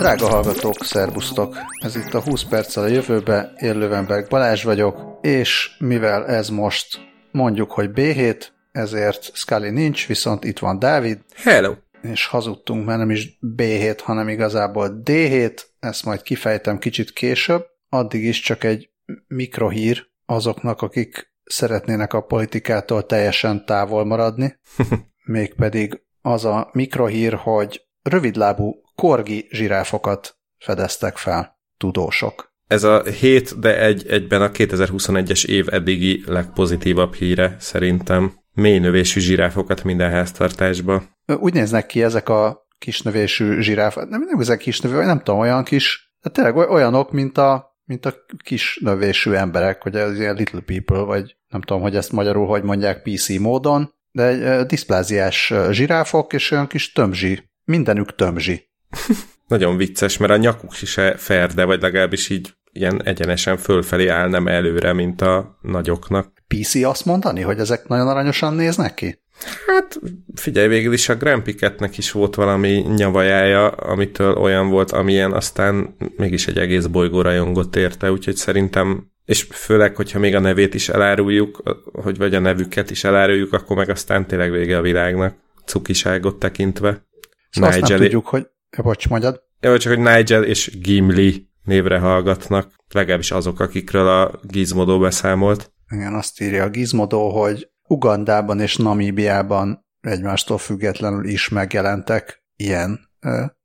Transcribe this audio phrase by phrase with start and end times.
[0.00, 1.56] Drága hallgatók, szervusztok!
[1.82, 6.98] Ez itt a 20 perccel a jövőbe, én Lövenberg Balázs vagyok, és mivel ez most
[7.32, 11.18] mondjuk, hogy B7, ezért Scully nincs, viszont itt van Dávid.
[11.34, 11.74] Hello!
[12.02, 17.66] És hazudtunk, mert nem is B7, hanem igazából D7, ezt majd kifejtem kicsit később.
[17.88, 18.90] Addig is csak egy
[19.26, 24.58] mikrohír azoknak, akik szeretnének a politikától teljesen távol maradni.
[25.24, 32.52] Mégpedig az a mikrohír, hogy rövidlábú korgi zsiráfokat fedeztek fel tudósok.
[32.66, 38.32] Ez a hét, de egy, egyben a 2021-es év eddigi legpozitívabb híre szerintem.
[38.52, 41.02] Mély növésű zsiráfokat minden háztartásba.
[41.38, 46.12] Úgy néznek ki ezek a kisnövésű zsiráf, nem, nem ezek kisnövő, nem tudom, olyan kis,
[46.20, 48.14] de tényleg olyanok, mint a, mint a
[48.44, 53.02] kisnövésű emberek, hogy ez ilyen little people, vagy nem tudom, hogy ezt magyarul hogy mondják
[53.02, 58.69] PC módon, de egy diszpláziás zsiráfok, és olyan kis tömzsi, mindenük tömzsi.
[59.46, 64.46] Nagyon vicces, mert a nyakuk is ferde, vagy legalábbis így ilyen egyenesen fölfelé áll, nem
[64.46, 66.32] előre, mint a nagyoknak.
[66.46, 69.18] PC azt mondani, hogy ezek nagyon aranyosan néznek ki?
[69.66, 70.00] Hát
[70.34, 75.96] figyelj, végül is a Grand Picketnek is volt valami nyavajája, amitől olyan volt, amilyen aztán
[76.16, 80.88] mégis egy egész bolygó rajongott érte, úgyhogy szerintem, és főleg, hogyha még a nevét is
[80.88, 86.38] eláruljuk, hogy vagy a nevüket is eláruljuk, akkor meg aztán tényleg vége a világnak, cukiságot
[86.38, 87.08] tekintve.
[87.50, 89.42] Szóval Nigel azt nem tudjuk, hogy Bocs, mondjad.
[89.60, 95.72] Jó, csak hogy Nigel és Gimli névre hallgatnak, legalábbis azok, akikről a Gizmodo beszámolt.
[95.88, 103.00] Igen, azt írja a Gizmodo, hogy Ugandában és Namíbiában egymástól függetlenül is megjelentek ilyen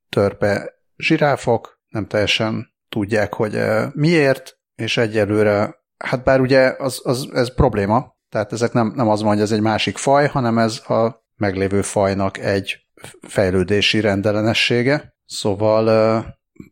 [0.10, 3.60] törpe zsiráfok, nem teljesen tudják, hogy
[3.94, 9.22] miért, és egyelőre, hát bár ugye az, az, ez probléma, tehát ezek nem, nem az
[9.22, 12.85] van, hogy ez egy másik faj, hanem ez a meglévő fajnak egy
[13.22, 15.16] fejlődési rendellenessége.
[15.26, 15.88] Szóval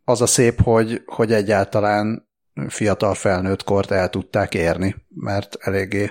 [0.04, 2.28] az a szép, hogy, hogy egyáltalán
[2.68, 6.10] fiatal felnőtt kort el tudták érni, mert eléggé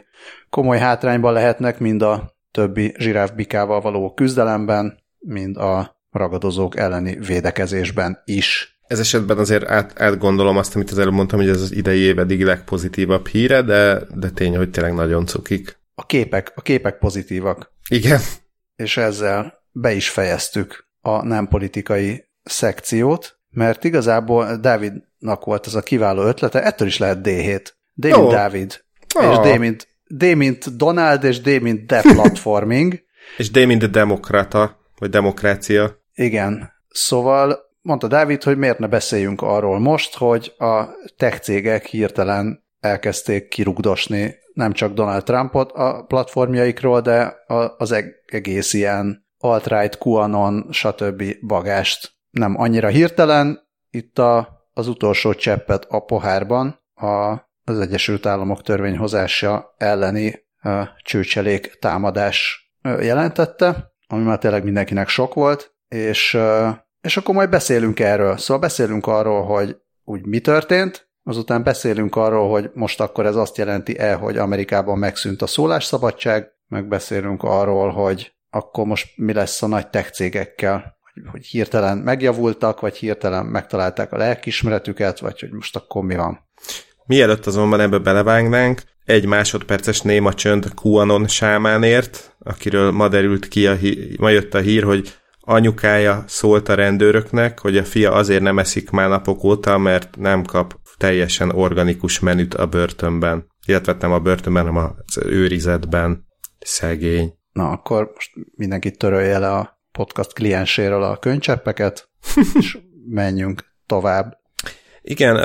[0.50, 8.78] komoly hátrányban lehetnek mind a többi zsiráfbikával való küzdelemben, mind a ragadozók elleni védekezésben is.
[8.88, 12.19] Ez esetben azért át, átgondolom azt, amit az előbb mondtam, hogy ez az idei év
[12.19, 15.78] eddig legpozitívabb híre, de, de tény, hogy tényleg nagyon cukik.
[15.95, 17.72] A képek, a képek pozitívak.
[17.90, 18.19] Igen.
[18.75, 25.81] És ezzel be is fejeztük a nem politikai szekciót, mert igazából Dávidnak volt ez a
[25.81, 27.67] kiváló ötlete, ettől is lehet D7.
[27.94, 28.29] D mint.
[28.29, 28.84] Dávid,
[29.16, 29.31] oh.
[29.31, 33.03] és D mint, D mint Donald, és D mint deplatforming.
[33.38, 36.01] és D mint demokrata, vagy demokrácia.
[36.13, 36.72] Igen.
[36.90, 40.84] Szóval mondta Dávid, hogy miért ne beszéljünk arról most, hogy a
[41.17, 47.35] tech cégek hirtelen elkezdték kirugdosni nem csak Donald Trumpot a platformjaikról, de
[47.78, 47.95] az
[48.25, 51.23] egész ilyen alt-right, QAnon, stb.
[51.47, 52.11] bagást.
[52.29, 53.59] Nem annyira hirtelen,
[53.89, 57.31] itt a, az utolsó cseppet a pohárban a,
[57.63, 65.75] az Egyesült Államok törvényhozása elleni a csőcselék támadás jelentette, ami már tényleg mindenkinek sok volt,
[65.87, 66.37] és,
[67.01, 68.37] és akkor majd beszélünk erről.
[68.37, 73.57] Szóval beszélünk arról, hogy úgy mi történt, azután beszélünk arról, hogy most akkor ez azt
[73.57, 79.88] jelenti-e, hogy Amerikában megszűnt a szólásszabadság, megbeszélünk arról, hogy akkor most mi lesz a nagy
[79.88, 86.03] tech cégekkel, hogy, hogy hirtelen megjavultak, vagy hirtelen megtalálták a lelkismeretüket, vagy hogy most akkor
[86.03, 86.40] mi van.
[87.06, 93.74] Mielőtt azonban ebbe belevágnánk, egy másodperces néma csönd QAnon sámánért, akiről ma derült ki, a
[93.74, 98.59] hí- ma jött a hír, hogy anyukája szólt a rendőröknek, hogy a fia azért nem
[98.59, 103.47] eszik már napok óta, mert nem kap teljesen organikus menüt a börtönben.
[103.66, 106.25] Illetve nem a börtönben, hanem az őrizetben.
[106.59, 107.34] Szegény.
[107.53, 112.09] Na, akkor most mindenki törölje le a podcast klienséről a könycseppeket,
[112.59, 112.78] és
[113.08, 114.38] menjünk tovább.
[115.02, 115.36] Igen,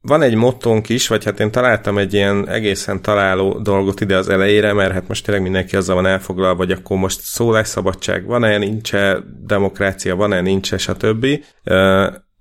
[0.00, 4.28] van egy mottónk is, vagy hát én találtam egy ilyen egészen találó dolgot ide az
[4.28, 9.18] elejére, mert hát most tényleg mindenki azzal van elfoglalva, hogy akkor most szólásszabadság van-e, nincs-e,
[9.46, 11.26] demokrácia van-e, nincs-e, stb.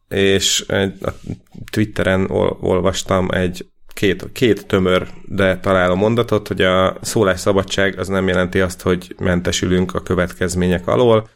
[0.08, 0.66] És
[1.02, 1.10] a
[1.72, 8.28] Twitteren ol- olvastam egy két, két tömör, de találó mondatot, hogy a szólásszabadság az nem
[8.28, 11.30] jelenti azt, hogy mentesülünk a következmények alól,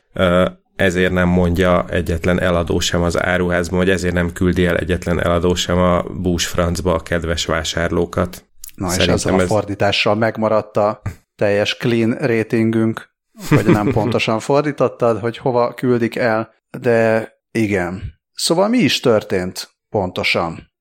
[0.76, 5.56] ezért nem mondja egyetlen eladó sem az áruházban, vagy ezért nem küldi el egyetlen eladó
[5.56, 8.46] sem a bús francba a kedves vásárlókat.
[8.76, 9.44] Na Szerintem és ezzel ez...
[9.44, 11.02] a fordítással megmaradt a
[11.36, 13.10] teljes clean ratingünk,
[13.50, 18.22] vagy nem pontosan fordítottad, hogy hova küldik el, de igen.
[18.34, 20.73] Szóval mi is történt pontosan?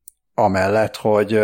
[0.43, 1.41] Amellett, hogy,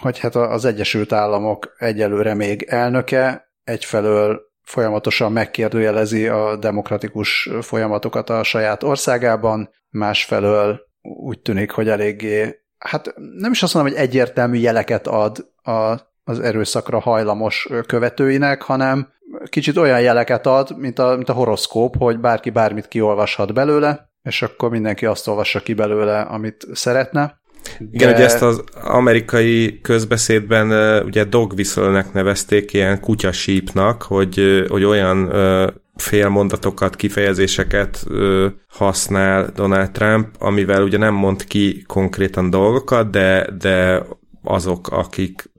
[0.00, 8.42] hogy hát az Egyesült Államok egyelőre még elnöke egyfelől folyamatosan megkérdőjelezi a demokratikus folyamatokat a
[8.42, 15.06] saját országában, másfelől úgy tűnik, hogy eléggé, hát nem is azt mondom, hogy egyértelmű jeleket
[15.06, 15.94] ad a,
[16.24, 19.12] az erőszakra hajlamos követőinek, hanem
[19.48, 24.42] kicsit olyan jeleket ad, mint a, mint a horoszkóp, hogy bárki bármit kiolvashat belőle, és
[24.42, 27.40] akkor mindenki azt olvassa ki belőle, amit szeretne.
[27.92, 35.30] Igen, ugye ezt az amerikai közbeszédben ugye dog whistle-nek nevezték, ilyen kutyasípnak, hogy, hogy olyan
[35.96, 38.06] félmondatokat, kifejezéseket
[38.68, 44.02] használ Donald Trump, amivel ugye nem mond ki konkrétan dolgokat, de, de
[44.42, 45.50] azok, akik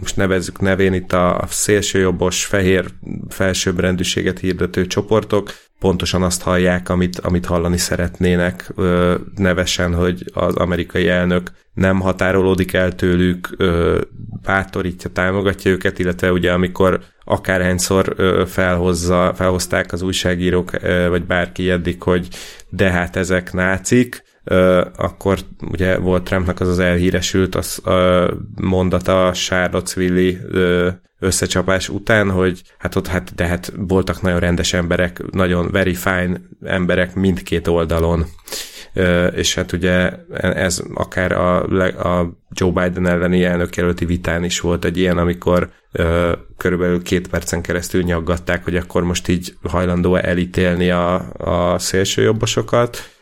[0.00, 2.84] most nevezzük nevén itt a szélsőjobbos, fehér
[3.28, 11.08] felsőbbrendűséget hirdető csoportok, pontosan azt hallják, amit, amit hallani szeretnének, ö, nevesen, hogy az amerikai
[11.08, 14.00] elnök nem határolódik el tőlük, ö,
[14.42, 18.14] bátorítja, támogatja őket, illetve ugye amikor akárhányszor
[18.46, 20.70] felhozza, felhozták az újságírók,
[21.08, 22.28] vagy bárki eddig, hogy
[22.68, 24.23] de hát ezek nácik,
[24.96, 25.38] akkor
[25.70, 30.38] ugye volt Trumpnak az az elhíresült az, uh, mondata a Charlottesville
[31.24, 36.40] összecsapás után, hogy hát ott hát, de hát voltak nagyon rendes emberek, nagyon very fine
[36.64, 38.24] emberek mindkét oldalon.
[39.34, 41.62] És hát ugye ez akár a,
[42.18, 45.70] a Joe Biden elleni elnökjelölti vitán is volt egy ilyen, amikor
[46.56, 53.13] körülbelül két percen keresztül nyaggatták, hogy akkor most így hajlandó elítélni a, a szélsőjobbosokat,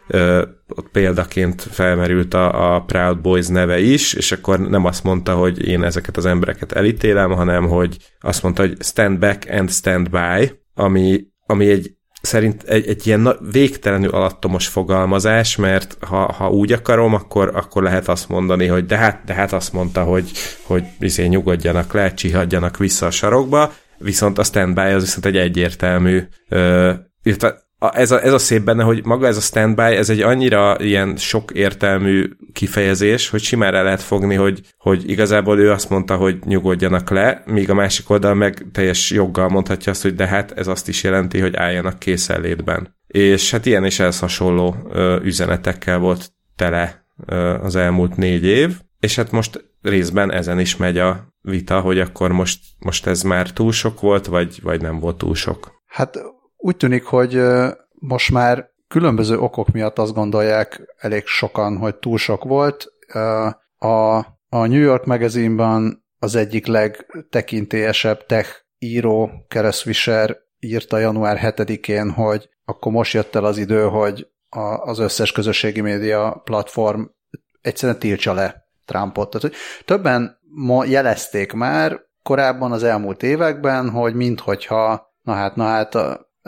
[0.68, 5.68] ott példaként felmerült a, a Proud Boys neve is, és akkor nem azt mondta, hogy
[5.68, 10.52] én ezeket az embereket elítélem, hanem hogy azt mondta, hogy stand back and stand by,
[10.74, 17.14] ami, ami egy szerint egy, egy ilyen végtelenül alattomos fogalmazás, mert ha, ha úgy akarom,
[17.14, 20.30] akkor, akkor lehet azt mondani, hogy de hát, de hát azt mondta, hogy,
[20.62, 26.22] hogy izé nyugodjanak le, csihadjanak vissza a sarokba, viszont a standby az viszont egy egyértelmű,
[26.48, 26.92] ö,
[27.82, 30.76] a, ez, a, ez a szép benne, hogy maga ez a standby, ez egy annyira
[30.78, 36.16] ilyen sok értelmű kifejezés, hogy simán el lehet fogni, hogy, hogy igazából ő azt mondta,
[36.16, 40.52] hogy nyugodjanak le, míg a másik oldal meg teljes joggal mondhatja azt, hogy de hát
[40.52, 42.96] ez azt is jelenti, hogy álljanak készenlétben.
[43.06, 48.80] És hát ilyen és ez hasonló ö, üzenetekkel volt tele ö, az elmúlt négy év,
[49.00, 53.50] és hát most részben ezen is megy a vita, hogy akkor most, most ez már
[53.50, 55.80] túl sok volt, vagy, vagy nem volt túl sok.
[55.86, 56.18] Hát
[56.62, 57.42] úgy tűnik, hogy
[57.92, 62.86] most már különböző okok miatt azt gondolják elég sokan, hogy túl sok volt.
[63.78, 64.16] A,
[64.48, 72.48] a New York magazinban az egyik legtekintélyesebb tech író, Keres Fisher írta január 7-én, hogy
[72.64, 77.02] akkor most jött el az idő, hogy a, az összes közösségi média platform
[77.60, 79.30] egyszerűen tiltsa le Trumpot.
[79.30, 85.64] Tehát, hogy többen ma jelezték már korábban az elmúlt években, hogy minthogyha, na hát, na
[85.64, 85.94] hát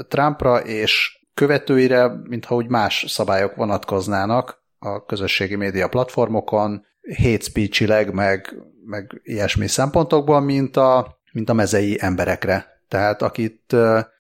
[0.09, 6.87] Trumpra és követőire, mintha úgy más szabályok vonatkoznának a közösségi média platformokon,
[7.17, 8.55] hate speech meg,
[8.85, 12.67] meg ilyesmi szempontokból, mint a, mint a mezei emberekre.
[12.89, 13.77] Tehát akit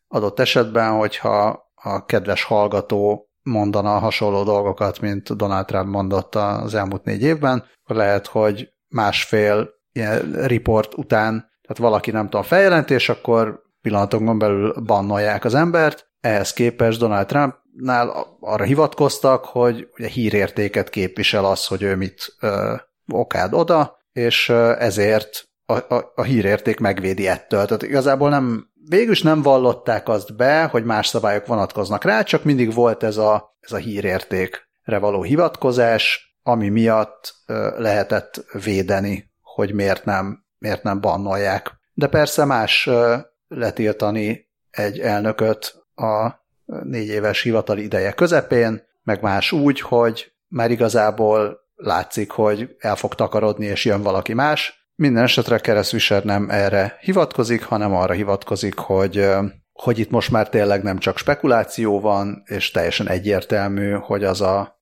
[0.08, 7.04] adott esetben, hogyha a kedves hallgató mondana hasonló dolgokat, mint Donald Trump mondott az elmúlt
[7.04, 13.62] négy évben, akkor lehet, hogy másfél ilyen report után, tehát valaki nem tudom, feljelentés, akkor
[13.84, 21.44] pillanatokon belül bannolják az embert, ehhez képest Donald Trumpnál arra hivatkoztak, hogy ugye hírértéket képvisel
[21.44, 22.74] az, hogy ő mit ö,
[23.12, 24.48] okád oda, és
[24.78, 27.64] ezért a, a, a hírérték megvédi ettől.
[27.64, 32.74] Tehát igazából nem, végülis nem vallották azt be, hogy más szabályok vonatkoznak rá, csak mindig
[32.74, 40.04] volt ez a, ez a hírértékre való hivatkozás, ami miatt ö, lehetett védeni, hogy miért
[40.04, 41.72] nem, miért nem bannolják.
[41.92, 43.16] De persze más ö,
[43.48, 46.42] letiltani egy elnököt a
[46.82, 53.14] négy éves hivatali ideje közepén, meg más úgy, hogy már igazából látszik, hogy el fog
[53.14, 54.88] takarodni, és jön valaki más.
[54.94, 59.28] Minden esetre Keresvisser nem erre hivatkozik, hanem arra hivatkozik, hogy,
[59.72, 64.80] hogy itt most már tényleg nem csak spekuláció van, és teljesen egyértelmű, hogy az a,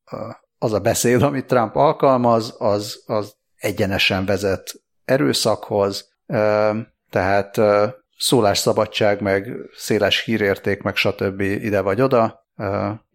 [0.59, 6.13] az a beszéd, amit Trump alkalmaz, az, az egyenesen vezet erőszakhoz,
[7.11, 7.61] tehát
[8.23, 11.41] szólásszabadság, meg széles hírérték, meg stb.
[11.41, 12.47] ide vagy oda,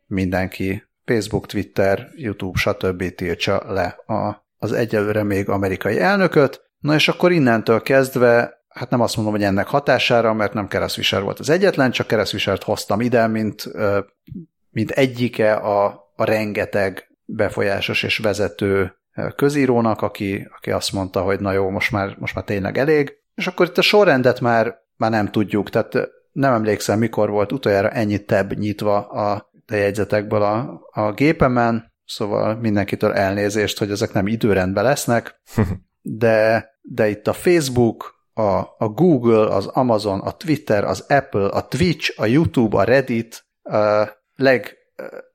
[0.05, 3.15] mindenki Facebook, Twitter, YouTube, stb.
[3.15, 6.61] tiltsa le a, az egyelőre még amerikai elnököt.
[6.79, 11.21] Na és akkor innentől kezdve, hát nem azt mondom, hogy ennek hatására, mert nem Kereszviser
[11.21, 13.63] volt az egyetlen, csak Kereszvisert hoztam ide, mint,
[14.69, 15.85] mint egyike a,
[16.15, 18.95] a rengeteg befolyásos és vezető
[19.35, 23.13] közírónak, aki, aki azt mondta, hogy na jó, most már, most már tényleg elég.
[23.35, 25.69] És akkor itt a sorrendet már már nem tudjuk.
[25.69, 32.55] Tehát nem emlékszem, mikor volt utoljára ennyi tab nyitva a jegyzetekből a, a gépemen, szóval
[32.55, 35.41] mindenkitől elnézést, hogy ezek nem időrendben lesznek,
[36.01, 41.67] de, de itt a Facebook, a, a Google, az Amazon, a Twitter, az Apple, a
[41.67, 44.77] Twitch, a YouTube, a Reddit, a leg,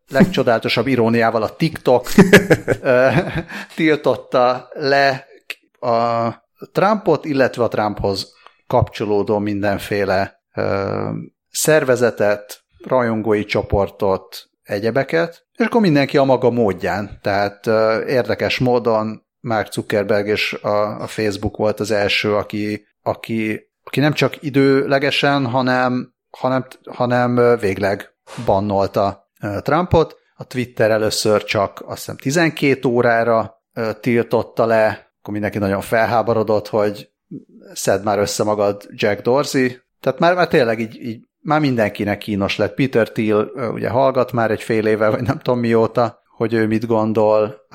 [0.09, 2.07] legcsodálatosabb iróniával a TikTok
[3.77, 5.27] tiltotta le
[5.81, 6.31] a
[6.73, 8.33] Trumpot, illetve a Trumphoz
[8.73, 10.43] kapcsolódó mindenféle
[11.51, 17.19] szervezetet, rajongói csoportot, egyebeket, és akkor mindenki a maga módján.
[17.23, 17.67] Tehát
[18.07, 24.13] érdekes módon Mark Zuckerberg és a, a Facebook volt az első, aki, aki, aki nem
[24.13, 28.15] csak időlegesen, hanem, hanem, hanem végleg
[28.45, 30.17] bannolta Trumpot.
[30.35, 33.63] A Twitter először csak azt hiszem 12 órára
[34.01, 37.12] tiltotta le, akkor mindenki nagyon felháborodott, hogy
[37.73, 39.69] szed már össze magad Jack Dorsey.
[40.01, 42.75] Tehát már, már tényleg így, így már mindenkinek kínos lett.
[42.75, 46.87] Peter Thiel ugye hallgat már egy fél éve, vagy nem tudom mióta, hogy ő mit
[46.87, 47.67] gondol.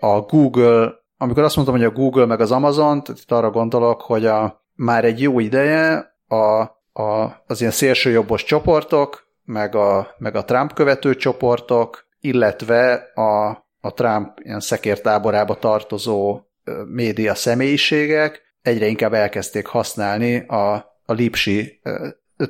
[0.00, 4.00] A Google, amikor azt mondtam, hogy a Google meg az Amazon, tehát itt arra gondolok,
[4.00, 6.60] hogy a, már egy jó ideje a,
[7.02, 13.48] a, az ilyen szélsőjobbos csoportok, meg a, meg a Trump követő csoportok, illetve a,
[13.80, 16.40] a Trump ilyen szekértáborába tartozó
[16.86, 21.80] média személyiségek egyre inkább elkezdték használni a, a Lipsi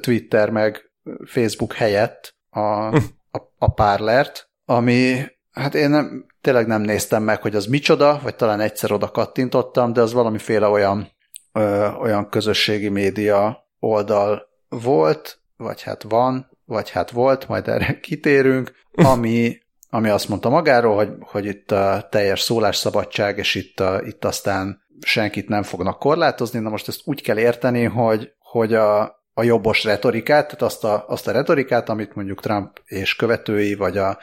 [0.01, 0.91] Twitter meg
[1.25, 7.57] Facebook helyett a, a, a Parlert, ami hát én nem, tényleg nem néztem meg, hogy
[7.57, 11.09] az micsoda, vagy talán egyszer oda kattintottam, de az valamiféle olyan,
[11.53, 18.73] ö, olyan közösségi média oldal volt, vagy hát van, vagy hát volt, majd erre kitérünk,
[18.93, 19.59] ami,
[19.91, 24.87] ami azt mondta magáról, hogy, hogy itt a teljes szólásszabadság, és itt, a, itt aztán
[25.01, 26.59] senkit nem fognak korlátozni.
[26.59, 29.01] Na most ezt úgy kell érteni, hogy, hogy a,
[29.33, 33.99] a jobbos retorikát, tehát azt a, azt a retorikát, amit mondjuk Trump és követői, vagy
[33.99, 34.19] a,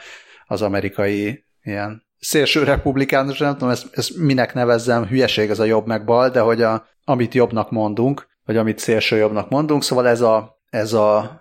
[0.46, 5.86] az amerikai ilyen szélső republikánus, nem tudom, ezt, ezt minek nevezzem, hülyeség ez a jobb
[5.86, 10.20] meg bal, de hogy a, amit jobbnak mondunk, vagy amit szélső jobbnak mondunk, szóval ez
[10.20, 11.40] a, ez a,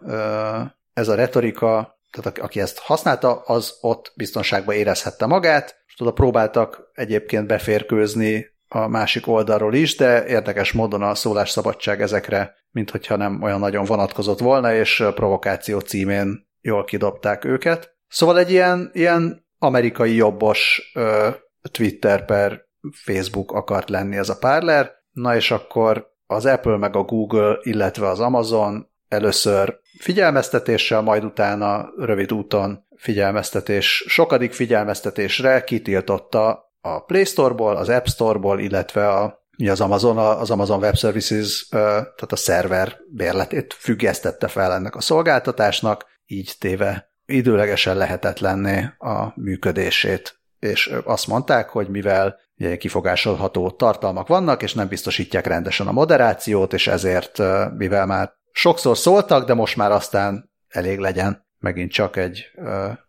[0.93, 6.89] ez a retorika, tehát aki ezt használta, az ott biztonságban érezhette magát, és oda próbáltak
[6.93, 13.41] egyébként beférkőzni a másik oldalról is, de érdekes módon a szólásszabadság ezekre, mint hogyha nem
[13.41, 17.95] olyan nagyon vonatkozott volna, és provokáció címén jól kidobták őket.
[18.07, 21.29] Szóval egy ilyen, ilyen amerikai jobbos ö,
[21.71, 27.03] Twitter per Facebook akart lenni ez a Parler, na és akkor az Apple meg a
[27.03, 37.03] Google, illetve az Amazon először figyelmeztetéssel, majd utána rövid úton figyelmeztetés, sokadik figyelmeztetésre kitiltotta a
[37.03, 42.35] Play Store-ból, az App Store-ból, illetve a, az Amazon, az Amazon Web Services, tehát a
[42.35, 50.39] szerver bérletét függesztette fel ennek a szolgáltatásnak, így téve időlegesen lehetetlenné a működését.
[50.59, 52.39] És azt mondták, hogy mivel
[52.77, 57.41] kifogásolható tartalmak vannak, és nem biztosítják rendesen a moderációt, és ezért,
[57.77, 62.51] mivel már sokszor szóltak, de most már aztán elég legyen megint csak egy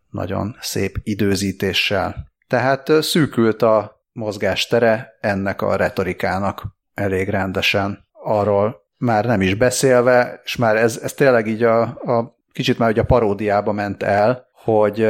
[0.09, 2.31] nagyon szép időzítéssel.
[2.47, 6.63] Tehát szűkült a mozgástere ennek a retorikának
[6.93, 8.05] elég rendesen.
[8.11, 12.89] Arról már nem is beszélve, és már ez, ez tényleg így a, a kicsit már
[12.89, 15.07] ugye a paródiába ment el, hogy,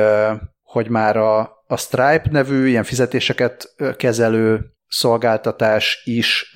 [0.63, 6.51] hogy már a, a Stripe nevű ilyen fizetéseket kezelő szolgáltatás is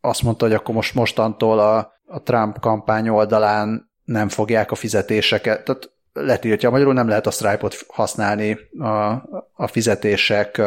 [0.00, 5.64] azt mondta, hogy akkor most mostantól a, a Trump kampány oldalán nem fogják a fizetéseket,
[5.64, 8.88] tehát letiltja, magyarul nem lehet a Stripe-ot használni a,
[9.52, 10.62] a fizetések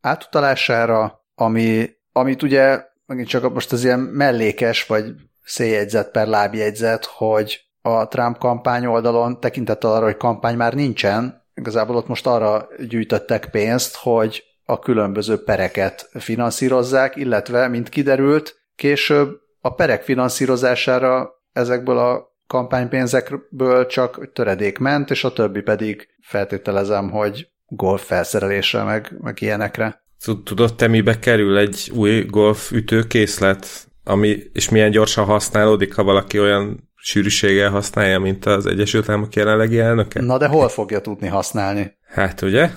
[0.00, 5.14] átutalására, ami, amit ugye megint csak most az ilyen mellékes, vagy
[5.44, 11.96] széljegyzet per lábjegyzet, hogy a Trump kampány oldalon tekintettel arra, hogy kampány már nincsen, igazából
[11.96, 19.74] ott most arra gyűjtöttek pénzt, hogy a különböző pereket finanszírozzák, illetve, mint kiderült, később a
[19.74, 28.06] perek finanszírozására ezekből a kampánypénzekből csak töredék ment, és a többi pedig feltételezem, hogy golf
[28.06, 30.04] felszerelésre, meg, meg ilyenekre.
[30.44, 33.66] Tudod te, mibe kerül egy új golf ütőkészlet,
[34.04, 39.78] ami, és milyen gyorsan használódik, ha valaki olyan sűrűséggel használja, mint az Egyesült Államok jelenlegi
[39.78, 40.20] elnöke?
[40.22, 41.96] Na de hol fogja tudni használni?
[42.06, 42.70] Hát ugye?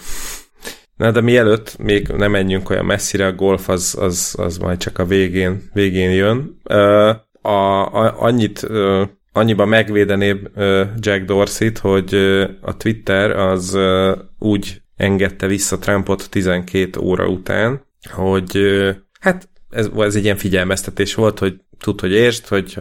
[0.95, 4.99] Na de mielőtt még nem menjünk olyan messzire, a golf az, az, az majd csak
[4.99, 6.59] a végén, végén jön.
[7.41, 8.67] A, a, annyit
[9.39, 10.51] annyiban megvédenébb
[10.97, 12.13] Jack Dorsey-t, hogy
[12.61, 13.77] a Twitter az
[14.39, 17.81] úgy engedte vissza Trumpot 12 óra után,
[18.11, 18.59] hogy
[19.19, 22.79] hát ez, ez egy ilyen figyelmeztetés volt, hogy tud, hogy értsd, hogy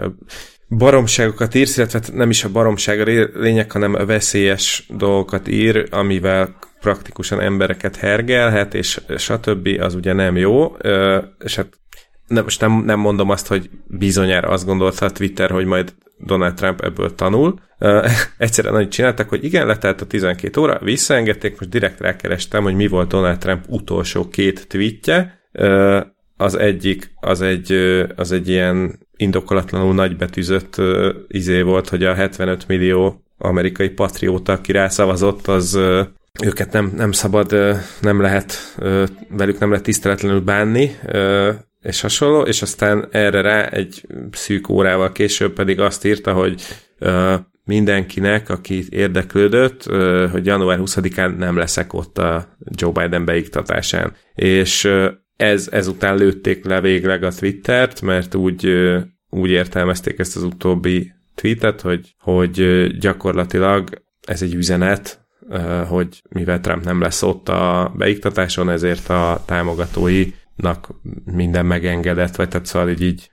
[0.69, 3.05] baromságokat írsz, illetve nem is a baromság a
[3.41, 9.69] lényeg, hanem a veszélyes dolgokat ír, amivel praktikusan embereket hergelhet, és stb.
[9.81, 10.77] az ugye nem jó,
[11.39, 11.79] és hát
[12.29, 16.55] nem, most nem, nem mondom azt, hogy bizonyára azt gondolta a Twitter, hogy majd Donald
[16.55, 17.61] Trump ebből tanul.
[17.81, 22.75] Uh, egyszerűen annyit csináltak, hogy igen, letelt a 12 óra, visszaengedték, most direkt rákerestem, hogy
[22.75, 25.37] mi volt Donald Trump utolsó két tweetje.
[26.37, 27.73] Az egyik, az egy,
[28.17, 34.73] az egy ilyen indokolatlanul nagybetűzött uh, izé volt, hogy a 75 millió amerikai patrióta, aki
[34.73, 35.79] rászavazott, az
[36.45, 37.57] őket nem, nem szabad,
[38.01, 38.77] nem lehet,
[39.29, 40.97] velük nem lehet tiszteletlenül bánni,
[41.83, 46.63] és hasonló, és aztán erre rá egy szűk órával később pedig azt írta, hogy
[47.65, 49.83] mindenkinek, aki érdeklődött,
[50.31, 54.13] hogy január 20-án nem leszek ott a Joe Biden beiktatásán.
[54.35, 54.91] És
[55.37, 58.73] ez, ezután lőtték le végleg a Twittert, mert úgy,
[59.31, 63.89] úgy értelmezték ezt az utóbbi tweetet, hogy, hogy gyakorlatilag
[64.27, 65.28] ez egy üzenet,
[65.89, 70.89] hogy mivel Trump nem lesz ott a beiktatáson, ezért a támogatói nak
[71.25, 73.31] minden megengedett, vagy tehát szóval így, így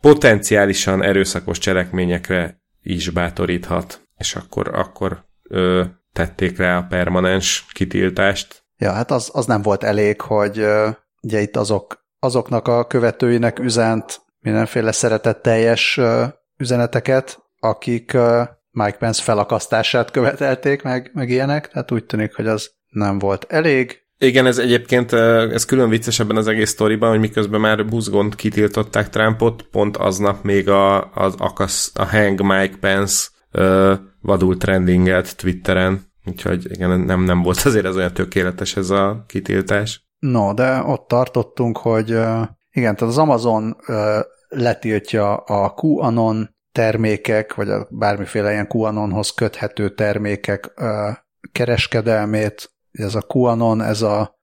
[0.00, 8.64] potenciálisan erőszakos cselekményekre is bátoríthat, és akkor, akkor ö, tették rá a permanens kitiltást.
[8.76, 10.88] Ja, hát az, az nem volt elég, hogy ö,
[11.22, 16.24] ugye itt azok, azoknak a követőinek üzent mindenféle szeretetteljes ö,
[16.56, 22.70] üzeneteket, akik ö, Mike Pence felakasztását követelték, meg, meg ilyenek, tehát úgy tűnik, hogy az
[22.88, 27.60] nem volt elég, igen, ez egyébként ez külön vicces ebben az egész sztoriban, hogy miközben
[27.60, 33.92] már buzgont kitiltották Trumpot, pont aznap még a, az akasz, a Hang Mike Pence uh,
[34.20, 40.06] vadul trendingelt Twitteren, úgyhogy igen, nem, nem volt azért ez olyan tökéletes ez a kitiltás.
[40.18, 42.08] No, de ott tartottunk, hogy
[42.70, 43.96] igen, tehát az Amazon uh,
[44.48, 50.72] letiltja a QAnon termékek, vagy a bármiféle ilyen QAnonhoz köthető termékek
[51.52, 54.38] kereskedelmét, ez a QAnon, ez a,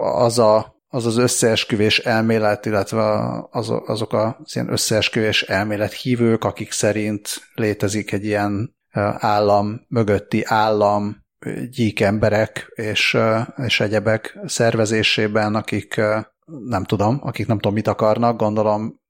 [0.00, 3.02] az, a, az az összeesküvés elmélet, illetve
[3.50, 8.76] az, azok az ilyen összeesküvés elmélet hívők, akik szerint létezik egy ilyen
[9.18, 11.22] állam mögötti állam,
[11.70, 13.18] gyík emberek és,
[13.56, 16.00] és egyebek szervezésében, akik
[16.44, 19.02] nem tudom, akik nem tudom mit akarnak, gondolom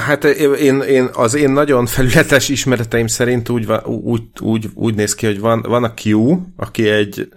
[0.00, 5.26] Hát én, én, az én nagyon felületes ismereteim szerint úgy, úgy, úgy, úgy néz ki,
[5.26, 7.28] hogy van, van a Q, aki egy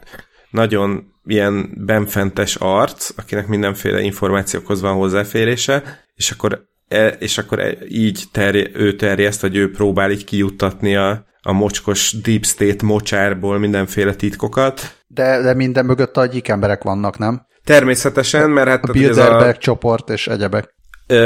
[0.49, 5.83] nagyon ilyen benfentes arc, akinek mindenféle információkhoz van hozzáférése,
[6.15, 10.95] és akkor, e, és akkor e, így terje, ő terjeszt, vagy ő próbál így kijuttatni
[10.95, 14.97] a, a mocskos deep state mocsárból mindenféle titkokat.
[15.07, 17.45] De, de minden mögött a emberek vannak, nem?
[17.63, 18.83] Természetesen, mert hát...
[18.83, 20.73] A Bilderberg a, csoport és egyebek.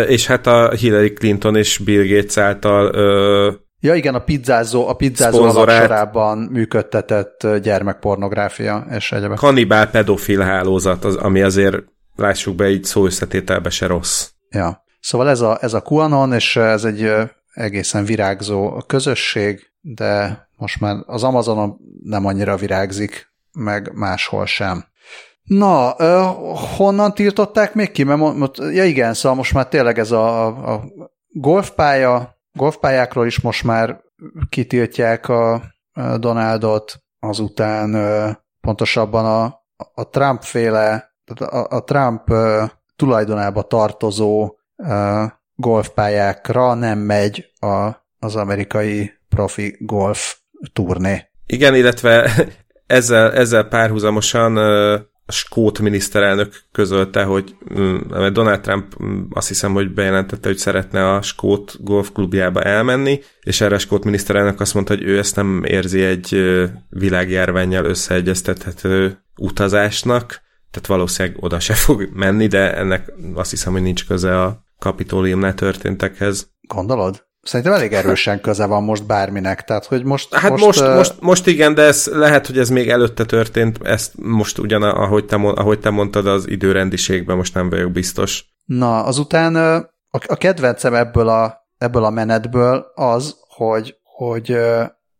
[0.07, 4.93] És hát a Hillary Clinton és Bill Gates által ö, Ja igen, a pizzázó, a
[4.93, 9.37] pizzázó alapsorában működtetett gyermekpornográfia és egyebek.
[9.37, 11.77] Kanibál pedofil hálózat, az, ami azért
[12.15, 14.29] lássuk be, így szó összetételbe se rossz.
[14.49, 14.85] Ja.
[14.99, 17.11] Szóval ez a, ez a QAnon, és ez egy
[17.53, 24.85] egészen virágzó közösség, de most már az Amazonon nem annyira virágzik, meg máshol sem.
[25.47, 25.95] Na,
[26.77, 28.03] honnan tiltották még ki?
[28.03, 30.83] Mert, ja igen, szóval most már tényleg ez a, a
[31.27, 34.01] golfpálya, golfpályákról is most már
[34.49, 35.61] kitiltják a
[36.17, 37.95] Donaldot, azután
[38.61, 42.33] pontosabban a, a Trump féle, a, a Trump
[42.95, 44.55] tulajdonába tartozó
[45.55, 50.37] golfpályákra nem megy a, az amerikai profi golf
[50.73, 51.29] turné.
[51.45, 52.31] Igen, illetve
[52.87, 54.57] ezzel, ezzel párhuzamosan
[55.29, 61.13] a skót miniszterelnök közölte, hogy mm, Donald Trump mm, azt hiszem, hogy bejelentette, hogy szeretne
[61.13, 65.63] a skót golfklubjába elmenni, és erre a skót miniszterelnök azt mondta, hogy ő ezt nem
[65.63, 66.43] érzi egy
[66.89, 74.05] világjárványjal összeegyeztethető utazásnak, tehát valószínűleg oda se fog menni, de ennek azt hiszem, hogy nincs
[74.05, 76.51] köze a kapitóliumnál történtekhez.
[76.61, 77.26] Gondolod?
[77.47, 80.33] Szerintem elég erősen köze van most bárminek, tehát hogy most...
[80.33, 80.95] Hát most, most, uh...
[80.95, 85.25] most, most igen, de ez lehet, hogy ez még előtte történt, ezt most ugyan, ahogy
[85.25, 88.45] te, ahogy te mondtad, az időrendiségben most nem vagyok biztos.
[88.65, 89.75] Na, azután a,
[90.27, 94.57] a kedvencem ebből a, ebből a menetből az, hogy, hogy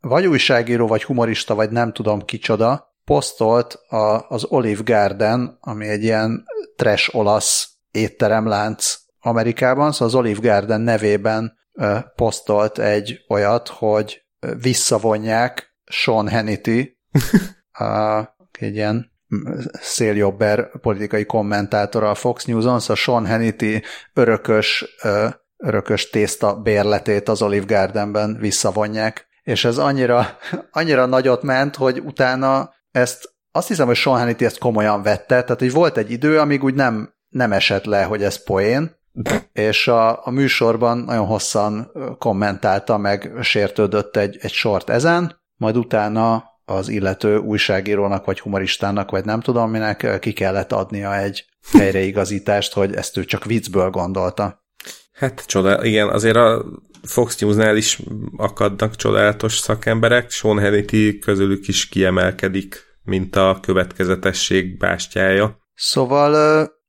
[0.01, 6.03] vagy újságíró, vagy humorista, vagy nem tudom kicsoda, posztolt a, az Olive Garden, ami egy
[6.03, 11.56] ilyen trash olasz étteremlánc Amerikában, szóval az Olive Garden nevében
[12.15, 14.25] posztolt egy olyat, hogy
[14.61, 16.97] visszavonják Sean Hannity,
[18.59, 19.11] egy ilyen
[19.71, 23.81] széljobber politikai kommentátor a Fox News-on, szóval Sean Hannity
[24.13, 24.95] örökös
[25.57, 29.27] örökös tészta bérletét az Olive Gardenben visszavonják.
[29.43, 30.37] És ez annyira,
[30.71, 35.59] annyira nagyot ment, hogy utána ezt azt hiszem, hogy Sean Hannity ezt komolyan vette, tehát
[35.59, 38.96] hogy volt egy idő, amíg úgy nem, nem esett le, hogy ez poén,
[39.53, 46.43] és a, a műsorban nagyon hosszan kommentálta, meg sértődött egy, egy sort ezen, majd utána
[46.65, 52.95] az illető újságírónak, vagy humoristának, vagy nem tudom minek ki kellett adnia egy helyreigazítást, hogy
[52.95, 54.65] ezt ő csak viccből gondolta.
[55.13, 56.65] Hát csoda, igen, azért a
[57.03, 57.99] Fox News-nál is
[58.37, 65.57] akadnak csodálatos szakemberek, Sean Hannity közülük is kiemelkedik, mint a következetesség bástyája.
[65.73, 66.31] Szóval,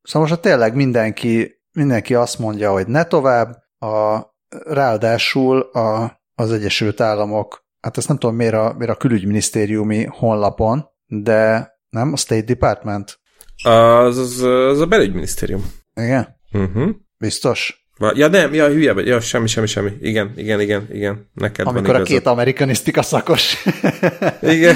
[0.01, 7.01] szóval most tényleg mindenki, mindenki azt mondja, hogy ne tovább, a, ráadásul a, az Egyesült
[7.01, 12.41] Államok, hát ezt nem tudom miért a, miért a külügyminisztériumi honlapon, de nem, a State
[12.41, 13.19] Department?
[13.63, 15.71] Az, az, az a belügyminisztérium.
[15.93, 16.35] Igen?
[16.51, 16.89] Uh-huh.
[17.17, 17.87] Biztos?
[18.13, 19.07] Ja nem, ja, hülye vagy.
[19.07, 19.91] Ja, semmi, semmi, semmi.
[19.99, 21.29] Igen, igen, igen, igen.
[21.33, 23.65] Neked Amikor van a két amerikanisztika szakos.
[24.41, 24.75] igen.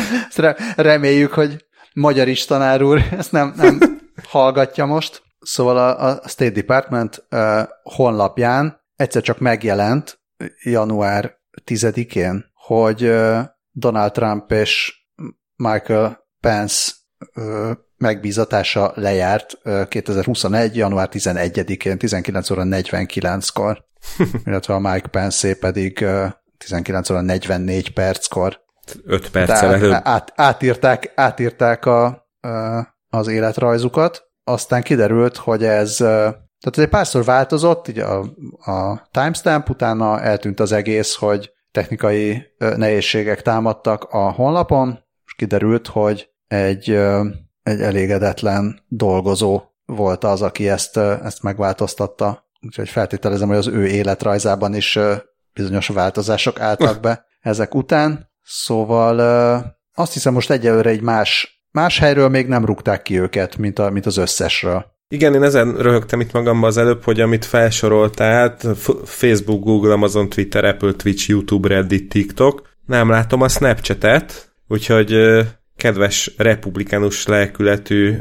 [0.75, 5.22] reméljük, hogy magyar is tanár úr ezt nem, nem hallgatja most.
[5.43, 10.21] Szóval a, a State Department uh, honlapján egyszer csak megjelent
[10.63, 13.39] január 10-én, hogy uh,
[13.71, 15.01] Donald Trump és
[15.55, 16.91] Michael Pence
[17.35, 20.75] uh, megbízatása lejárt 2021.
[20.75, 23.85] január 11-én 19 óra 49-kor,
[24.45, 26.05] illetve a Mike Pence pedig
[26.57, 28.61] 19 óra 44 perckor.
[29.05, 29.99] 5 perccel előbb.
[30.03, 32.27] Át, átírták, átírták a,
[33.09, 38.19] az életrajzukat, aztán kiderült, hogy ez tehát ez egy párszor változott, így a,
[38.71, 46.29] a timestamp, utána eltűnt az egész, hogy technikai nehézségek támadtak a honlapon, és kiderült, hogy
[46.47, 46.97] egy
[47.63, 52.47] egy elégedetlen dolgozó volt az, aki ezt, ezt megváltoztatta.
[52.61, 54.99] Úgyhogy feltételezem, hogy az ő életrajzában is
[55.53, 58.31] bizonyos változások álltak be ezek után.
[58.43, 59.19] Szóval
[59.93, 63.89] azt hiszem most egyelőre egy más, más helyről még nem rúgták ki őket, mint, a,
[63.89, 64.85] mint az összesről.
[65.07, 68.57] Igen, én ezen röhögtem itt magamban az előbb, hogy amit felsoroltál,
[69.03, 75.15] Facebook, Google, Amazon, Twitter, Apple, Twitch, YouTube, Reddit, TikTok, nem látom a Snapchat-et, úgyhogy
[75.75, 78.13] kedves republikánus lelkületű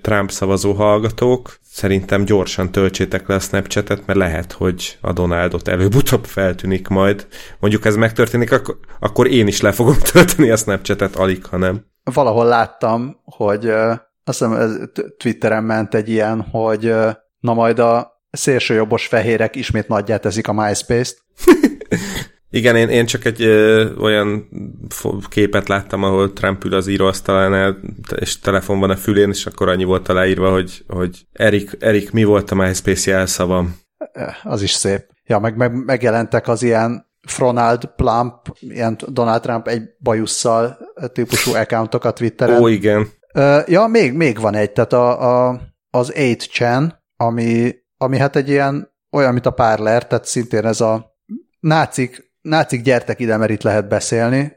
[0.00, 6.24] Trump szavazó hallgatók, szerintem gyorsan töltsétek le a Snapchatet, mert lehet, hogy a Donaldot előbb-utóbb
[6.24, 7.26] feltűnik majd.
[7.58, 11.88] Mondjuk ez megtörténik, akkor, akkor én is le fogom tölteni a Snapchatet, alig, ha nem.
[12.12, 14.76] Valahol láttam, hogy azt hiszem ez
[15.16, 16.94] Twitteren ment egy ilyen, hogy
[17.40, 21.22] na majd a szélsőjobbos fehérek ismét nagyját teszik a MySpace-t.
[22.52, 24.48] Igen, én, én csak egy ö, olyan
[25.28, 27.76] képet láttam, ahol Trump ül az íróasztalánál,
[28.16, 32.24] és telefon van a fülén, és akkor annyi volt aláírva, hogy, hogy Erik, Erik, mi
[32.24, 33.76] volt a MySpace jelszavam?
[34.42, 35.06] Az is szép.
[35.24, 40.78] Ja, meg, meg megjelentek az ilyen Fronald Plump, ilyen Donald Trump egy bajusszal
[41.12, 42.62] típusú accountokat Twitteren.
[42.62, 43.08] Ó, igen.
[43.66, 48.92] Ja, még, még van egy, tehát a, a, az 8chan, ami, ami hát egy ilyen
[49.10, 51.18] olyan, mint a Parler, tehát szintén ez a
[51.60, 54.52] nácik nácik gyertek ide, mert itt lehet beszélni,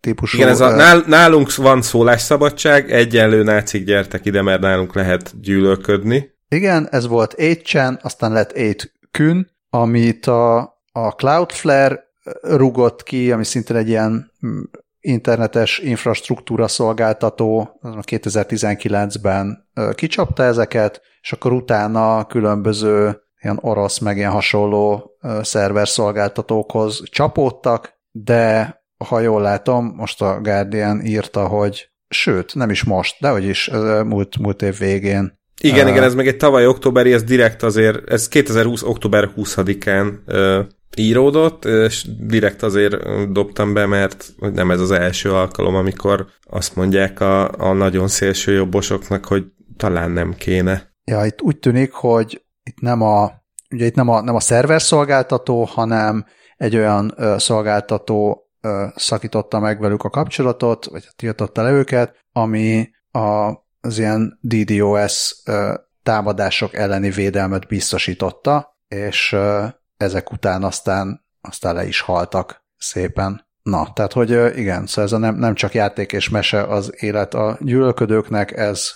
[0.00, 0.36] típusú.
[0.36, 6.32] Igen, ez a, nálunk van szólásszabadság, egyenlő nácik gyertek ide, mert nálunk lehet gyűlölködni.
[6.48, 12.04] Igen, ez volt 8chan, aztán lett 8kun, amit a, a Cloudflare
[12.42, 14.60] rugott ki, ami szintén egy ilyen mm,
[15.00, 25.16] internetes infrastruktúra szolgáltató, 2019-ben kicsapta ezeket, és akkor utána különböző ilyen orosz, meg ilyen hasonló
[25.42, 28.76] szerver szolgáltatókhoz csapódtak, de
[29.08, 33.70] ha jól látom, most a Guardian írta, hogy sőt, nem is most, de hogy is
[34.04, 35.38] múlt, múlt év végén.
[35.60, 38.82] Igen, uh, igen, ez meg egy tavaly októberi, ez direkt azért, ez 2020.
[38.82, 40.64] október 20-án uh,
[40.98, 42.96] íródott, és direkt azért
[43.32, 48.52] dobtam be, mert nem ez az első alkalom, amikor azt mondják a, a nagyon szélső
[48.52, 49.44] jobbosoknak, hogy
[49.76, 50.92] talán nem kéne.
[51.04, 53.32] Ja, itt úgy tűnik, hogy itt nem a,
[53.70, 56.24] ugye itt nem a, nem a szerver szolgáltató, hanem
[56.56, 62.90] egy olyan ö, szolgáltató ö, szakította meg velük a kapcsolatot, vagy tiltotta le őket, ami
[63.10, 69.64] a, az ilyen DDoS ö, támadások elleni védelmet biztosította, és ö,
[69.96, 73.46] ezek után aztán, aztán le is haltak szépen.
[73.62, 77.34] Na, tehát, hogy igen, szóval ez a nem, nem csak játék és mese az élet
[77.34, 78.90] a gyűlölködőknek, ez,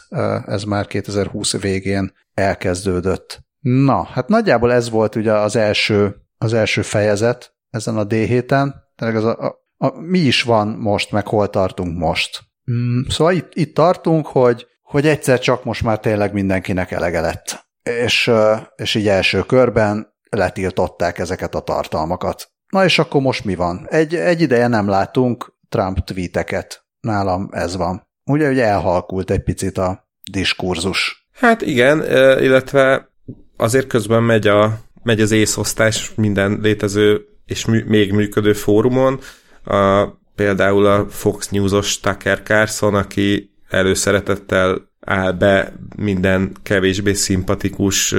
[0.47, 3.41] ez már 2020 végén elkezdődött.
[3.61, 8.75] Na, hát nagyjából ez volt ugye az első, az első fejezet ezen a D7-en.
[8.97, 12.41] Tehát az a, a, a, mi is van most, meg hol tartunk most.
[12.71, 17.67] Mm, szóval itt, itt tartunk, hogy, hogy egyszer csak most már tényleg mindenkinek elege lett.
[17.83, 18.31] És,
[18.77, 22.51] és így első körben letiltották ezeket a tartalmakat.
[22.69, 23.87] Na és akkor most mi van?
[23.91, 26.85] Egy, egy ideje nem látunk Trump tweeteket.
[27.01, 28.07] Nálam ez van.
[28.25, 31.29] Ugye, hogy elhalkult egy picit a diskurzus.
[31.33, 32.03] Hát igen,
[32.43, 33.13] illetve
[33.57, 39.21] azért közben megy, a, megy az észosztás minden létező és mű, még működő fórumon.
[39.65, 48.15] A, például a Fox News-os Tucker Carlson, aki előszeretettel áll be minden kevésbé szimpatikus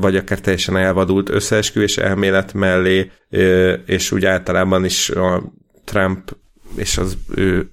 [0.00, 3.10] vagy akár teljesen elvadult összeesküvés elmélet mellé,
[3.86, 5.52] és úgy általában is a
[5.84, 6.36] Trump
[6.76, 7.70] és az ő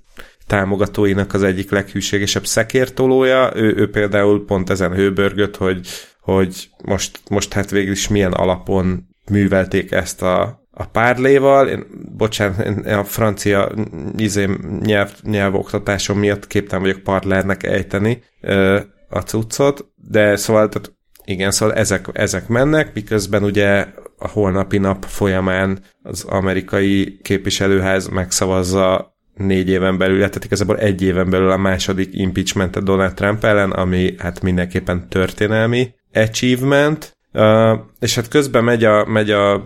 [0.47, 3.51] támogatóinak az egyik leghűségesebb szekértolója.
[3.55, 5.87] Ő, ő például pont ezen hőbörgött, hogy,
[6.21, 11.67] hogy most, most hát végül is milyen alapon művelték ezt a, a párléval.
[11.67, 11.85] Én,
[12.17, 13.71] bocsánat, én a francia
[14.17, 20.96] izém, nyelv, nyelvoktatásom miatt képtelen vagyok parlernek ejteni ö, a cuccot, de szóval tehát
[21.29, 23.87] igen, szóval ezek, ezek mennek, miközben ugye
[24.17, 31.29] a holnapi nap folyamán az amerikai képviselőház megszavazza négy éven belül, tehát igazából egy éven
[31.29, 38.27] belül a második impeachment Donald Trump ellen, ami hát mindenképpen történelmi achievement, uh, és hát
[38.27, 39.63] közben megy a, megy a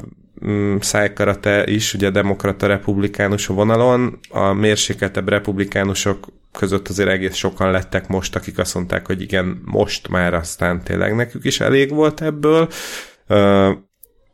[0.79, 8.35] szájkarate is, ugye demokrata republikánus vonalon, a mérsékeltebb republikánusok között azért egész sokan lettek most,
[8.35, 12.67] akik azt mondták, hogy igen, most már aztán tényleg nekük is elég volt ebből,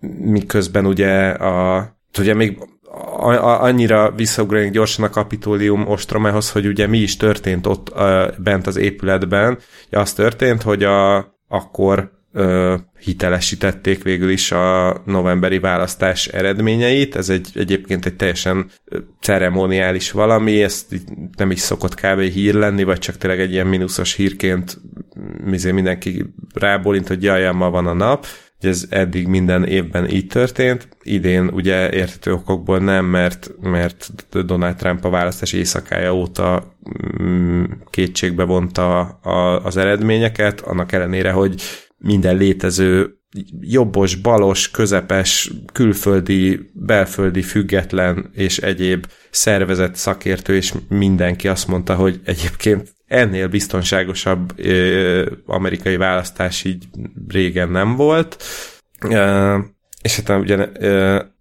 [0.10, 2.58] miközben ugye a ugye még
[3.60, 7.94] annyira visszaugranik gyorsan a kapitólium ostromához, hogy ugye mi is történt ott
[8.38, 9.58] bent az épületben.
[9.90, 11.18] Ja, az történt, hogy a,
[11.48, 17.16] akkor ö, hitelesítették végül is a novemberi választás eredményeit.
[17.16, 18.70] Ez egy egyébként egy teljesen
[19.22, 20.86] ceremoniális valami, ezt
[21.38, 22.20] nem is szokott kb.
[22.20, 24.78] hír lenni, vagy csak tényleg egy ilyen mínuszos hírként
[25.44, 28.26] mizé mindenki rábólint, hogy jaj, ma van a nap.
[28.60, 30.88] Ugye ez eddig minden évben így történt.
[31.04, 34.12] Idén ugye értető okokból nem, mert, mert
[34.46, 36.76] Donald Trump a választás éjszakája óta
[37.22, 41.62] mm, kétségbe vonta a, az eredményeket, annak ellenére, hogy
[41.98, 43.12] minden létező
[43.60, 52.20] jobbos, balos, közepes, külföldi, belföldi, független és egyéb szervezet szakértő, és mindenki azt mondta, hogy
[52.26, 54.54] egyébként ennél biztonságosabb
[55.46, 56.86] amerikai választás így
[57.28, 58.44] régen nem volt.
[60.02, 60.70] És hát ugye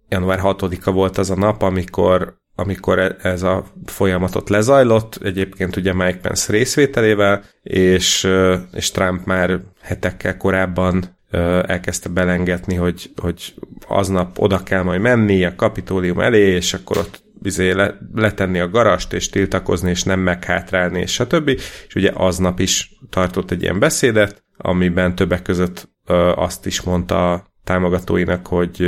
[0.09, 5.93] január 6-a volt az a nap, amikor amikor e- ez a folyamatot lezajlott, egyébként ugye
[5.93, 8.27] Mike Pence részvételével, és,
[8.73, 11.17] és Trump már hetekkel korábban
[11.65, 13.53] elkezdte belengetni, hogy, hogy
[13.87, 18.69] aznap oda kell majd menni a kapitólium elé, és akkor ott bizé le, letenni a
[18.69, 21.47] garast, és tiltakozni, és nem meghátrálni, és stb.
[21.87, 25.89] És ugye aznap is tartott egy ilyen beszédet, amiben többek között
[26.35, 28.83] azt is mondta támogatóinak, hogy,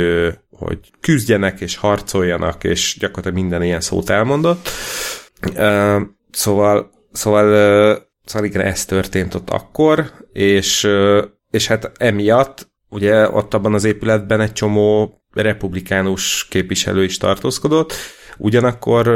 [0.66, 4.68] hogy küzdjenek és harcoljanak, és gyakorlatilag minden ilyen szót elmondott.
[6.30, 7.46] Szóval, szóval,
[8.24, 10.88] szóval igen, ez történt ott akkor, és,
[11.50, 17.92] és hát emiatt ugye ott abban az épületben egy csomó republikánus képviselő is tartózkodott,
[18.38, 19.06] ugyanakkor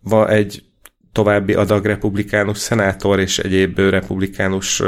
[0.00, 0.62] van egy
[1.12, 4.82] további adag republikánus szenátor és egyéb republikánus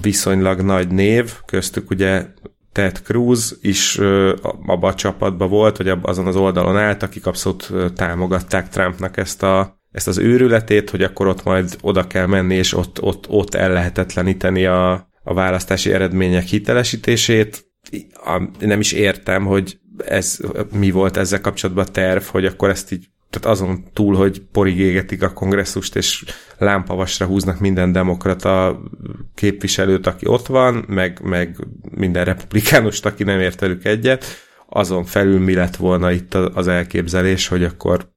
[0.00, 2.26] viszonylag nagy név, köztük ugye
[2.72, 3.98] Ted Cruz is
[4.42, 9.78] abban a csapatban volt, vagy azon az oldalon állt, akik abszolút támogatták Trumpnak ezt a
[9.92, 14.66] ezt az őrületét, hogy akkor ott majd oda kell menni, és ott, ott, ott ellehetetleníteni
[14.66, 17.66] a, a választási eredmények hitelesítését.
[18.58, 20.38] Nem is értem, hogy ez
[20.72, 24.78] mi volt ezzel kapcsolatban a terv, hogy akkor ezt így tehát azon túl, hogy porig
[24.78, 26.24] égetik a kongresszust, és
[26.58, 28.80] lámpavasra húznak minden demokrata
[29.34, 31.56] képviselőt, aki ott van, meg, meg
[31.90, 34.24] minden republikánust, aki nem ért velük egyet,
[34.68, 38.08] azon felül mi lett volna itt az elképzelés, hogy akkor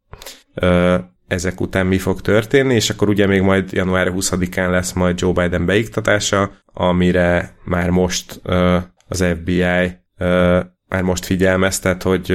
[0.54, 0.98] ö,
[1.28, 5.34] ezek után mi fog történni, és akkor ugye még majd január 20-án lesz majd Joe
[5.34, 12.32] Biden beiktatása, amire már most ö, az FBI ö, már most figyelmeztet, hogy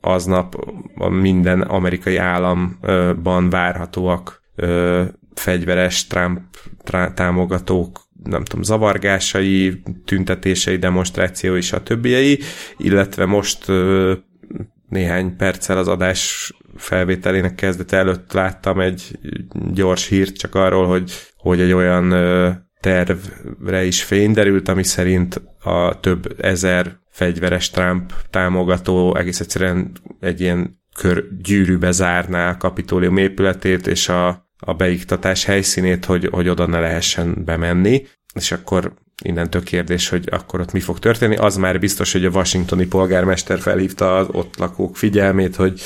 [0.00, 0.72] aznap
[1.08, 4.42] minden amerikai államban várhatóak
[5.34, 6.40] fegyveres Trump
[7.14, 12.08] támogatók nem tudom, zavargásai, tüntetései, demonstrációi, stb.
[12.76, 13.66] illetve most
[14.88, 19.18] néhány perccel az adás felvételének kezdete előtt láttam egy
[19.72, 22.12] gyors hírt csak arról, hogy, hogy egy olyan
[22.80, 30.40] tervre is fény derült, ami szerint a több ezer fegyveres Trump támogató egész egyszerűen egy
[30.40, 36.66] ilyen kör gyűrűbe zárná a kapitólium épületét és a, a beiktatás helyszínét, hogy, hogy oda
[36.66, 41.36] ne lehessen bemenni, és akkor innentől kérdés, hogy akkor ott mi fog történni.
[41.36, 45.80] Az már biztos, hogy a washingtoni polgármester felhívta az ott lakók figyelmét, hogy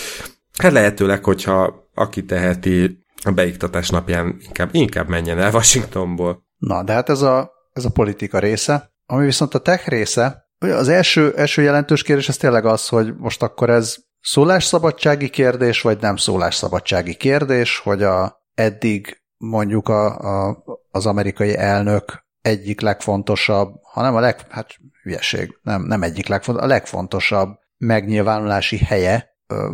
[0.59, 6.43] hát lehetőleg, hogyha aki teheti, a beiktatás napján inkább, inkább menjen el Washingtonból.
[6.67, 8.93] Na, de hát ez a, ez a politika része.
[9.07, 13.43] Ami viszont a tech része, az első, első jelentős kérdés az tényleg az, hogy most
[13.43, 21.07] akkor ez szólásszabadsági kérdés, vagy nem szólásszabadsági kérdés, hogy a, eddig mondjuk a, a, az
[21.07, 27.59] amerikai elnök egyik legfontosabb, hanem a leg, hát hülyeség, nem, nem egyik legfontosabb, a legfontosabb
[27.77, 29.33] megnyilvánulási helye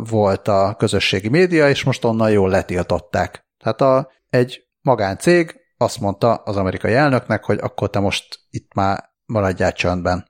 [0.09, 3.45] volt a közösségi média, és most onnan jól letiltották.
[3.63, 9.09] Tehát a, egy magáncég azt mondta az amerikai elnöknek, hogy akkor te most itt már
[9.25, 10.29] maradjál csöndben.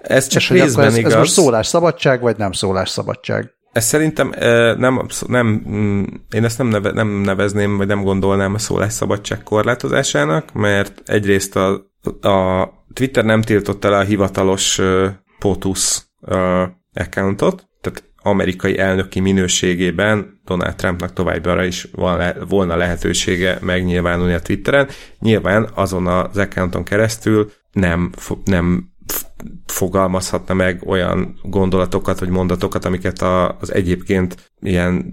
[0.00, 1.12] Ez csak és részben ez, igaz.
[1.12, 3.54] Ez most szólásszabadság, vagy nem szólásszabadság?
[3.72, 4.32] Ez szerintem
[4.78, 10.52] nem, nem, mm, én ezt nem, neve, nem nevezném, vagy nem gondolnám a szólásszabadság korlátozásának,
[10.52, 11.68] mert egyrészt a,
[12.28, 14.80] a Twitter nem tiltott el a hivatalos
[15.38, 16.02] POTUS
[16.94, 17.68] accountot,
[18.24, 24.88] amerikai elnöki minőségében Donald Trumpnak továbbra is van le, volna lehetősége megnyilvánulni a Twitteren.
[25.18, 28.10] Nyilván azon az accounton keresztül nem,
[28.44, 28.92] nem
[29.66, 33.22] fogalmazhatna meg olyan gondolatokat vagy mondatokat, amiket
[33.60, 35.12] az egyébként ilyen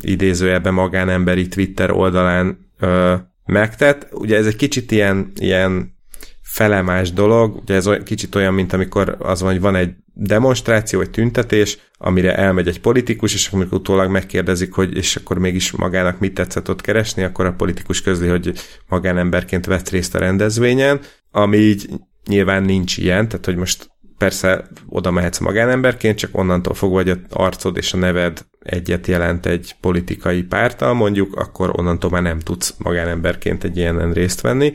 [0.00, 3.14] idézőjelben magánemberi Twitter oldalán ö,
[3.46, 4.08] megtett.
[4.12, 5.98] Ugye ez egy kicsit ilyen, ilyen
[6.42, 10.98] felemás dolog, ugye ez olyan, kicsit olyan, mint amikor az van, hogy van egy demonstráció,
[10.98, 16.18] vagy tüntetés, amire elmegy egy politikus, és amikor utólag megkérdezik, hogy és akkor mégis magának
[16.18, 18.52] mit tetszett ott keresni, akkor a politikus közli, hogy
[18.88, 21.88] magánemberként vett részt a rendezvényen, ami így
[22.26, 27.18] nyilván nincs ilyen, tehát hogy most persze oda mehetsz magánemberként, csak onnantól fogva, hogy az
[27.28, 32.74] arcod és a neved egyet jelent egy politikai pártal, mondjuk, akkor onnantól már nem tudsz
[32.78, 34.74] magánemberként egy ilyenen részt venni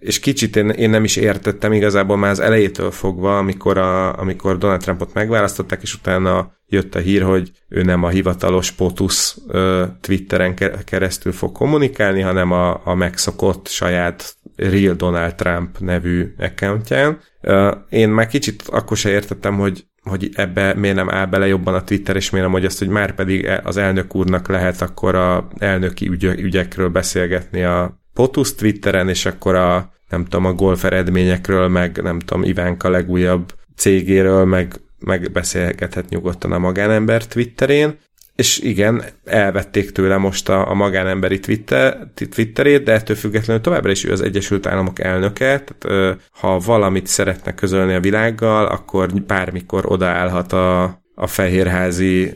[0.00, 4.58] és kicsit én, én nem is értettem igazából már az elejétől fogva, amikor, a, amikor
[4.58, 9.82] Donald Trumpot megválasztották, és utána jött a hír, hogy ő nem a hivatalos POTUS uh,
[10.00, 17.18] Twitteren keresztül fog kommunikálni, hanem a, a megszokott saját Real Donald Trump nevű accountján.
[17.42, 21.74] Uh, én már kicsit akkor se értettem, hogy hogy ebbe miért nem áll bele jobban
[21.74, 24.80] a Twitter, és miért nem hogy azt, hogy már pedig e, az elnök úrnak lehet
[24.80, 30.52] akkor a elnöki ügy, ügyekről beszélgetni a POTUS Twitteren, és akkor a, nem tudom, a
[30.52, 37.98] golf eredményekről, meg nem tudom, Ivánka legújabb cégéről, meg, meg beszélgethet nyugodtan a magánember Twitterén,
[38.34, 41.98] és igen, elvették tőle most a, a magánemberi Twitter,
[42.30, 47.54] Twitterét, de ettől függetlenül továbbra is ő az Egyesült Államok elnöke, tehát ha valamit szeretne
[47.54, 52.34] közölni a világgal, akkor bármikor odaállhat a, a fehérházi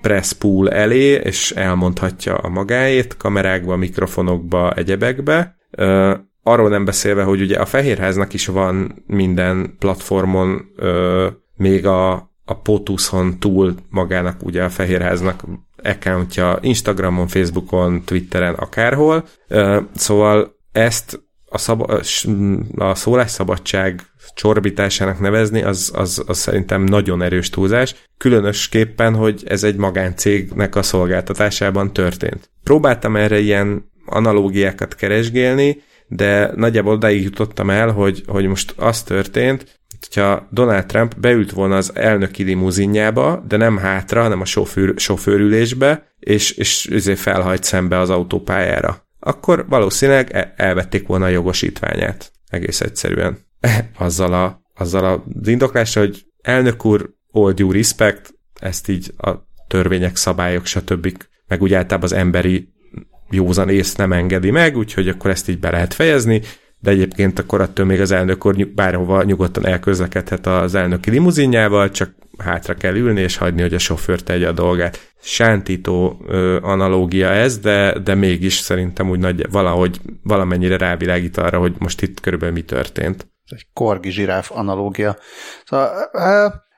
[0.00, 5.56] press pool elé, és elmondhatja a magáét kamerákba, mikrofonokba, egyebekbe.
[6.42, 10.64] Arról nem beszélve, hogy ugye a Fehérháznak is van minden platformon,
[11.56, 12.12] még a,
[12.44, 15.44] a POTUS-on túl magának ugye a Fehérháznak
[15.82, 19.24] accountja Instagramon, Facebookon, Twitteren, akárhol.
[19.94, 21.20] Szóval ezt
[21.52, 21.90] a, szab-
[22.76, 24.00] a szólásszabadság
[24.34, 30.82] csorbításának nevezni, az, az, az szerintem nagyon erős túlzás, különösképpen, hogy ez egy magáncégnek a
[30.82, 32.50] szolgáltatásában történt.
[32.62, 39.80] Próbáltam erre ilyen analógiákat keresgélni, de nagyjából odáig jutottam el, hogy, hogy most az történt,
[40.00, 46.06] hogyha Donald Trump beült volna az elnöki limuzinjába, de nem hátra, hanem a sofőr, sofőrülésbe,
[46.18, 49.06] és, és ezért felhajt szembe az autópályára.
[49.24, 52.32] Akkor valószínűleg e, elvették volna a jogosítványát.
[52.48, 53.38] Egész egyszerűen.
[53.98, 59.30] azzal, a, azzal a indoklással, hogy elnök úr, all due respect, ezt így a
[59.68, 61.16] törvények, szabályok, stb.
[61.46, 62.72] meg úgy általában az emberi
[63.30, 66.42] józan ész nem engedi meg, úgyhogy akkor ezt így be lehet fejezni,
[66.78, 72.14] de egyébként akkor attól még az elnök úr bárhova nyugodtan elközlekedhet az elnöki limuzinjával, csak
[72.38, 75.12] hátra kell ülni és hagyni, hogy a sofőr tegye a dolgát.
[75.20, 81.74] Sántító ö, analógia ez, de, de mégis szerintem úgy nagy, valahogy valamennyire rávilágít arra, hogy
[81.78, 83.26] most itt körülbelül mi történt.
[83.44, 85.16] Egy korgi zsiráf analógia.
[85.64, 86.10] Szóval,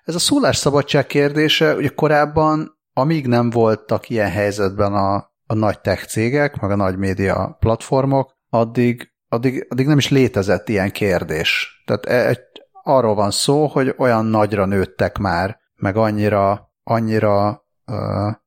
[0.05, 5.14] ez a szólásszabadság kérdése, ugye korábban, amíg nem voltak ilyen helyzetben a,
[5.46, 10.68] a nagy tech cégek, meg a nagy média platformok, addig, addig, addig nem is létezett
[10.68, 11.82] ilyen kérdés.
[11.84, 12.40] Tehát e, egy,
[12.85, 17.97] arról van szó, hogy olyan nagyra nőttek már, meg annyira, annyira uh,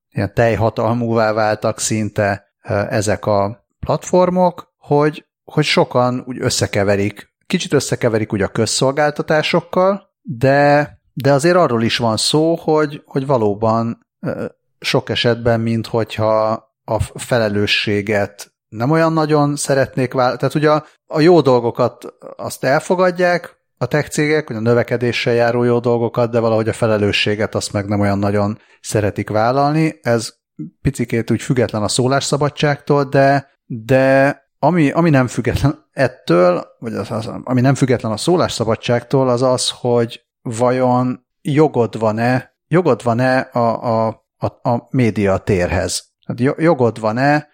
[0.09, 8.33] ilyen teljhatalmúvá váltak szinte uh, ezek a platformok, hogy, hogy sokan úgy összekeverik, kicsit összekeverik
[8.33, 14.45] úgy a közszolgáltatásokkal, de, de azért arról is van szó, hogy, hogy valóban uh,
[14.79, 20.37] sok esetben, mint hogyha a felelősséget nem olyan nagyon szeretnék vállalni.
[20.37, 25.63] Tehát ugye a, a jó dolgokat azt elfogadják, a tech cégek, hogy a növekedéssel járó
[25.63, 29.99] jó dolgokat, de valahogy a felelősséget azt meg nem olyan nagyon szeretik vállalni.
[30.01, 30.33] Ez
[30.81, 37.29] picikét úgy független a szólásszabadságtól, de, de ami, ami nem független ettől, vagy az, az,
[37.43, 44.25] ami nem független a szólásszabadságtól, az az, hogy vajon jogod van-e, jogod van-e a, a,
[44.37, 46.05] a, a média térhez.
[46.25, 47.47] Hát jogod van-e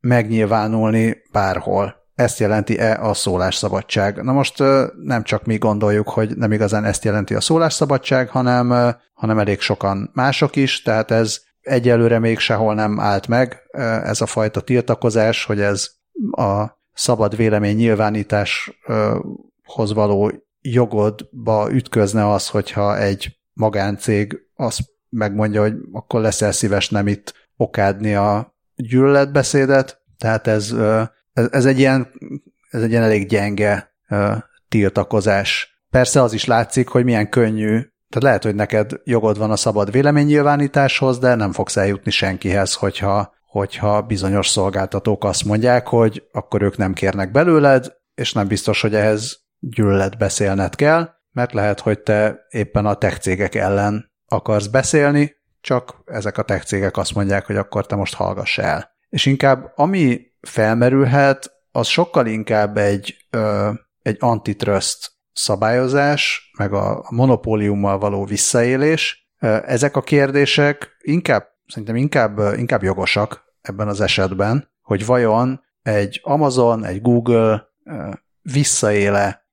[0.00, 2.03] megnyilvánulni bárhol.
[2.14, 4.22] Ezt jelenti-e a szólásszabadság?
[4.22, 4.58] Na most
[5.02, 10.10] nem csak mi gondoljuk, hogy nem igazán ezt jelenti a szólásszabadság, hanem, hanem elég sokan
[10.12, 13.62] mások is, tehát ez egyelőre még sehol nem állt meg,
[14.04, 15.90] ez a fajta tiltakozás, hogy ez
[16.30, 26.20] a szabad vélemény nyilvánításhoz való jogodba ütközne az, hogyha egy magáncég azt megmondja, hogy akkor
[26.20, 30.74] leszel szíves nem itt okádni a gyűlöletbeszédet, tehát ez,
[31.34, 32.08] ez, ez, egy ilyen,
[32.70, 33.94] ez egy ilyen elég gyenge
[34.68, 35.78] tiltakozás.
[35.90, 39.90] Persze az is látszik, hogy milyen könnyű, tehát lehet, hogy neked jogod van a szabad
[39.90, 46.76] véleménynyilvánításhoz, de nem fogsz eljutni senkihez, hogyha, hogyha bizonyos szolgáltatók azt mondják, hogy akkor ők
[46.76, 52.46] nem kérnek belőled, és nem biztos, hogy ehhez gyűlölet beszélned kell, mert lehet, hogy te
[52.48, 57.56] éppen a tech cégek ellen akarsz beszélni, csak ezek a tech cégek azt mondják, hogy
[57.56, 58.90] akkor te most hallgass el.
[59.08, 63.70] És inkább ami felmerülhet, az sokkal inkább egy, ö,
[64.02, 69.28] egy antitrust szabályozás, meg a monopóliummal való visszaélés.
[69.66, 76.84] Ezek a kérdések inkább, szerintem inkább, inkább jogosak ebben az esetben, hogy vajon egy Amazon,
[76.84, 77.68] egy Google
[78.42, 79.46] visszaéle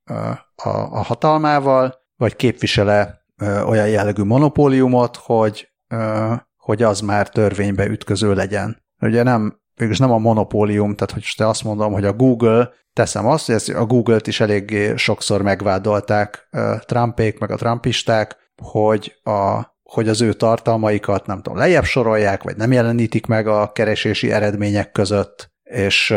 [0.56, 3.26] a, a hatalmával, vagy képvisele
[3.66, 5.72] olyan jellegű monopóliumot, hogy,
[6.58, 8.84] hogy az már törvénybe ütköző legyen.
[9.00, 13.28] Ugye nem, végülis nem a monopólium, tehát hogy te azt mondom, hogy a Google, teszem
[13.28, 16.50] azt, hogy ezt a Google-t is eléggé sokszor megvádolták
[16.86, 22.56] Trumpék, meg a Trumpisták, hogy, a, hogy az ő tartalmaikat nem tudom, lejjebb sorolják, vagy
[22.56, 26.16] nem jelenítik meg a keresési eredmények között, és,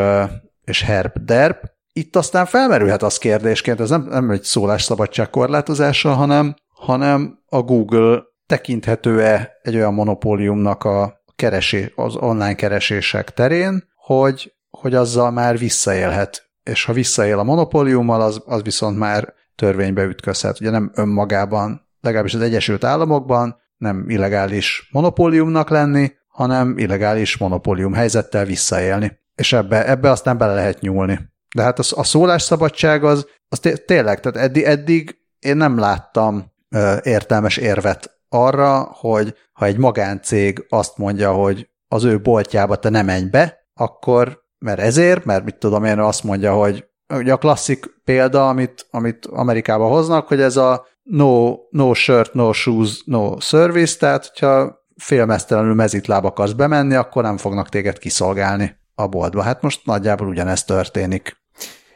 [0.64, 6.54] és herp derp, itt aztán felmerülhet az kérdésként, ez nem, nem egy szólásszabadság korlátozása, hanem,
[6.68, 14.94] hanem a Google tekinthető-e egy olyan monopóliumnak a keresé, az online keresések terén, hogy, hogy
[14.94, 16.50] azzal már visszaélhet.
[16.62, 20.60] És ha visszaél a monopóliummal, az, az viszont már törvénybe ütközhet.
[20.60, 28.44] Ugye nem önmagában, legalábbis az Egyesült Államokban nem illegális monopóliumnak lenni, hanem illegális monopólium helyzettel
[28.44, 29.18] visszaélni.
[29.34, 31.20] És ebbe, ebbe aztán bele lehet nyúlni.
[31.54, 36.52] De hát a, a szólásszabadság az, az té- tényleg, tehát eddig, eddig én nem láttam
[36.70, 42.88] ö, értelmes érvet arra, hogy ha egy magáncég azt mondja, hogy az ő boltjába te
[42.88, 47.38] nem menj be, akkor, mert ezért, mert mit tudom én, azt mondja, hogy ugye a
[47.38, 53.40] klasszik példa, amit, amit Amerikában hoznak, hogy ez a no, no shirt, no shoes, no
[53.40, 59.42] service, tehát hogyha félmeztelenül mezitláb akarsz bemenni, akkor nem fognak téged kiszolgálni a boltba.
[59.42, 61.36] Hát most nagyjából ugyanezt történik.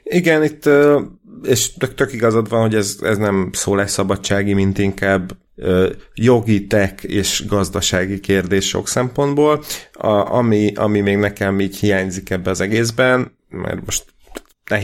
[0.02, 0.68] Igen, itt,
[1.42, 3.50] és tök, tök igazad van, hogy ez, ez nem
[3.86, 5.36] szabadsági, mint inkább
[6.14, 9.62] jogi, tech és gazdasági kérdés sok szempontból.
[9.92, 14.04] A, ami, ami még nekem így hiányzik ebbe az egészben, mert most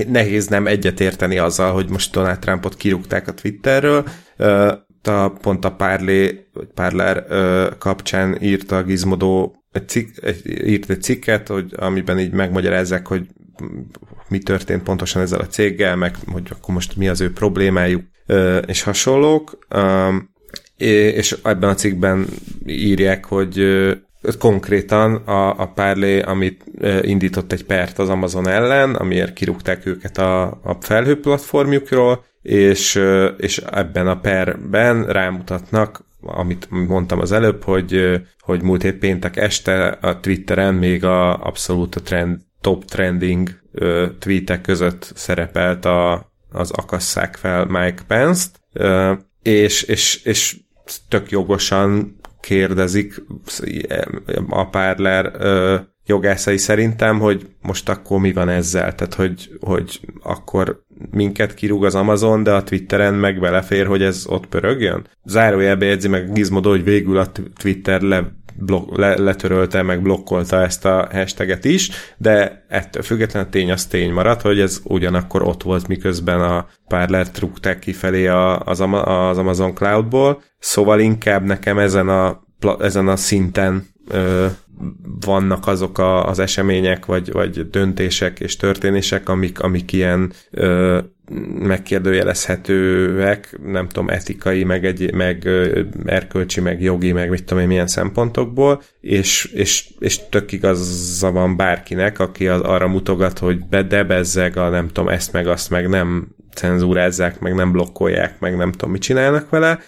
[0.08, 4.04] nehéz nem egyetérteni azzal, hogy most Donald Trumpot kirúgták a Twitterről.
[5.02, 7.24] A, pont a Parlé, vagy Parler
[7.78, 13.26] kapcsán írta a Gizmodo egy cikk, egy, írt egy cikket, hogy, amiben így megmagyarázzák, hogy
[14.28, 18.02] mi történt pontosan ezzel a céggel, meg hogy akkor most mi az ő problémájuk,
[18.66, 19.58] és hasonlók.
[20.76, 22.26] És ebben a cikkben
[22.66, 23.64] írják, hogy
[24.38, 26.64] konkrétan a, a Parley, amit
[27.02, 33.00] indított egy pert az Amazon ellen, amiért kirúgták őket a, a felhő platformjukról, és,
[33.36, 39.86] és ebben a perben rámutatnak, amit mondtam az előbb, hogy, hogy múlt hét péntek este
[39.86, 46.70] a Twitteren még a abszolút a trend top trending ö, tweetek között szerepelt a, az
[46.70, 49.12] akasszák fel Mike Pence-t, ö,
[49.42, 50.56] és, és, és
[51.08, 53.22] tök jogosan kérdezik
[54.48, 60.82] a Parler ö, jogászai szerintem, hogy most akkor mi van ezzel, tehát hogy, hogy akkor
[61.10, 65.06] minket kirúg az Amazon, de a Twitteren meg belefér, hogy ez ott pörögjön.
[65.24, 70.84] Zárójelbe jegyzi meg Gizmodo, hogy végül a Twitter le blok, le, letörölte, meg blokkolta ezt
[70.84, 75.88] a hashtaget is, de ettől függetlenül tény az tény maradt, hogy ez ugyanakkor ott volt,
[75.88, 82.42] miközben a Parler trukták kifelé az, az Amazon Cloudból, szóval inkább nekem ezen a
[82.80, 84.46] ezen a szinten ö,
[85.20, 90.98] vannak azok a, az események, vagy, vagy döntések és történések, amik, amik ilyen ö,
[91.58, 95.48] megkérdőjelezhetőek, nem tudom, etikai, meg, egy, meg
[96.04, 101.56] erkölcsi, meg jogi, meg mit tudom én milyen szempontokból, és, és, és tök igaza van
[101.56, 106.28] bárkinek, aki az, arra mutogat, hogy bedebezzeg a nem tudom, ezt meg azt meg nem
[106.54, 109.78] cenzúrázzák, meg nem blokkolják, meg nem tudom, mit csinálnak vele.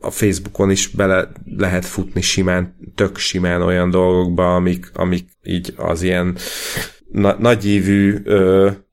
[0.00, 6.02] A Facebookon is bele lehet futni simán, tök simán olyan dolgokba, amik, amik így az
[6.02, 6.36] ilyen
[7.12, 8.16] na- nagyívű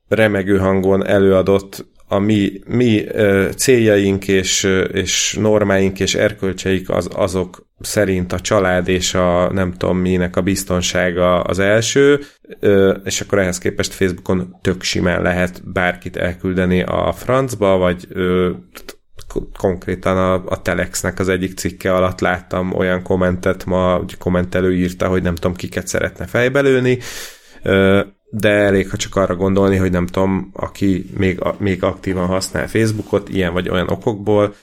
[0.07, 3.05] remegő hangon előadott a mi, mi
[3.55, 9.97] céljaink és, és normáink és erkölcseik az, azok szerint a család és a nem tudom
[9.97, 12.19] minek a biztonsága az első,
[13.03, 18.07] és akkor ehhez képest Facebookon tök simán lehet bárkit elküldeni a francba, vagy
[19.57, 25.21] konkrétan a, a Telexnek az egyik cikke alatt láttam olyan kommentet ma, kommentelő írta, hogy
[25.21, 26.97] nem tudom, kiket szeretne fejbelőni,
[28.29, 33.29] de elég, ha csak arra gondolni, hogy nem tudom, aki még, még aktívan használ Facebookot,
[33.29, 34.53] ilyen vagy olyan okokból,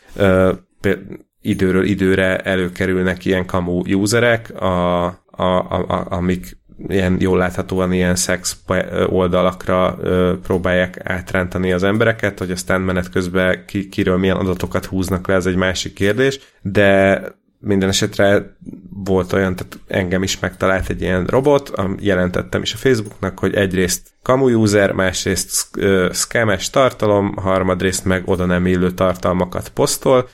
[1.40, 6.56] időről időre előkerülnek ilyen kamu userek, a, a, a, a, amik
[6.88, 8.62] ilyen jól láthatóan ilyen szex
[9.06, 15.26] oldalakra ö, próbálják átrántani az embereket, hogy aztán menet közben ki, kiről milyen adatokat húznak
[15.26, 17.22] le, ez egy másik kérdés, de
[17.64, 18.56] minden esetre
[19.04, 24.08] volt olyan, tehát engem is megtalált egy ilyen robot, jelentettem is a Facebooknak, hogy egyrészt
[24.22, 25.80] kamu user, másrészt
[26.12, 30.28] scames tartalom, harmadrészt meg oda nem illő tartalmakat posztol,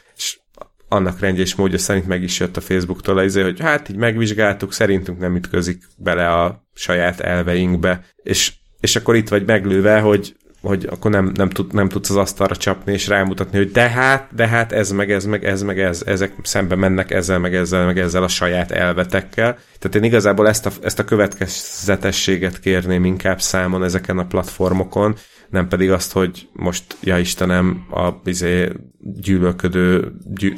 [0.92, 4.72] annak rendje és módja szerint meg is jött a Facebooktól az, hogy hát így megvizsgáltuk,
[4.72, 10.86] szerintünk nem ütközik bele a saját elveinkbe, és, és akkor itt vagy meglőve, hogy hogy
[10.90, 14.46] akkor nem, nem, tud, nem tudsz az asztalra csapni és rámutatni, hogy de hát, de
[14.46, 17.98] hát ez meg ez meg ez meg ez, ezek szembe mennek ezzel meg ezzel meg
[17.98, 19.58] ezzel a saját elvetekkel.
[19.78, 25.16] Tehát én igazából ezt a, ezt a következetességet kérném inkább számon ezeken a platformokon,
[25.50, 30.56] nem pedig azt, hogy most, ja Istenem, a izé, gyűlölködő, gyű,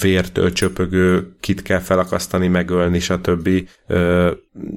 [0.00, 3.48] vértől csöpögő, kit kell felakasztani, megölni, stb.
[3.86, 4.32] Ö,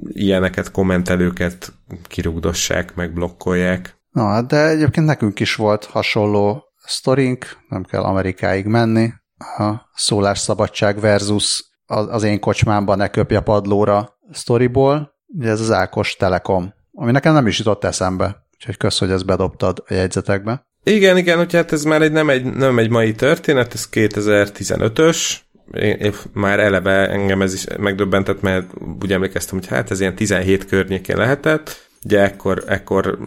[0.08, 1.72] ilyeneket, kommentelőket
[2.02, 3.96] kirugdossák, meg blokkolják.
[4.10, 9.12] Na, hát de egyébként nekünk is volt hasonló sztorink, nem kell Amerikáig menni.
[9.58, 15.14] A szólásszabadság versus az, az én kocsmámban ne köpje padlóra sztoriból.
[15.26, 18.45] Ugye ez az Ákos Telekom, ami nekem nem is jutott eszembe.
[18.58, 20.66] Úgyhogy kösz, hogy ezt bedobtad a jegyzetekbe.
[20.84, 25.36] Igen, igen, hogy hát ez már egy, nem, egy, nem egy mai történet, ez 2015-ös,
[25.72, 28.70] én, én már eleve engem ez is megdöbbentett, mert
[29.02, 33.18] úgy emlékeztem, hogy hát ez ilyen 17 környékén lehetett, Ugye ekkor, ekkor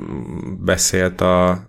[0.60, 1.64] beszélt a,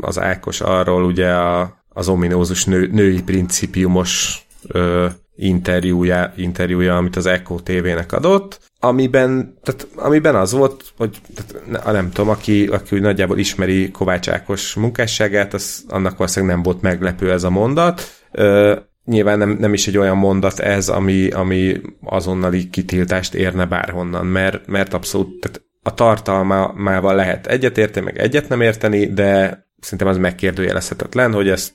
[0.00, 7.26] az Ákos arról ugye a, az ominózus nő, női principiumos ö, interjúja, interjúja, amit az
[7.26, 13.02] Echo TV-nek adott, amiben, tehát, amiben az volt, hogy tehát, nem tudom, aki, aki úgy
[13.02, 18.02] nagyjából ismeri Kovács Ákos munkásságát, az, annak valószínűleg nem volt meglepő ez a mondat.
[18.32, 24.26] Ö, nyilván nem, nem is egy olyan mondat ez, ami, ami azonnali kitiltást érne bárhonnan,
[24.26, 30.18] mert, mert abszolút tehát a tartalmával lehet egyetérteni, meg egyet nem érteni, de szerintem az
[30.18, 31.72] megkérdőjelezhetetlen, hogy ezt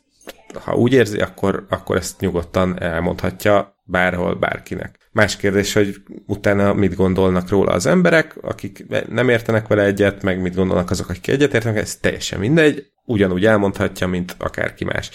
[0.53, 4.98] ha úgy érzi, akkor, akkor ezt nyugodtan elmondhatja bárhol, bárkinek.
[5.12, 5.95] Más kérdés, hogy
[6.28, 11.10] utána mit gondolnak róla az emberek, akik nem értenek vele egyet, meg mit gondolnak azok,
[11.10, 15.10] akik egyet értenek, ez teljesen mindegy, ugyanúgy elmondhatja, mint akárki más.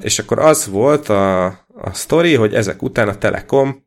[0.00, 3.84] És akkor az volt a, a sztori, hogy ezek után a Telekom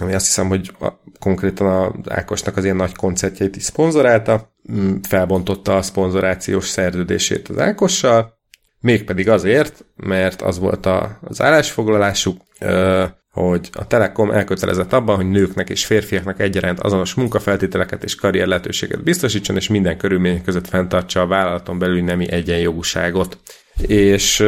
[0.00, 0.88] ami azt hiszem, hogy a,
[1.18, 4.54] konkrétan a Ákosnak az ilyen nagy koncertjeit is szponzorálta,
[5.08, 8.38] felbontotta a szponzorációs szerződését az Ákossal,
[8.80, 12.40] mégpedig azért, mert az volt a, az állásfoglalásuk,
[13.32, 19.02] hogy a Telekom elkötelezett abban, hogy nőknek és férfiaknak egyaránt azonos munkafeltételeket és karrier lehetőséget
[19.02, 23.38] biztosítson, és minden körülmények között fenntartsa a vállalaton belüli nemi egyenjogúságot.
[23.86, 24.44] És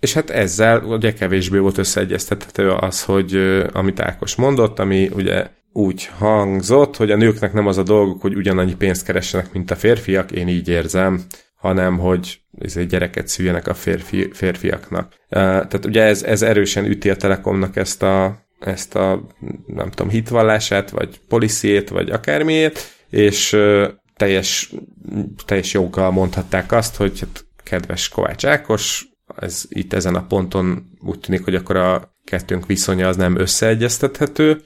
[0.00, 3.36] és hát ezzel ugye kevésbé volt összeegyeztethető az, hogy
[3.72, 8.36] amit Ákos mondott, ami ugye úgy hangzott, hogy a nőknek nem az a dolguk, hogy
[8.36, 11.24] ugyanannyi pénzt keressenek, mint a férfiak, én így érzem,
[11.66, 15.14] hanem hogy egy gyereket szüljenek a férfi, férfiaknak.
[15.28, 19.26] Tehát ugye ez, ez erősen üti a Telekomnak ezt a, ezt a
[19.66, 22.78] nem tudom, hitvallását, vagy policiét, vagy akármiét,
[23.10, 23.56] és
[24.16, 24.72] teljes,
[25.44, 29.06] teljes joggal mondhatták azt, hogy hát, kedves Kovács Ákos,
[29.36, 34.60] ez itt ezen a ponton úgy tűnik, hogy akkor a kettőnk viszonya az nem összeegyeztethető,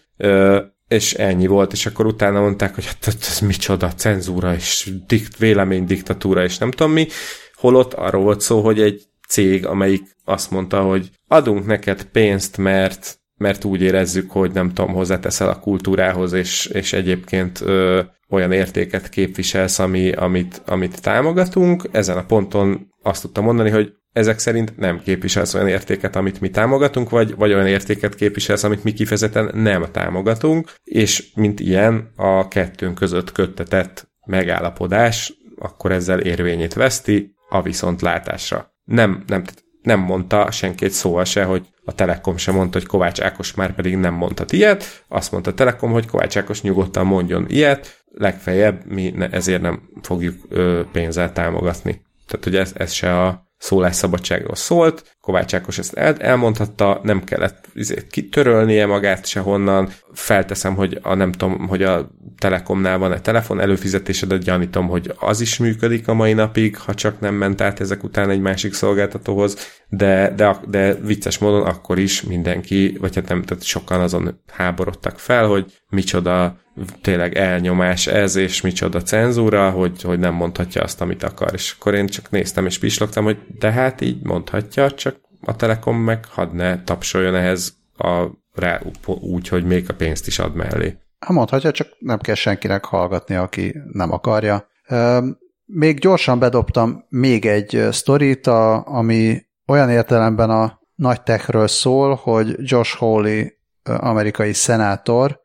[0.90, 6.44] és ennyi volt, és akkor utána mondták, hogy hát ez micsoda cenzúra, és dikt, véleménydiktatúra,
[6.44, 7.06] és nem tudom mi,
[7.54, 13.18] holott arról volt szó, hogy egy cég, amelyik azt mondta, hogy adunk neked pénzt, mert
[13.36, 19.08] mert úgy érezzük, hogy nem tudom, hozzáteszel a kultúrához, és, és egyébként ö, olyan értéket
[19.08, 21.88] képviselsz, ami, amit, amit támogatunk.
[21.90, 26.50] Ezen a ponton azt tudtam mondani, hogy ezek szerint nem képviselsz olyan értéket, amit mi
[26.50, 32.48] támogatunk, vagy, vagy olyan értéket képviselsz, amit mi kifejezetten nem támogatunk, és mint ilyen a
[32.48, 38.74] kettőnk között köttetett megállapodás, akkor ezzel érvényét veszti a viszontlátásra.
[38.84, 39.44] Nem, nem,
[39.82, 43.74] nem mondta senki egy szóval se, hogy a Telekom sem mondta, hogy Kovács Ákos már
[43.74, 48.86] pedig nem mondhat ilyet, azt mondta a Telekom, hogy Kovács Ákos nyugodtan mondjon ilyet, legfeljebb
[48.86, 52.02] mi ne, ezért nem fogjuk ö, pénzzel támogatni.
[52.26, 57.64] Tehát, hogy ez, ez se a szólásszabadságról szólt, Kovács Ákos ezt el, elmondhatta, nem kellett
[57.74, 64.34] izé, kitörölnie magát sehonnan, felteszem, hogy a nem tudom, hogy a Telekomnál van-e telefon előfizetésed,
[64.34, 68.30] gyanítom, hogy az is működik a mai napig, ha csak nem ment át ezek után
[68.30, 69.56] egy másik szolgáltatóhoz,
[69.88, 75.18] de, de, de vicces módon akkor is mindenki, vagy hát nem, tehát sokan azon háborodtak
[75.18, 76.58] fel, hogy micsoda
[77.00, 81.50] tényleg elnyomás ez, és micsoda cenzúra, hogy, hogy nem mondhatja azt, amit akar.
[81.54, 85.96] És akkor én csak néztem és pislogtam, hogy de hát így mondhatja, csak a Telekom
[85.96, 88.26] meg hadd ne tapsoljon ehhez a,
[88.60, 90.96] rá úgy, hogy még a pénzt is ad mellé.
[91.26, 94.68] Ha mondhatja, csak nem kell senkinek hallgatni, aki nem akarja.
[95.64, 102.96] Még gyorsan bedobtam még egy sztorit, ami olyan értelemben a nagy techről szól, hogy Josh
[102.96, 103.46] Hawley,
[103.82, 105.40] amerikai szenátor,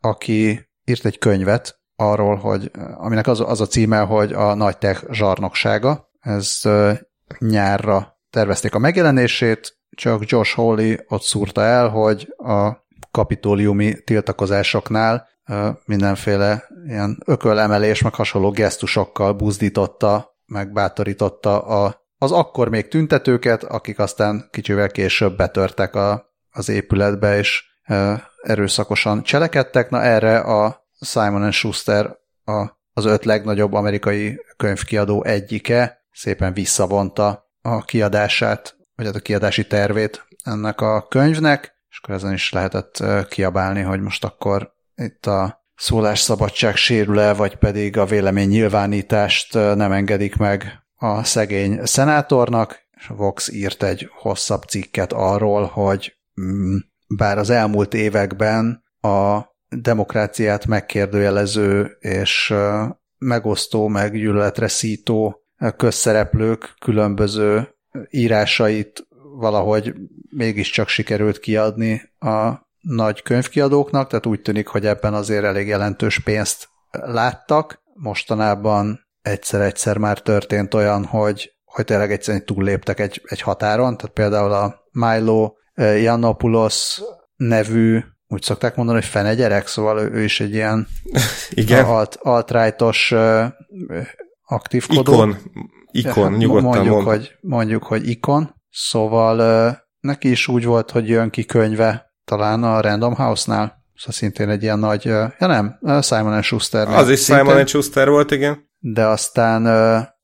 [0.00, 5.04] aki írt egy könyvet arról, hogy aminek az, az a címe, hogy a nagy tech
[5.10, 6.10] zsarnoksága.
[6.20, 6.60] Ez
[7.38, 15.28] nyárra tervezték a megjelenését, csak Josh Hawley ott szúrta el, hogy a kapitóliumi tiltakozásoknál
[15.84, 23.98] mindenféle ilyen ökölemelés, meg hasonló gesztusokkal buzdította, meg bátorította a, az akkor még tüntetőket, akik
[23.98, 27.64] aztán kicsivel később betörtek a, az épületbe, és
[28.42, 29.90] erőszakosan cselekedtek.
[29.90, 37.84] Na erre a Simon Schuster a, az öt legnagyobb amerikai könyvkiadó egyike szépen visszavonta a
[37.84, 43.80] kiadását, vagy hát a kiadási tervét ennek a könyvnek, és akkor ezen is lehetett kiabálni,
[43.80, 50.82] hogy most akkor itt a szólásszabadság sérül-e, vagy pedig a vélemény nyilvánítást nem engedik meg
[50.96, 56.76] a szegény szenátornak, és Vox írt egy hosszabb cikket arról, hogy mm,
[57.16, 62.54] bár az elmúlt években a demokráciát megkérdőjelező és
[63.18, 65.42] megosztó, meg gyűlöletre szító
[65.76, 67.76] közszereplők különböző
[68.10, 69.06] írásait
[69.38, 69.94] valahogy
[70.30, 76.68] mégiscsak sikerült kiadni a nagy könyvkiadóknak, tehát úgy tűnik, hogy ebben azért elég jelentős pénzt
[76.90, 77.82] láttak.
[77.94, 84.52] Mostanában egyszer-egyszer már történt olyan, hogy, hogy tényleg egyszerűen túlléptek egy, egy határon, tehát például
[84.52, 87.02] a Milo Janopoulos
[87.36, 90.86] nevű, úgy szokták mondani, hogy fene gyerek, szóval ő, ő is egy ilyen
[91.50, 91.84] Igen.
[91.84, 93.14] alt, alt-right-os
[94.44, 95.12] aktívkodó.
[95.12, 95.36] Ikon,
[95.90, 97.06] ikon, nyugodtan mondjuk, mond.
[97.06, 98.54] hogy, mondjuk, hogy ikon.
[98.70, 104.48] Szóval neki is úgy volt, hogy jön ki könyve talán a Random House-nál, szóval szintén
[104.48, 106.88] egy ilyen nagy, ja nem, Simon Schuster.
[106.88, 108.70] Az is szintén, Simon Schuster volt, igen.
[108.78, 109.66] De aztán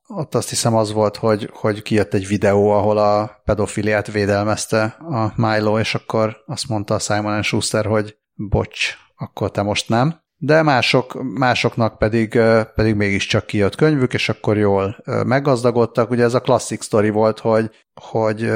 [0.07, 5.33] ott azt hiszem az volt, hogy, hogy kijött egy videó, ahol a pedofiliát védelmezte a
[5.37, 10.21] Milo, és akkor azt mondta a Simon Schuster, hogy bocs, akkor te most nem.
[10.41, 12.41] De mások, másoknak pedig,
[12.75, 16.11] pedig mégiscsak kijött könyvük, és akkor jól meggazdagodtak.
[16.11, 17.71] Ugye ez a klasszik sztori volt, hogy,
[18.01, 18.51] hogy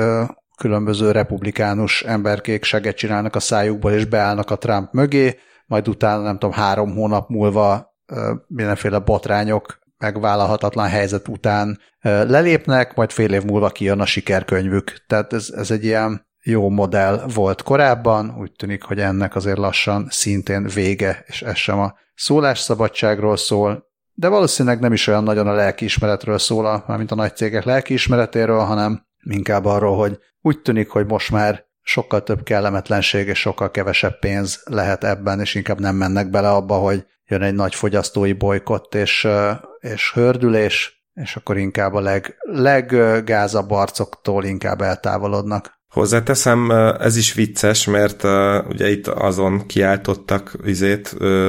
[0.56, 6.38] különböző republikánus emberkék seget csinálnak a szájukból, és beállnak a Trump mögé, majd utána nem
[6.38, 7.94] tudom, három hónap múlva
[8.46, 15.04] mindenféle botrányok megvállalhatatlan helyzet után lelépnek, majd fél év múlva kijön a sikerkönyvük.
[15.06, 20.06] Tehát ez, ez egy ilyen jó modell volt korábban, úgy tűnik, hogy ennek azért lassan
[20.10, 25.52] szintén vége, és ez sem a szólásszabadságról szól, de valószínűleg nem is olyan nagyon a
[25.52, 31.30] lelkiismeretről szól, mint a nagy cégek lelkiismeretéről, hanem inkább arról, hogy úgy tűnik, hogy most
[31.30, 36.50] már sokkal több kellemetlenség és sokkal kevesebb pénz lehet ebben, és inkább nem mennek bele
[36.50, 39.28] abba, hogy jön egy nagy fogyasztói bolykott és,
[39.78, 45.80] és hördülés, és akkor inkább a leg, leggázabb arcoktól inkább eltávolodnak.
[45.92, 46.70] Hozzáteszem,
[47.00, 48.24] ez is vicces, mert
[48.68, 51.48] ugye itt azon kiáltottak izét, uh,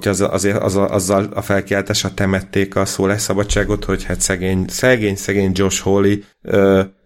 [0.00, 5.82] az, azért az, azzal a felkiáltásra temették a szólásszabadságot, hogy hát szegény, szegény, szegény Josh
[5.82, 6.16] Hawley,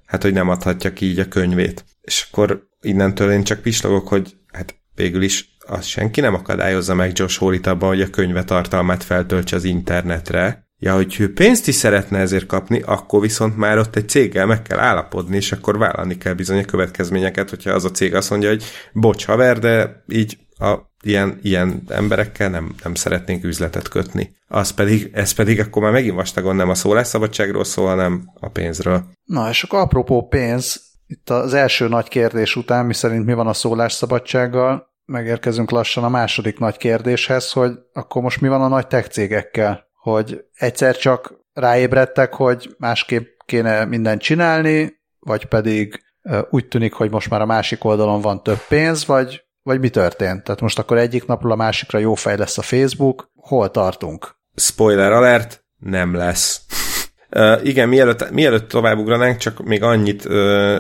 [0.06, 1.84] hát hogy nem adhatja ki így a könyvét.
[2.00, 7.18] És akkor innentől én csak pislogok, hogy hát végül is azt senki nem akadályozza meg
[7.18, 11.74] Josh Hawley abban, hogy a könyve tartalmát feltöltse az internetre, Ja, hogy ő pénzt is
[11.74, 16.18] szeretne ezért kapni, akkor viszont már ott egy céggel meg kell állapodni, és akkor vállalni
[16.18, 20.38] kell bizony a következményeket, hogyha az a cég azt mondja, hogy bocs haver, de így
[20.58, 24.36] a ilyen, ilyen emberekkel nem, nem szeretnénk üzletet kötni.
[24.48, 29.04] Az pedig, ez pedig akkor már megint vastagon nem a szólásszabadságról szól, hanem a pénzről.
[29.24, 33.46] Na, és akkor apropó pénz, itt az első nagy kérdés után, mi szerint mi van
[33.46, 38.86] a szólásszabadsággal, megérkezünk lassan a második nagy kérdéshez, hogy akkor most mi van a nagy
[38.86, 39.90] tech cégekkel?
[40.02, 46.02] Hogy egyszer csak ráébredtek, hogy másképp kéne mindent csinálni, vagy pedig
[46.50, 50.42] úgy tűnik, hogy most már a másik oldalon van több pénz, vagy, vagy mi történt?
[50.42, 53.30] Tehát most akkor egyik napról a másikra jó fej lesz a Facebook.
[53.34, 54.36] Hol tartunk?
[54.54, 56.60] Spoiler alert, nem lesz.
[57.36, 60.78] Uh, igen, mielőtt, mielőtt tovább ugranánk, csak még annyit uh,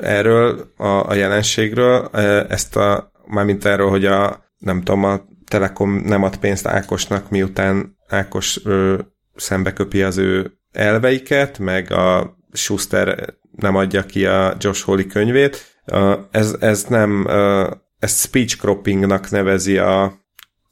[0.00, 5.90] erről a, a jelenségről, uh, ezt a, mármint erről, hogy a, nem tudom, a Telekom
[5.90, 8.98] nem ad pénzt Ákosnak, miután Ákos uh,
[9.34, 15.82] szembe köpi az ő elveiket, meg a Schuster nem adja ki a Josh Holly könyvét.
[16.30, 17.26] Ez, ez nem,
[17.98, 20.22] ezt speech croppingnak nevezi a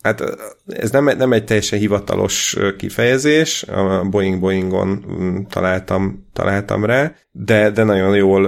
[0.03, 0.23] Hát
[0.67, 5.05] ez nem, nem egy teljesen hivatalos kifejezés, a Boeing Boeingon
[5.51, 8.43] találtam, találtam rá, de, de nagyon jól,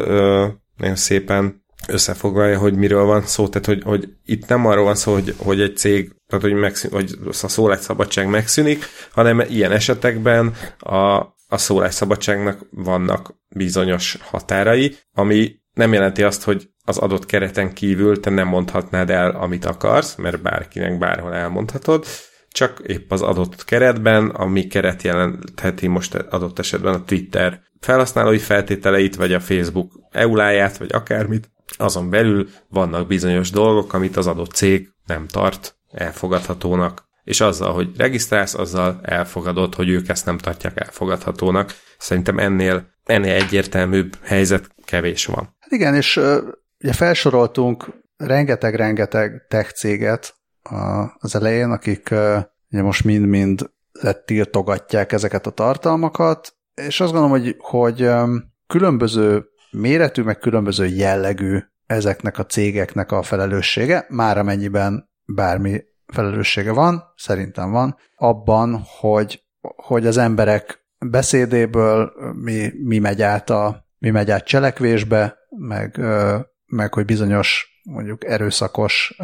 [0.77, 5.13] nagyon szépen összefoglalja, hogy miről van szó, tehát hogy, hogy itt nem arról van szó,
[5.13, 11.17] hogy, hogy egy cég, tehát hogy, megszűn, hogy a szólásszabadság megszűnik, hanem ilyen esetekben a,
[11.49, 18.31] a szólásszabadságnak vannak bizonyos határai, ami nem jelenti azt, hogy az adott kereten kívül te
[18.31, 22.05] nem mondhatnád el, amit akarsz, mert bárkinek bárhol elmondhatod,
[22.49, 29.17] csak épp az adott keretben, ami keret jelentheti most adott esetben a Twitter felhasználói feltételeit,
[29.17, 34.89] vagy a Facebook euláját, vagy akármit, azon belül vannak bizonyos dolgok, amit az adott cég
[35.07, 37.05] nem tart elfogadhatónak.
[37.25, 41.73] És azzal, hogy regisztrálsz, azzal elfogadod, hogy ők ezt nem tartják elfogadhatónak.
[41.99, 45.57] Szerintem ennél, ennél egyértelműbb helyzet kevés van.
[45.61, 46.21] Hát igen, és
[46.85, 47.87] Ugye felsoroltunk
[48.17, 50.35] rengeteg-rengeteg tech céget
[51.19, 52.11] az elején, akik
[52.71, 53.71] ugye most mind-mind
[54.25, 58.11] tiltogatják ezeket a tartalmakat, és azt gondolom, hogy, hogy
[58.67, 59.45] különböző
[59.75, 67.71] méretű, meg különböző jellegű ezeknek a cégeknek a felelőssége, már amennyiben bármi felelőssége van, szerintem
[67.71, 72.13] van, abban, hogy, hogy az emberek beszédéből
[72.43, 76.01] mi, mi megy át a mi megy át cselekvésbe, meg
[76.67, 79.17] meg hogy bizonyos mondjuk erőszakos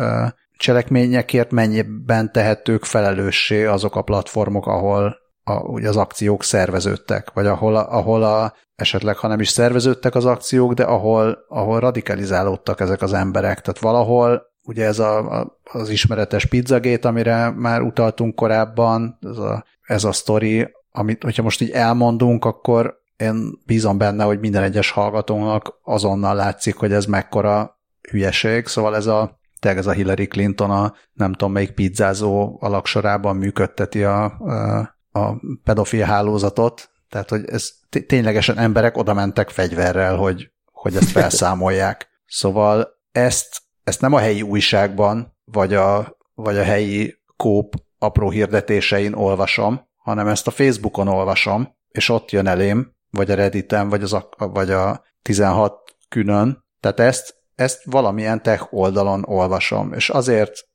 [0.57, 5.17] cselekményekért mennyiben tehetők felelőssé azok a platformok, ahol
[5.51, 10.25] a, ugye az akciók szerveződtek, vagy ahol, ahol a, esetleg, ha nem is szerveződtek az
[10.25, 13.61] akciók, de ahol, ahol radikalizálódtak ezek az emberek.
[13.61, 19.65] Tehát valahol ugye ez a, a, az ismeretes pizzagét, amire már utaltunk korábban, ez a,
[19.87, 24.91] ez a sztori, amit, hogyha most így elmondunk, akkor én bízom benne, hogy minden egyes
[24.91, 27.79] hallgatónak azonnal látszik, hogy ez mekkora
[28.11, 33.37] hülyeség, szóval ez a tényleg ez a Hillary Clinton a nem tudom melyik pizzázó alaksorában
[33.37, 35.33] működteti a, a, a
[35.65, 37.71] pedofil hálózatot, tehát hogy ez
[38.07, 42.09] ténylegesen emberek oda mentek fegyverrel, hogy, hogy ezt felszámolják.
[42.33, 49.13] Szóval ezt, ezt nem a helyi újságban, vagy a, vagy a helyi kóp apró hirdetésein
[49.13, 54.13] olvasom, hanem ezt a Facebookon olvasom, és ott jön elém, vagy a Redditen, vagy, az
[54.13, 56.65] a, vagy a 16 külön.
[56.81, 60.69] Tehát ezt, ezt valamilyen tech oldalon olvasom, és azért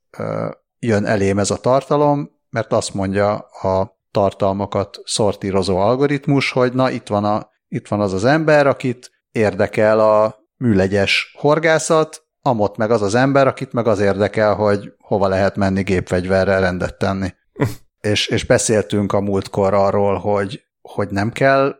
[0.78, 7.06] jön elém ez a tartalom, mert azt mondja a tartalmakat szortírozó algoritmus, hogy na itt
[7.06, 13.02] van, a, itt van az az ember, akit érdekel a műlegyes horgászat, amott meg az
[13.02, 17.34] az ember, akit meg az érdekel, hogy hova lehet menni gépfegyverrel rendet tenni.
[18.00, 21.74] és, és beszéltünk a múltkor arról, hogy, hogy nem kell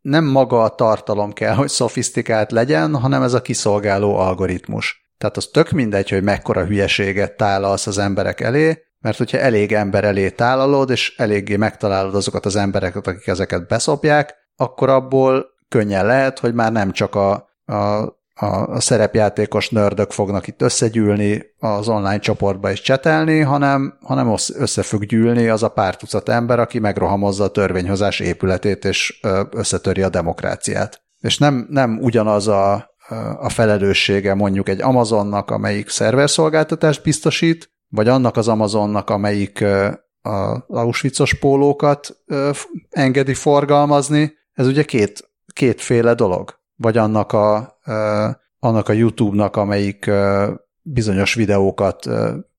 [0.00, 5.12] nem maga a tartalom kell, hogy szofisztikált legyen, hanem ez a kiszolgáló algoritmus.
[5.18, 10.04] Tehát az tök mindegy, hogy mekkora hülyeséget tálalsz az emberek elé, mert hogyha elég ember
[10.04, 16.38] elé tálalod, és eléggé megtalálod azokat az embereket, akik ezeket beszopják, akkor abból könnyen lehet,
[16.38, 17.32] hogy már nem csak a,
[17.64, 24.82] a a szerepjátékos nördök fognak itt összegyűlni az online csoportba és csetelni, hanem, hanem össze
[24.82, 30.08] fog gyűlni az a pár tucat ember, aki megrohamozza a törvényhozás épületét és összetöri a
[30.08, 31.02] demokráciát.
[31.20, 32.90] És nem, nem ugyanaz a,
[33.38, 39.64] a felelőssége mondjuk egy Amazonnak, amelyik szerverszolgáltatást biztosít, vagy annak az Amazonnak, amelyik
[40.22, 42.16] az Auschwitzos pólókat
[42.90, 46.58] engedi forgalmazni, ez ugye két, kétféle dolog.
[46.76, 47.78] Vagy annak a,
[48.58, 50.10] annak a YouTube-nak, amelyik
[50.82, 52.08] bizonyos videókat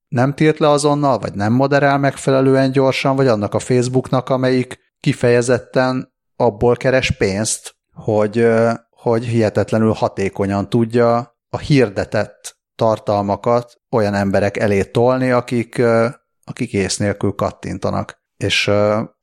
[0.07, 6.13] nem tilt le azonnal, vagy nem moderál megfelelően gyorsan, vagy annak a Facebooknak, amelyik kifejezetten
[6.36, 8.47] abból keres pénzt, hogy,
[8.89, 15.82] hogy hihetetlenül hatékonyan tudja a hirdetett tartalmakat olyan emberek elé tolni, akik,
[16.43, 18.23] akik ész nélkül kattintanak.
[18.38, 18.71] És,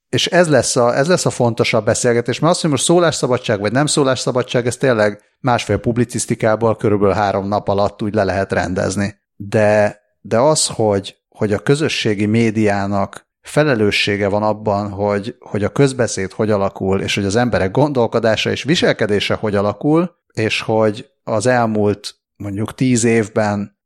[0.08, 3.72] és ez, lesz a, ez lesz a fontosabb beszélgetés, mert azt, hogy most szólásszabadság vagy
[3.72, 9.14] nem szólásszabadság, ez tényleg másfél publicisztikából körülbelül három nap alatt úgy le lehet rendezni.
[9.36, 16.32] De, de az, hogy, hogy a közösségi médiának felelőssége van abban, hogy, hogy a közbeszéd
[16.32, 22.14] hogy alakul, és hogy az emberek gondolkodása és viselkedése hogy alakul, és hogy az elmúlt
[22.42, 23.78] mondjuk tíz évben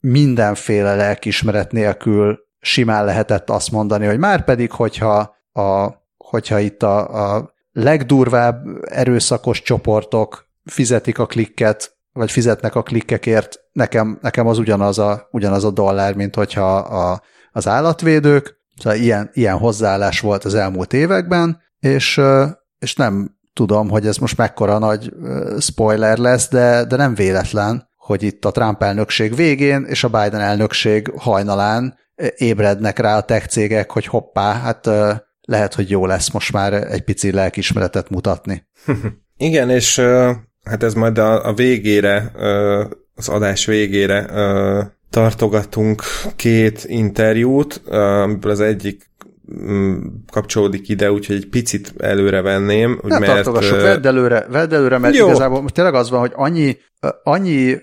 [0.00, 7.34] mindenféle lelkismeret nélkül simán lehetett azt mondani, hogy már pedig, hogyha, a, hogyha itt a,
[7.34, 14.98] a legdurvább erőszakos csoportok fizetik a klikket, vagy fizetnek a klikkekért, nekem, nekem az ugyanaz
[14.98, 17.22] a, ugyanaz a dollár, mint hogyha a,
[17.52, 22.20] az állatvédők, Szóval ilyen, ilyen hozzáállás volt az elmúlt években, és,
[22.78, 25.12] és nem tudom, hogy ez most mekkora nagy
[25.60, 30.40] spoiler lesz, de, de nem véletlen, hogy itt a Trump elnökség végén és a Biden
[30.40, 31.98] elnökség hajnalán
[32.36, 34.88] ébrednek rá a tech cégek, hogy hoppá, hát
[35.40, 38.66] lehet, hogy jó lesz most már egy pici lelkismeretet mutatni.
[39.36, 40.00] Igen, és
[40.64, 42.32] hát ez majd a, végére,
[43.14, 44.26] az adás végére
[45.10, 46.02] tartogatunk
[46.36, 49.10] két interjút, amiből az egyik
[50.32, 53.00] kapcsolódik ide, úgyhogy egy picit előre venném.
[53.02, 55.26] Ne mert, tartogassuk, vedd előre, vedd előre, mert jó.
[55.26, 56.76] igazából tényleg az van, hogy annyi,
[57.22, 57.76] annyi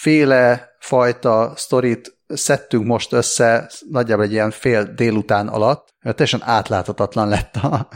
[0.00, 7.28] féle fajta sztorit szedtünk most össze nagyjából egy ilyen fél délután alatt, mert teljesen átláthatatlan
[7.28, 7.88] lett a,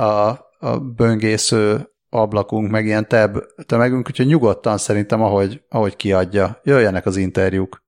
[0.00, 7.06] a, a böngésző ablakunk, meg ilyen tab tömegünk, úgyhogy nyugodtan szerintem, ahogy, ahogy kiadja, jöjjenek
[7.06, 7.82] az interjúk.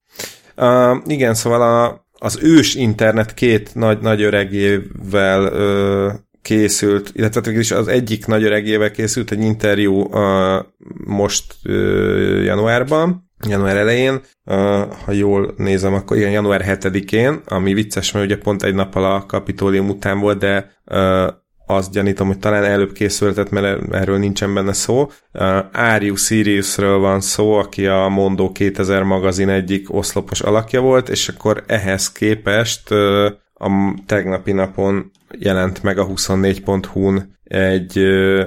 [0.56, 6.12] Uh, igen, szóval a, az ős internet két nagy, nagy öregével uh,
[6.42, 10.64] készült, illetve is az egyik nagy öregével készült egy interjú uh,
[11.04, 14.56] most uh, januárban, január elején, uh,
[15.04, 19.26] ha jól nézem, akkor igen, január 7-én, ami vicces, mert ugye pont egy nappal a
[19.26, 21.26] kapitólium után volt, de uh,
[21.66, 25.10] azt gyanítom, hogy talán előbb készültet, mert erről nincsen benne szó.
[25.32, 31.28] Uh, Arius Siriusről van szó, aki a Mondo 2000 magazin egyik oszlopos alakja volt, és
[31.28, 38.46] akkor ehhez képest uh, a tegnapi napon jelent meg a 24.hu-n egy uh,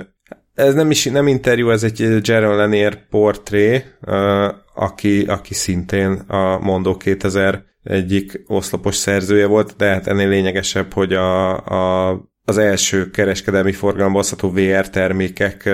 [0.54, 6.60] ez nem is nem interjú, ez egy Jaron Lanier portré, uh, aki, aki szintén a
[6.60, 12.16] Mondo 2000 egyik oszlopos szerzője volt, de hát ennél lényegesebb, hogy a, a
[12.50, 15.70] az első kereskedelmi forgalomba hozható VR termékek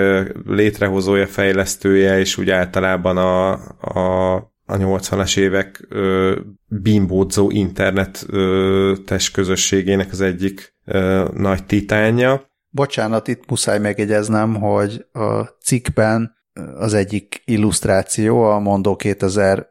[0.46, 4.34] létrehozója, fejlesztője, és úgy általában a, a,
[4.66, 12.50] a 80-as évek ö, bimbódzó internetes közösségének az egyik ö, nagy titánja.
[12.68, 16.36] Bocsánat, itt muszáj megjegyeznem, hogy a cikkben
[16.78, 19.70] az egyik illusztráció a Mondó 2007.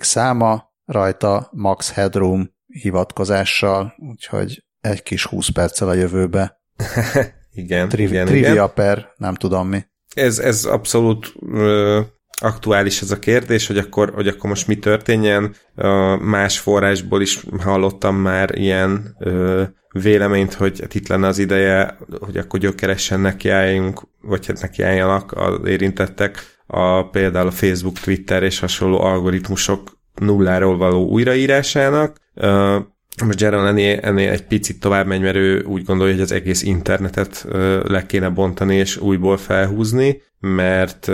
[0.00, 6.60] száma, rajta Max Headroom hivatkozással, úgyhogy egy kis 20 perccel a jövőbe.
[7.54, 8.70] igen, Triv- igen, trivia igen.
[8.74, 9.84] per, nem tudom mi.
[10.14, 12.00] Ez, ez abszolút ö,
[12.40, 15.54] aktuális ez a kérdés, hogy akkor, hogy akkor most mi történjen.
[15.74, 19.62] Ö, más forrásból is hallottam már ilyen ö,
[19.92, 25.58] véleményt, hogy hát itt lenne az ideje, hogy akkor gyökeresen nekiálljunk, vagy hát nekiálljanak az
[25.64, 32.16] érintettek a, például a Facebook, Twitter és hasonló algoritmusok nulláról való újraírásának.
[32.34, 32.78] Ö,
[33.22, 36.62] most Jaron ennél, ennél egy picit tovább megy, mert ő úgy gondolja, hogy az egész
[36.62, 37.46] internetet
[37.82, 41.10] le kéne bontani és újból felhúzni, mert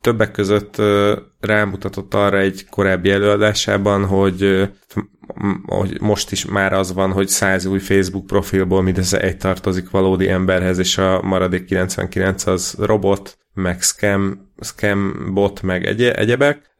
[0.00, 0.82] többek között
[1.40, 4.70] rámutatott arra egy korábbi előadásában, hogy,
[5.66, 10.28] hogy most is már az van, hogy száz új Facebook profilból mindössze egy tartozik valódi
[10.28, 16.74] emberhez, és a maradék 99 az robot, meg scam, scam bot, meg egy, egyebek,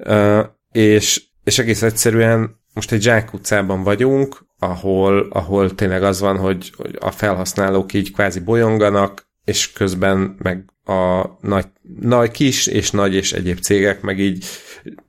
[0.73, 6.97] és, és egész egyszerűen most egy zsákutcában vagyunk, ahol, ahol tényleg az van, hogy, hogy
[7.01, 11.67] a felhasználók így kvázi bolyonganak, és közben meg a nagy,
[12.01, 14.45] nagy kis és nagy és egyéb cégek meg így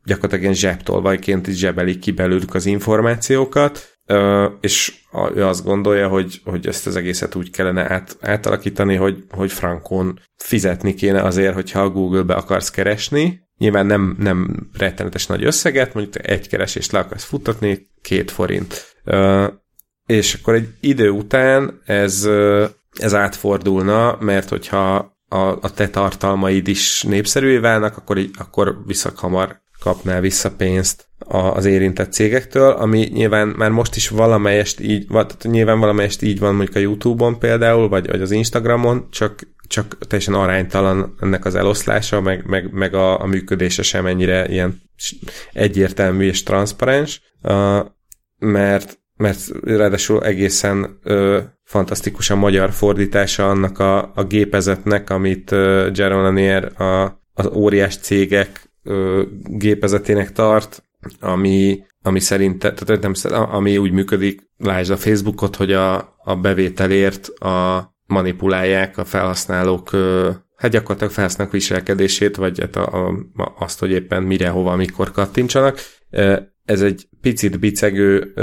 [0.03, 3.93] gyakorlatilag ilyen zsebtolvajként így zsebelik ki belőlük az információkat,
[4.61, 4.93] és
[5.36, 10.20] ő azt gondolja, hogy, hogy ezt az egészet úgy kellene át, átalakítani, hogy, hogy frankon
[10.36, 16.28] fizetni kéne azért, hogyha a Google-be akarsz keresni, Nyilván nem, nem rettenetes nagy összeget, mondjuk
[16.28, 18.95] egy keresést le akarsz futtatni, két forint.
[20.06, 22.30] És akkor egy idő után ez,
[22.93, 29.62] ez átfordulna, mert hogyha a, a te tartalmaid is népszerűvé válnak, akkor, akkor viszont hamar
[29.80, 35.80] kapnál vissza pénzt az érintett cégektől, ami nyilván már most is valamelyest így, vagy nyilván
[35.80, 41.16] valamelyest így van mondjuk a YouTube-on például, vagy, vagy az Instagramon, csak, csak teljesen aránytalan
[41.20, 44.82] ennek az eloszlása, meg, meg, meg a, a működése sem ennyire ilyen
[45.53, 47.22] egyértelmű és transzparens,
[48.39, 55.88] mert, mert ráadásul egészen ö, fantasztikus a magyar fordítása annak a, a gépezetnek, amit uh,
[55.91, 60.84] Jaron Lanier a, az óriás cégek ö, gépezetének tart,
[61.20, 63.14] ami, ami szerint, tehát nem,
[63.51, 69.89] ami úgy működik, lásd a Facebookot, hogy a, a bevételért a manipulálják a felhasználók,
[70.55, 75.80] hát gyakorlatilag felhasználók viselkedését, vagy hát a, a, azt, hogy éppen mire, hova, mikor kattintsanak.
[76.66, 78.34] Ez egy picit bicegő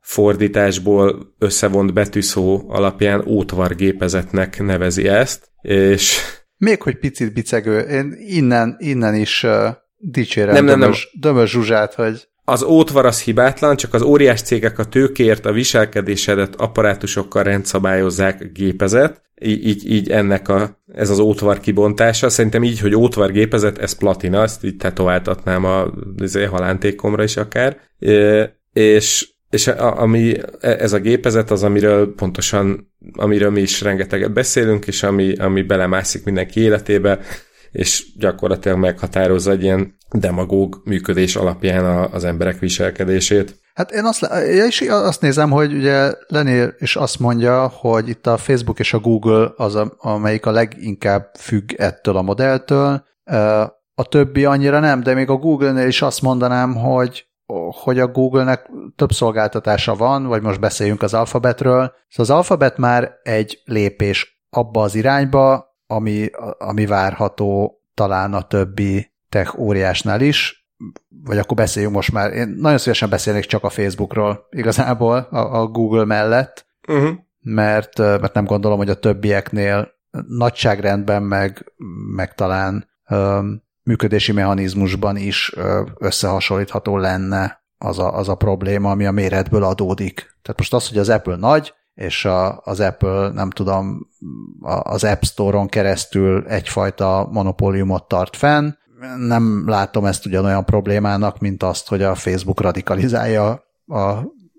[0.00, 6.18] fordításból összevont betűszó alapján ótvargépezetnek nevezi ezt, és...
[6.56, 11.32] Még hogy picit bicegő, én innen, innen is uh, dicsérem nem, nem, Dömös, nem.
[11.32, 16.54] Dömös Zsuzsát, hogy az ótvar az hibátlan, csak az óriás cégek a tőkért a viselkedésedet
[16.56, 22.28] apparátusokkal rendszabályozzák a gépezet, így, így, így ennek a, ez az ótvar kibontása.
[22.28, 27.80] Szerintem így, hogy ótvar gépezet, ez platina, ezt így tetováltatnám a izé, halántékomra is akár.
[27.98, 34.32] E, és és a, ami, ez a gépezet az, amiről pontosan, amiről mi is rengeteget
[34.32, 37.20] beszélünk, és ami, ami belemászik mindenki életébe,
[37.76, 43.60] és gyakorlatilag meghatározza egy ilyen demagóg működés alapján az emberek viselkedését.
[43.74, 48.26] Hát én azt, én is azt nézem, hogy ugye Lenél is azt mondja, hogy itt
[48.26, 53.04] a Facebook és a Google az, a, amelyik a leginkább függ ettől a modelltől,
[53.94, 57.26] a többi annyira nem, de még a Google-nél is azt mondanám, hogy
[57.82, 61.92] hogy a Google-nek több szolgáltatása van, vagy most beszéljünk az alfabetről.
[62.08, 69.12] Szóval az alfabet már egy lépés abba az irányba, ami, ami várható talán a többi
[69.28, 70.66] tech óriásnál is,
[71.24, 75.66] vagy akkor beszéljünk most már, én nagyon szívesen beszélnék csak a Facebookról igazából a, a
[75.66, 77.16] Google mellett, uh-huh.
[77.40, 79.88] mert, mert nem gondolom, hogy a többieknél
[80.28, 81.72] nagyságrendben meg,
[82.14, 85.54] meg talán um, működési mechanizmusban is
[85.98, 90.14] összehasonlítható lenne az a, az a probléma, ami a méretből adódik.
[90.16, 94.10] Tehát most az, hogy az Apple nagy, és a, az Apple, nem tudom,
[94.82, 98.70] az App Store-on keresztül egyfajta monopóliumot tart fenn.
[99.18, 104.00] Nem látom ezt ugyanolyan problémának, mint azt, hogy a Facebook radikalizálja a,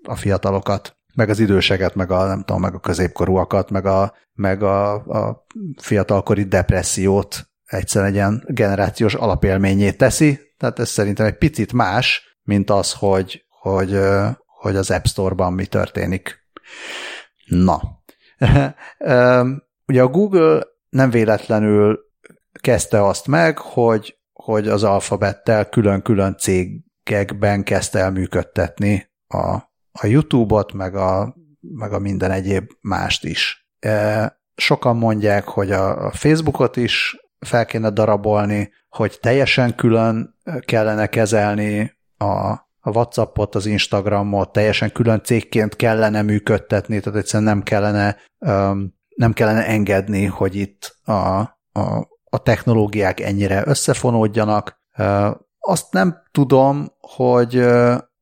[0.02, 4.62] a fiatalokat, meg az időseket, meg a, nem tudom, meg a középkorúakat, meg a, meg
[4.62, 5.46] a, a
[5.76, 12.70] fiatalkori depressziót egyszer egy ilyen generációs alapélményét teszi, tehát ez szerintem egy picit más, mint
[12.70, 13.98] az, hogy, hogy,
[14.46, 16.46] hogy az App Store-ban mi történik.
[17.46, 17.97] Na.
[19.86, 21.98] Ugye a Google nem véletlenül
[22.60, 29.54] kezdte azt meg, hogy, hogy az alfabettel külön-külön cégekben kezdte el működtetni a,
[29.92, 33.68] a YouTube-ot, meg a, meg a minden egyéb mást is.
[34.54, 42.67] Sokan mondják, hogy a, Facebookot is fel kéne darabolni, hogy teljesen külön kellene kezelni a,
[42.88, 48.16] a WhatsAppot, az Instagramot, teljesen külön cégként kellene működtetni, tehát egyszerűen nem kellene,
[49.08, 51.12] nem kellene engedni, hogy itt a,
[51.72, 54.80] a, a technológiák ennyire összefonódjanak.
[55.58, 57.66] Azt nem tudom, hogy,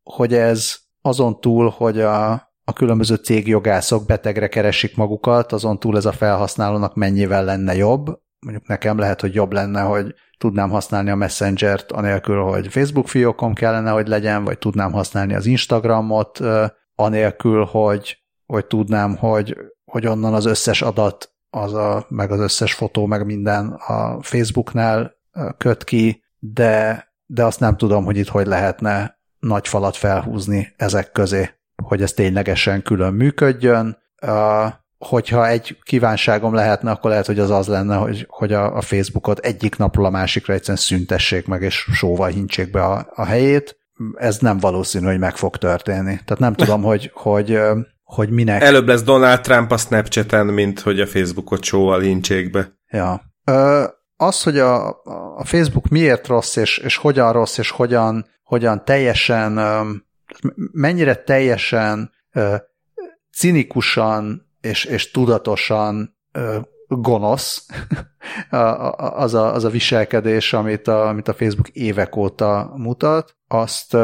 [0.03, 2.33] hogy ez azon túl, hogy a,
[2.65, 8.67] a különböző cégjogászok betegre keresik magukat, azon túl ez a felhasználónak mennyivel lenne jobb mondjuk
[8.67, 13.91] nekem lehet, hogy jobb lenne, hogy tudnám használni a Messenger-t anélkül, hogy Facebook fiókom kellene,
[13.91, 16.41] hogy legyen, vagy tudnám használni az Instagramot
[16.95, 22.75] anélkül, hogy, hogy tudnám, hogy, hogy onnan az összes adat, az a, meg az összes
[22.75, 25.17] fotó, meg minden a Facebooknál
[25.57, 31.13] köt ki, de, de azt nem tudom, hogy itt hogy lehetne nagy falat felhúzni ezek
[31.13, 31.51] közé,
[31.83, 33.99] hogy ez ténylegesen külön működjön
[34.99, 39.39] hogyha egy kívánságom lehetne, akkor lehet, hogy az az lenne, hogy, hogy a, a Facebookot
[39.39, 43.79] egyik napról a másikra egyszerűen szüntessék meg, és sóval hintsék be a, a helyét.
[44.15, 46.21] Ez nem valószínű, hogy meg fog történni.
[46.25, 47.61] Tehát nem tudom, hogy, hogy,
[48.03, 48.63] hogy minek...
[48.63, 52.79] Előbb lesz Donald Trump a Snapchaten, mint hogy a Facebookot sóval hintsék be.
[52.91, 53.23] Ja.
[54.17, 54.89] Az, hogy a,
[55.37, 59.61] a Facebook miért rossz, és, és hogyan rossz, és hogyan, hogyan teljesen,
[60.73, 62.13] mennyire teljesen
[63.33, 66.59] cinikusan és, és tudatosan ö,
[66.89, 67.67] gonosz.
[68.99, 73.97] Az, a, az a viselkedés, amit a, amit a Facebook évek óta mutat, azt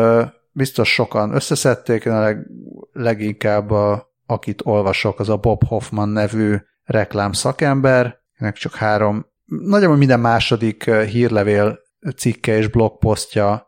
[0.52, 2.46] biztos sokan összeszedték, a leg,
[2.92, 9.96] leginkább a, akit olvasok, az a Bob Hoffman nevű reklám szakember, ennek csak három, nagyjából
[9.96, 11.78] minden második hírlevél
[12.16, 13.66] cikke és blogposztja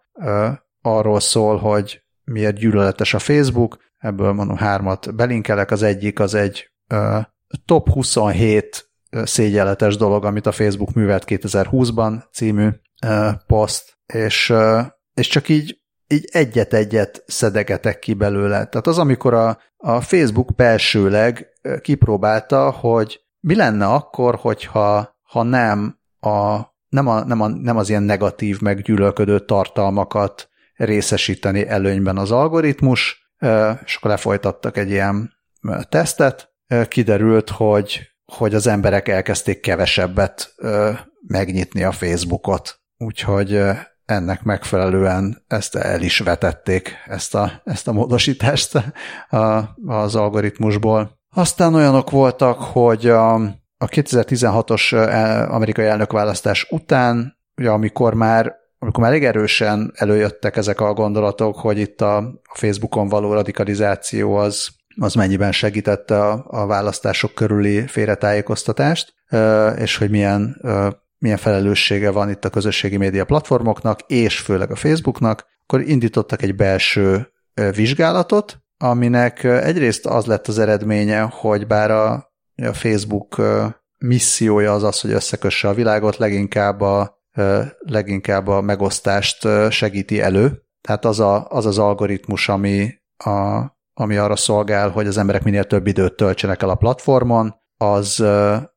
[0.82, 6.73] arról szól, hogy miért gyűlöletes a Facebook, ebből mondom hármat belinkelek, az egyik az egy
[7.64, 12.68] top 27 szégyenletes dolog, amit a Facebook művelt 2020-ban című
[13.46, 14.52] poszt, és,
[15.14, 15.78] és csak így,
[16.08, 18.66] így egyet-egyet szedegetek ki belőle.
[18.66, 21.46] Tehát az, amikor a, a Facebook belsőleg
[21.80, 27.88] kipróbálta, hogy mi lenne akkor, hogyha ha nem, a, nem, a, nem, a, nem az
[27.88, 33.32] ilyen negatív, meggyűlölködő tartalmakat részesíteni előnyben az algoritmus,
[33.84, 35.32] és akkor lefolytattak egy ilyen
[35.88, 36.53] tesztet,
[36.88, 38.00] kiderült, hogy,
[38.32, 40.54] hogy az emberek elkezdték kevesebbet
[41.26, 43.60] megnyitni a Facebookot, úgyhogy
[44.04, 48.94] ennek megfelelően ezt el is vetették, ezt a, ezt a módosítást
[49.86, 51.18] az algoritmusból.
[51.34, 53.34] Aztán olyanok voltak, hogy a,
[53.78, 60.92] a 2016-os amerikai elnökválasztás után, ugye amikor már amikor már elég erősen előjöttek ezek a
[60.92, 67.34] gondolatok, hogy itt a, a Facebookon való radikalizáció az, az mennyiben segítette a, a választások
[67.34, 69.14] körüli félretájékoztatást,
[69.76, 70.56] és hogy milyen
[71.24, 76.54] milyen felelőssége van itt a közösségi média platformoknak, és főleg a Facebooknak, akkor indítottak egy
[76.54, 77.32] belső
[77.74, 82.12] vizsgálatot, aminek egyrészt az lett az eredménye, hogy bár a,
[82.56, 83.42] a Facebook
[83.98, 87.22] missziója az az, hogy összekösse a világot, leginkább a,
[87.78, 90.62] leginkább a megosztást segíti elő.
[90.80, 93.60] Tehát az a, az, az algoritmus, ami, a,
[93.94, 98.20] ami arra szolgál, hogy az emberek minél több időt töltsenek el a platformon, az,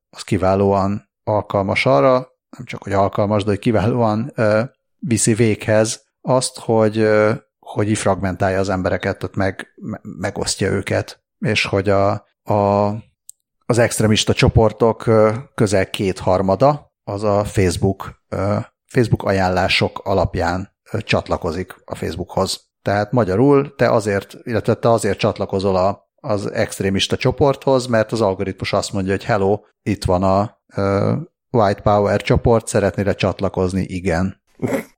[0.09, 2.11] az kiválóan alkalmas arra,
[2.57, 4.34] nem csak hogy alkalmas, de hogy kiválóan
[4.99, 7.09] viszi véghez azt, hogy,
[7.59, 9.68] hogy így fragmentálja az embereket, tehát meg,
[10.01, 12.11] megosztja őket, és hogy a,
[12.43, 12.88] a,
[13.65, 15.09] az extremista csoportok
[15.55, 18.24] közel kétharmada az a Facebook,
[18.86, 22.66] Facebook ajánlások alapján csatlakozik a Facebookhoz.
[22.88, 28.74] Tehát magyarul te azért, illetve te azért csatlakozol a, az extrémista csoporthoz, mert az algoritmus
[28.74, 30.62] azt mondja, hogy hello, itt van a
[31.52, 33.82] White Power csoport, szeretnél csatlakozni?
[33.82, 34.42] Igen.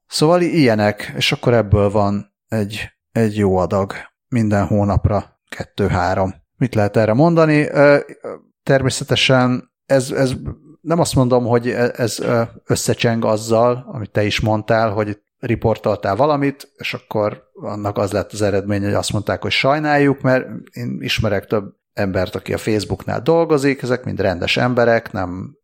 [0.07, 3.93] Szóval ilyenek, és akkor ebből van egy, egy jó adag
[4.27, 6.33] minden hónapra, kettő-három.
[6.57, 7.67] Mit lehet erre mondani?
[8.63, 10.33] Természetesen ez, ez
[10.81, 12.17] nem azt mondom, hogy e, ez
[12.65, 18.41] összecseng azzal, amit te is mondtál, hogy riportoltál valamit, és akkor annak az lett az
[18.41, 23.81] eredmény, hogy azt mondták, hogy sajnáljuk, mert én ismerek több embert, aki a Facebooknál dolgozik,
[23.81, 25.57] ezek mind rendes emberek, nem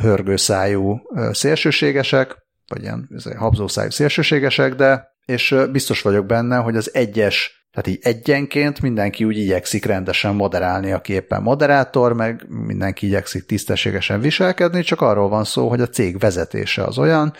[0.00, 7.86] hörgőszájú szélsőségesek, vagy ilyen habzószájú szélsőségesek, de és biztos vagyok benne, hogy az egyes, tehát
[7.86, 14.82] így egyenként mindenki úgy igyekszik rendesen moderálni, aki éppen moderátor, meg mindenki igyekszik tisztességesen viselkedni,
[14.82, 17.32] csak arról van szó, hogy a cég vezetése az olyan,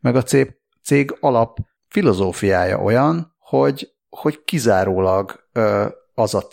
[0.00, 0.50] meg a cég,
[0.84, 1.58] cég alap
[1.88, 5.48] filozófiája olyan, hogy, hogy kizárólag
[6.14, 6.44] az, a,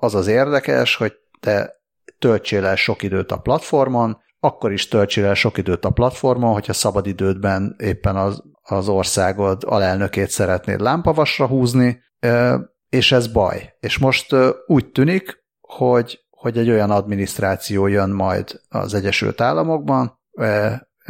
[0.00, 1.80] az az érdekes, hogy te
[2.18, 6.72] töltsél el sok időt a platformon, akkor is töltsél el sok időt a platformon, hogyha
[6.72, 12.02] szabad idődben éppen az, az országod alelnökét szeretnéd lámpavasra húzni,
[12.88, 13.74] és ez baj.
[13.80, 14.34] És most
[14.66, 20.20] úgy tűnik, hogy, hogy egy olyan adminisztráció jön majd az Egyesült Államokban,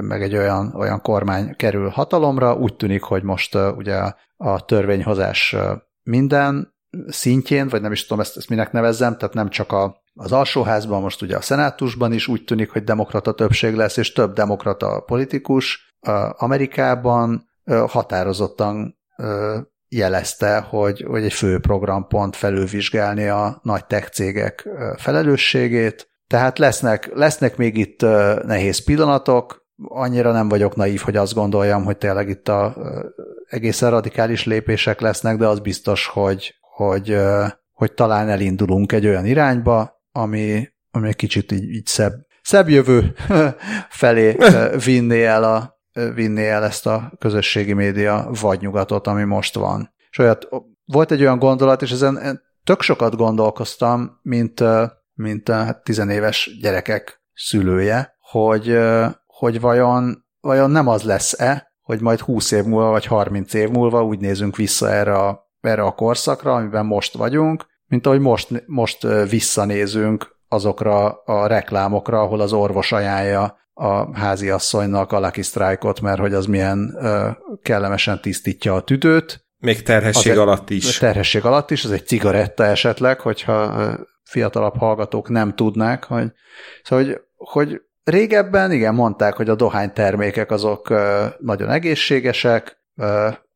[0.02, 3.94] meg egy olyan, olyan kormány kerül hatalomra, úgy tűnik, hogy most ugye
[4.36, 5.56] a, törvényhozás
[6.02, 6.74] minden
[7.06, 11.02] szintjén, vagy nem is tudom ezt, ezt minek nevezzem, tehát nem csak a, az alsóházban,
[11.02, 15.96] most ugye a szenátusban is úgy tűnik, hogy demokrata többség lesz, és több demokrata politikus
[16.36, 17.48] Amerikában
[17.86, 18.98] határozottan
[19.88, 26.08] jelezte, hogy, hogy egy fő programpont felülvizsgálni a nagy tech cégek felelősségét.
[26.26, 28.00] Tehát lesznek, lesznek még itt
[28.42, 32.76] nehéz pillanatok, annyira nem vagyok naív, hogy azt gondoljam, hogy tényleg itt a
[33.48, 37.16] egészen radikális lépések lesznek, de az biztos, hogy, hogy,
[37.72, 43.14] hogy talán elindulunk egy olyan irányba, ami, ami egy kicsit így, így szebb, szebb jövő
[43.88, 44.36] felé
[44.84, 45.80] vinné el, a,
[46.14, 49.94] vinné el ezt a közösségi média vadnyugatot, ami most van.
[50.10, 50.48] És olyat,
[50.84, 54.62] volt egy olyan gondolat, és ezen tök sokat gondolkoztam, mint,
[55.14, 58.78] mint hát tizenéves gyerekek szülője, hogy,
[59.38, 64.04] hogy vajon, vajon nem az lesz-e, hogy majd 20 év múlva, vagy 30 év múlva
[64.04, 69.06] úgy nézünk vissza erre a, erre a korszakra, amiben most vagyunk, mint ahogy most, most
[69.30, 76.34] visszanézünk azokra a reklámokra, ahol az orvos ajánlja a háziasszonynak a Lucky Strike-ot, mert hogy
[76.34, 77.30] az milyen ö,
[77.62, 79.46] kellemesen tisztítja a tüdőt.
[79.58, 80.98] Még terhesség az alatt is.
[80.98, 86.32] Terhesség alatt is, ez egy cigaretta esetleg, hogyha fiatalabb hallgatók nem tudnák, hogy,
[86.82, 87.80] szóval, hogy, hogy
[88.10, 90.88] régebben igen, mondták, hogy a dohánytermékek azok
[91.38, 92.84] nagyon egészségesek,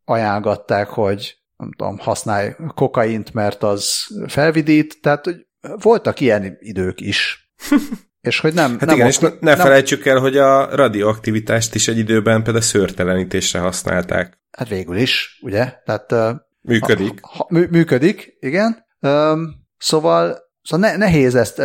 [0.04, 7.50] ajánlgatták, hogy nem tudom, használj kokaint, mert az felvidít, tehát hogy voltak ilyen idők is.
[8.20, 8.70] És hogy nem...
[8.70, 11.98] Hát nem igen, ok- és ne, ne nem, felejtsük el, hogy a radioaktivitást is egy
[11.98, 14.38] időben például szőrtelenítésre használták.
[14.50, 15.72] Hát végül is, ugye?
[15.84, 16.14] Tehát
[16.60, 17.18] Működik.
[17.22, 18.86] Ha, ha, mű, működik, igen.
[19.00, 21.62] Üm, szóval, szóval ne, nehéz ezt,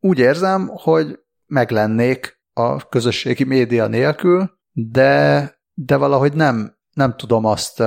[0.00, 1.18] úgy érzem, hogy
[1.48, 7.82] meglennék a közösségi média nélkül, de, de valahogy nem, nem tudom azt,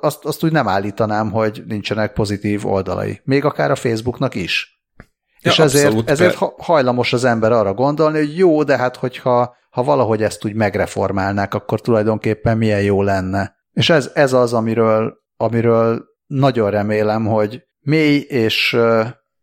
[0.00, 3.20] azt, azt úgy nem állítanám, hogy nincsenek pozitív oldalai.
[3.24, 4.82] Még akár a Facebooknak is.
[5.42, 8.96] Ja, És ezért, abszolút, ezért ha- hajlamos az ember arra gondolni, hogy jó, de hát
[8.96, 13.56] hogyha ha valahogy ezt úgy megreformálnák, akkor tulajdonképpen milyen jó lenne.
[13.72, 18.76] És ez, ez az, amiről, amiről nagyon remélem, hogy mély és,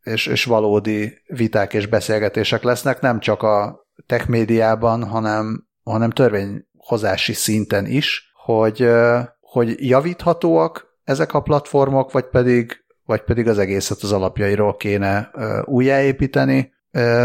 [0.08, 7.34] és, és valódi viták és beszélgetések lesznek, nem csak a tech médiában, hanem, hanem törvényhozási
[7.34, 8.90] szinten is, hogy,
[9.40, 15.32] hogy javíthatóak ezek a platformok, vagy pedig, vagy pedig az egészet az alapjairól kéne
[15.66, 16.74] újjáépíteni.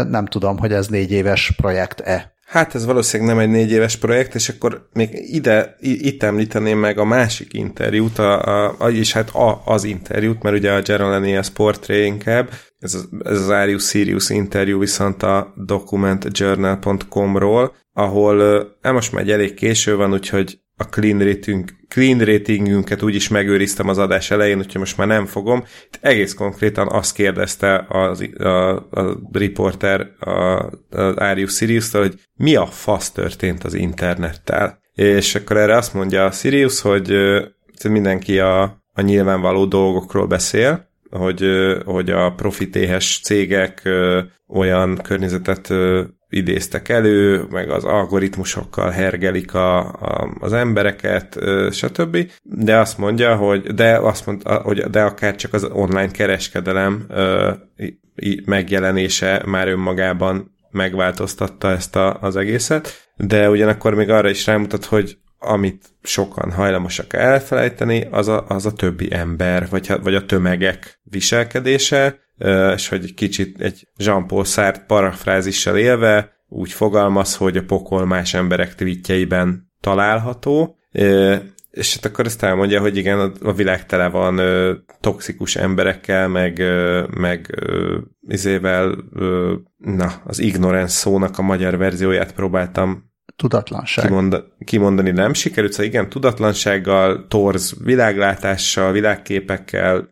[0.07, 2.33] Nem tudom, hogy ez négy éves projekt-e.
[2.45, 6.97] Hát ez valószínűleg nem egy négy éves projekt, és akkor még ide, itt említeném meg
[6.97, 11.49] a másik interjút, a, a, és hát a, az interjút, mert ugye a Jaron Lanius
[11.49, 12.49] portré inkább,
[12.83, 19.53] ez, az- ez az Arius Sirius interjú viszont a documentjournal.com-ról, ahol hát most már elég
[19.53, 24.97] késő van, úgyhogy a clean, rating, clean ratingünket úgyis megőriztem az adás elején, úgyhogy most
[24.97, 25.63] már nem fogom.
[25.85, 30.31] Itt egész konkrétan azt kérdezte az, a, a riporter a,
[30.89, 34.81] az Arius sirius hogy mi a fasz történt az internettel.
[34.93, 37.13] És akkor erre azt mondja a Sirius, hogy
[37.89, 38.61] mindenki a,
[38.93, 41.45] a nyilvánvaló dolgokról beszél, hogy,
[41.85, 43.89] hogy a profitéhes cégek
[44.47, 45.73] olyan környezetet
[46.29, 51.39] idéztek elő, meg az algoritmusokkal hergelik a, a, az embereket,
[51.71, 52.31] stb.
[52.43, 57.07] De azt mondja, hogy de azt mondta, hogy de akár csak az online kereskedelem
[58.45, 65.17] megjelenése már önmagában megváltoztatta ezt a, az egészet, de ugyanakkor még arra is rámutat, hogy
[65.43, 72.19] amit sokan hajlamosak elfelejteni, az a, az a többi ember, vagy, vagy a tömegek viselkedése,
[72.75, 78.33] és hogy egy kicsit egy Jean-Paul Sartre parafrázissal élve úgy fogalmaz, hogy a pokol más
[78.33, 80.77] emberek tweetjeiben található,
[81.73, 86.59] és hát akkor ezt elmondja, hogy igen, a világ tele van ö, toxikus emberekkel, meg,
[86.59, 87.97] ö, meg ö,
[88.27, 93.11] izével, ö, na, az ignorance szónak a magyar verzióját próbáltam
[93.43, 94.05] Tudatlanság.
[94.05, 100.09] kimonda, kimondani, nem sikerült, szóval igen, tudatlansággal, torz világlátással, világképekkel,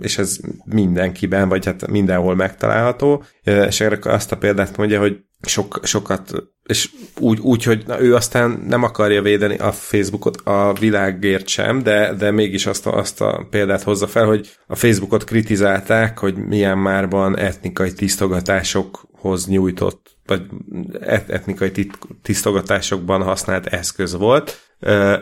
[0.00, 5.80] és ez mindenkiben, vagy hát mindenhol megtalálható, és erre azt a példát mondja, hogy sok,
[5.82, 6.32] sokat,
[6.66, 11.82] és úgy, úgy, hogy na, ő aztán nem akarja védeni a Facebookot a világért sem,
[11.82, 16.36] de, de mégis azt a, azt a példát hozza fel, hogy a Facebookot kritizálták, hogy
[16.36, 20.42] milyen márban etnikai tisztogatásokhoz nyújtott, vagy
[21.00, 21.90] et, etnikai
[22.22, 24.58] tisztogatásokban használt eszköz volt,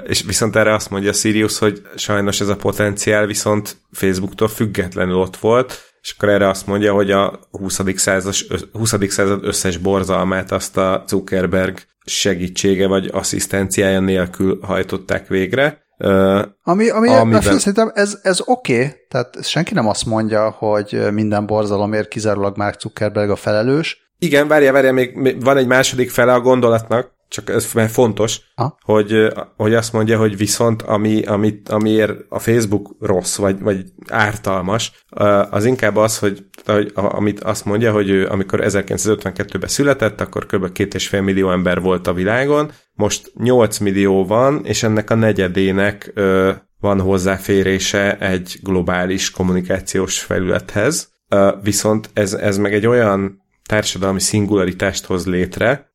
[0.05, 5.37] és viszont erre azt mondja Sirius, hogy sajnos ez a potenciál viszont Facebooktól függetlenül ott
[5.37, 7.81] volt, és akkor erre azt mondja, hogy a 20.
[7.95, 8.35] század,
[8.73, 8.95] 20.
[9.09, 15.85] század összes borzalmát azt a Zuckerberg segítsége vagy asszisztenciája nélkül hajtották végre.
[15.99, 17.59] Ami, ami Amiben- Amiben...
[17.59, 18.93] szerintem ez, ez oké, okay.
[19.09, 24.06] tehát senki nem azt mondja, hogy minden borzalomért kizárólag Mark Zuckerberg a felelős.
[24.19, 28.79] Igen, várja, várja, még, van egy második fele a gondolatnak, csak ez mert fontos, Ha?
[28.85, 35.05] hogy, hogy azt mondja, hogy viszont ami, amit, amiért a Facebook rossz, vagy, vagy ártalmas,
[35.51, 40.73] az inkább az, hogy, hogy amit azt mondja, hogy ő, amikor 1952-ben született, akkor kb.
[40.73, 45.15] két és fél millió ember volt a világon, most 8 millió van, és ennek a
[45.15, 53.46] negyedének ö, van hozzáférése egy globális kommunikációs felülethez, Ö, viszont ez, ez meg egy olyan
[53.67, 55.95] társadalmi szingularitást hoz létre,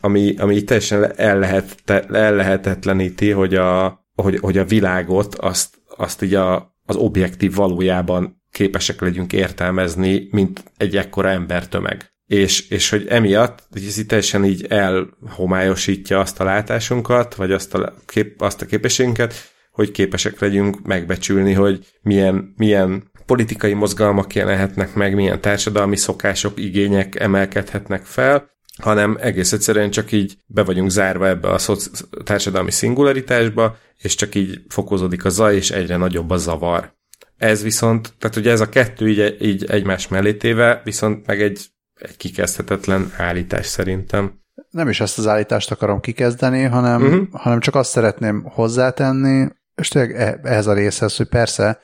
[0.00, 1.82] ami, ami teljesen el, lehet,
[2.12, 9.00] ellehetetleníti, hogy a, hogy, hogy a világot azt, azt így a, az objektív valójában képesek
[9.00, 12.12] legyünk értelmezni, mint egy ekkora embertömeg.
[12.26, 17.94] És, és hogy emiatt ez így teljesen így elhomályosítja azt a látásunkat, vagy azt a,
[18.06, 19.34] kép, azt a képességünket,
[19.70, 27.20] hogy képesek legyünk megbecsülni, hogy milyen, milyen politikai mozgalmak jelenhetnek meg, milyen társadalmi szokások, igények
[27.20, 28.50] emelkedhetnek fel,
[28.82, 34.34] hanem egész egyszerűen csak így be vagyunk zárva ebbe a szoci- társadalmi szingularitásba, és csak
[34.34, 36.94] így fokozódik a zaj, és egyre nagyobb a zavar.
[37.36, 41.66] Ez viszont, tehát ugye ez a kettő így, így egymás mellé téve, viszont meg egy,
[41.94, 44.40] egy kikezdhetetlen állítás szerintem.
[44.70, 47.26] Nem is ezt az állítást akarom kikezdeni, hanem, uh-huh.
[47.32, 49.48] hanem csak azt szeretném hozzátenni,
[49.80, 51.80] és tényleg e, ehhez a részhez, hogy persze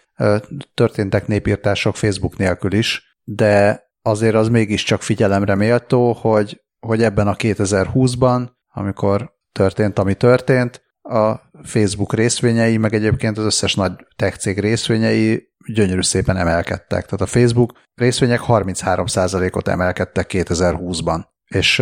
[0.75, 7.35] történtek népírtások Facebook nélkül is, de azért az mégiscsak figyelemre méltó, hogy, hogy ebben a
[7.35, 14.59] 2020-ban, amikor történt, ami történt, a Facebook részvényei, meg egyébként az összes nagy tech cég
[14.59, 17.05] részvényei gyönyörű szépen emelkedtek.
[17.05, 21.25] Tehát a Facebook részvények 33%-ot emelkedtek 2020-ban.
[21.47, 21.79] És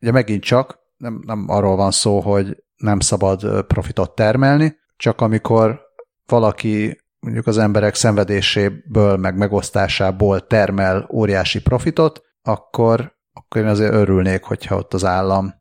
[0.00, 5.80] ugye megint csak nem, nem arról van szó, hogy nem szabad profitot termelni, csak amikor
[6.26, 14.42] valaki mondjuk az emberek szenvedéséből, meg megosztásából termel óriási profitot, akkor, akkor én azért örülnék,
[14.42, 15.54] hogyha ott az állam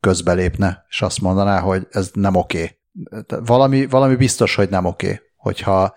[0.00, 2.78] közbelépne, és azt mondaná, hogy ez nem oké.
[3.44, 5.20] Valami, valami biztos, hogy nem oké, okay.
[5.36, 5.96] hogyha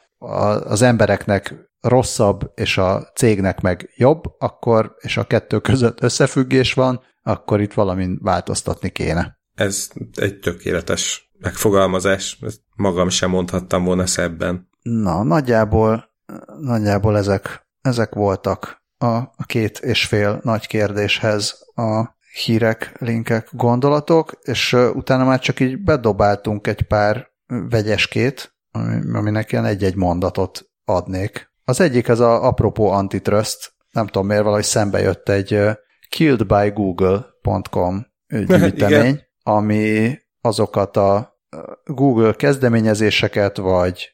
[0.63, 7.01] az embereknek rosszabb, és a cégnek meg jobb, akkor, és a kettő között összefüggés van,
[7.23, 9.39] akkor itt valamin változtatni kéne.
[9.53, 14.69] Ez egy tökéletes megfogalmazás, ezt magam sem mondhattam volna szebben.
[14.81, 16.15] Na, nagyjából,
[16.59, 22.15] nagyjából ezek, ezek voltak a, a két és fél nagy kérdéshez a
[22.45, 28.55] hírek, linkek, gondolatok, és utána már csak így bedobáltunk egy pár vegyeskét,
[29.13, 31.51] aminek ilyen egy-egy mondatot adnék.
[31.63, 35.59] Az egyik ez a apropó antitrust, nem tudom miért, valahogy szembe jött egy
[36.09, 38.05] killedbygoogle.com
[38.47, 41.39] gyűjtemény, ami azokat a
[41.85, 44.11] Google kezdeményezéseket, vagy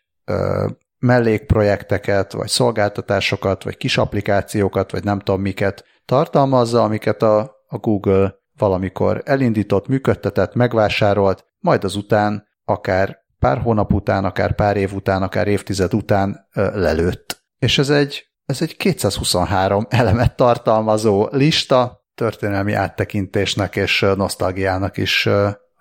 [0.99, 8.35] mellékprojekteket, vagy szolgáltatásokat, vagy kis applikációkat, vagy nem tudom miket tartalmazza, amiket a, a Google
[8.57, 15.47] valamikor elindított, működtetett, megvásárolt, majd azután akár pár hónap után, akár pár év után, akár
[15.47, 17.43] évtized után lelőtt.
[17.59, 25.29] És ez egy, ez egy 223 elemet tartalmazó lista, történelmi áttekintésnek és nosztalgiának is,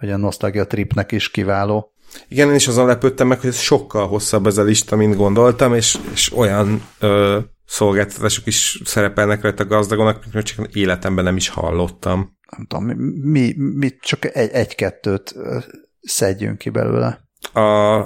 [0.03, 1.93] vagy a nosztalgia tripnek is kiváló.
[2.29, 5.75] Igen, én is azon lepődtem meg, hogy ez sokkal hosszabb ez a lista, mint gondoltam,
[5.75, 12.39] és, és olyan ö, szolgáltatások is szerepelnek rajta gazdagonak, mint csak életemben nem is hallottam.
[12.57, 15.35] Nem tudom, mi, mi, mi csak egy, egy-kettőt
[16.01, 17.21] szedjünk ki belőle.
[17.53, 17.99] A,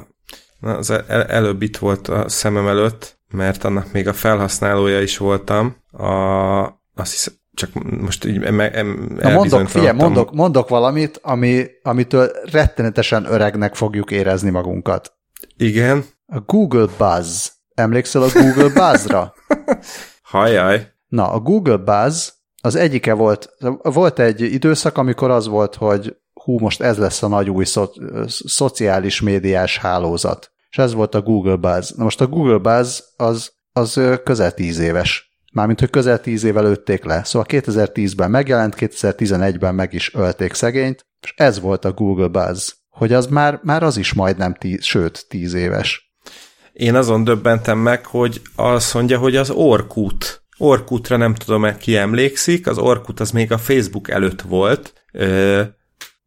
[0.60, 5.77] az el, előbb itt volt a szemem előtt, mert annak még a felhasználója is voltam.
[5.90, 6.64] A,
[6.94, 7.70] azt hiszem, csak
[8.01, 15.12] most így Na mondok, figyelj, mondok, mondok valamit, ami, amitől rettenetesen öregnek fogjuk érezni magunkat.
[15.57, 16.05] Igen.
[16.27, 17.47] A Google Buzz.
[17.74, 19.35] Emlékszel a Google Buzzra?
[20.23, 20.93] Hajjaj.
[21.09, 22.28] Na, a Google Buzz
[22.62, 27.28] az egyike volt, volt egy időszak, amikor az volt, hogy hú, most ez lesz a
[27.28, 27.99] nagy új szo-
[28.47, 30.51] szociális médiás hálózat.
[30.70, 31.91] És ez volt a Google Buzz.
[31.91, 35.36] Na most a Google Buzz az, az közel tíz éves.
[35.57, 37.24] Mármint, hogy közel tíz éve lőtték le.
[37.24, 42.73] Szóval 2010-ben megjelent, 2011-ben meg is ölték szegényt, és ez volt a Google Buzz.
[42.89, 46.12] Hogy az már, már az is majdnem tíz, sőt, tíz éves.
[46.73, 50.43] Én azon döbbentem meg, hogy azt mondja, hogy az Orkut.
[50.59, 54.93] Orkutra nem tudom, ki emlékszik, az Orkut az még a Facebook előtt volt,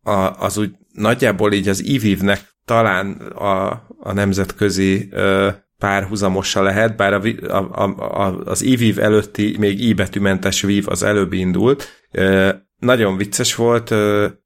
[0.02, 3.70] a, az úgy nagyjából így az IVIV-nek talán a,
[4.00, 5.50] a nemzetközi ö,
[5.80, 11.34] párhuzamosa lehet, bár a, a, a, az IVIV előtti még I betűmentes VIV az előbb
[11.34, 11.88] indult.
[12.12, 12.50] Ö,
[12.80, 13.94] nagyon vicces volt,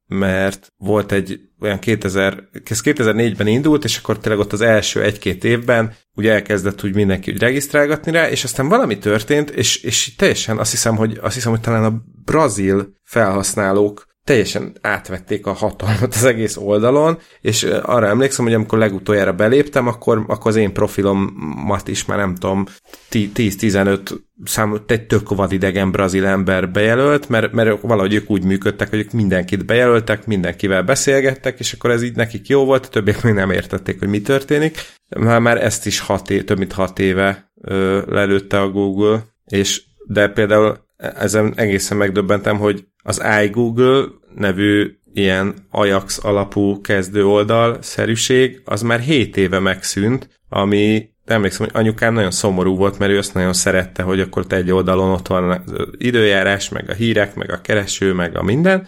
[0.08, 5.44] mert volt egy olyan 2000, ez 2004-ben indult, és akkor tényleg ott az első egy-két
[5.44, 10.58] évben úgy elkezdett úgy mindenki úgy regisztrálgatni rá, és aztán valami történt, és, és teljesen
[10.58, 16.24] azt hiszem, hogy, azt hiszem, hogy talán a brazil felhasználók teljesen átvették a hatalmat az
[16.24, 22.06] egész oldalon, és arra emlékszem, hogy amikor legutoljára beléptem, akkor, akkor az én profilomat is
[22.06, 22.66] már nem tudom,
[23.12, 24.00] 10-15
[24.44, 29.12] szám, egy tök vadidegen brazil ember bejelölt, mert, mert valahogy ők úgy működtek, hogy ők
[29.12, 33.52] mindenkit bejelöltek, mindenkivel beszélgettek, és akkor ez így nekik jó volt, a többiek még nem
[33.52, 34.78] értették, hogy mi történik.
[35.20, 39.82] Már, már ezt is hat év, több mint hat éve ö, lelőtte a Google, és
[40.08, 40.78] de például
[41.16, 44.06] ezen egészen megdöbbentem, hogy az iGoogle
[44.36, 51.82] nevű ilyen Ajax alapú kezdő oldal szerűség, az már 7 éve megszűnt, ami emlékszem, hogy
[51.82, 55.50] anyukám nagyon szomorú volt, mert ő azt nagyon szerette, hogy akkor egy oldalon ott van
[55.50, 58.88] az időjárás, meg a hírek, meg a kereső, meg a minden,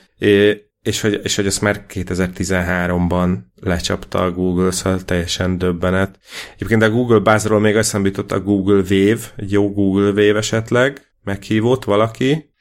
[0.81, 6.19] és hogy, és hogy ezt már 2013-ban lecsapta a Google, szóval teljesen döbbenet.
[6.55, 11.01] Egyébként a Google bázról még eszembe jutott a Google Wave, egy jó Google Wave esetleg,
[11.25, 12.53] meghívott valaki.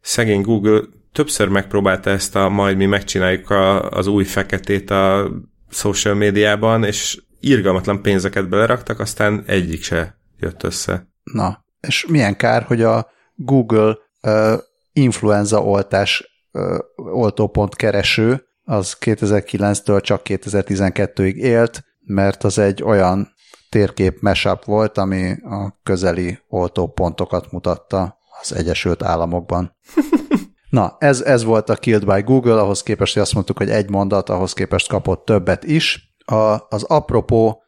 [0.00, 0.80] Szegény Google
[1.12, 5.30] többször megpróbálta ezt a majd mi megcsináljuk a, az új feketét a
[5.70, 11.08] social médiában, és irgalmatlan pénzeket beleraktak, aztán egyik se jött össze.
[11.22, 14.58] Na, és milyen kár, hogy a Google uh,
[14.92, 23.34] influenza oltás uh, oltópont kereső az 2009-től csak 2012-ig élt, mert az egy olyan
[23.76, 29.76] térkép mashup volt, ami a közeli oltópontokat mutatta az Egyesült Államokban.
[30.70, 33.90] Na, ez, ez volt a Killed by Google, ahhoz képest, hogy azt mondtuk, hogy egy
[33.90, 36.14] mondat, ahhoz képest kapott többet is.
[36.24, 36.34] A,
[36.68, 37.62] az apropó,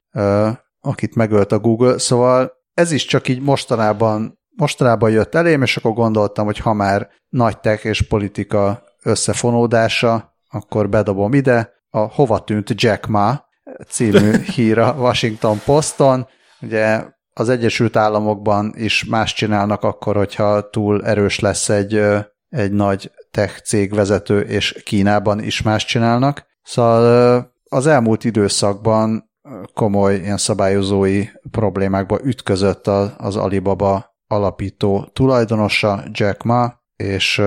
[0.81, 5.93] akit megölt a Google, szóval ez is csak így mostanában, mostanában jött elém, és akkor
[5.93, 12.83] gondoltam, hogy ha már nagy tech és politika összefonódása, akkor bedobom ide a Hova tűnt
[12.83, 13.48] Jack Ma
[13.89, 16.27] című hír a Washington Poston.
[16.61, 22.03] Ugye az Egyesült Államokban is más csinálnak akkor, hogyha túl erős lesz egy,
[22.49, 26.47] egy nagy tech cég vezető, és Kínában is más csinálnak.
[26.63, 29.31] Szóval az elmúlt időszakban
[29.75, 32.87] komoly ilyen szabályozói problémákba ütközött
[33.17, 37.43] az Alibaba alapító tulajdonosa, Jack Ma, és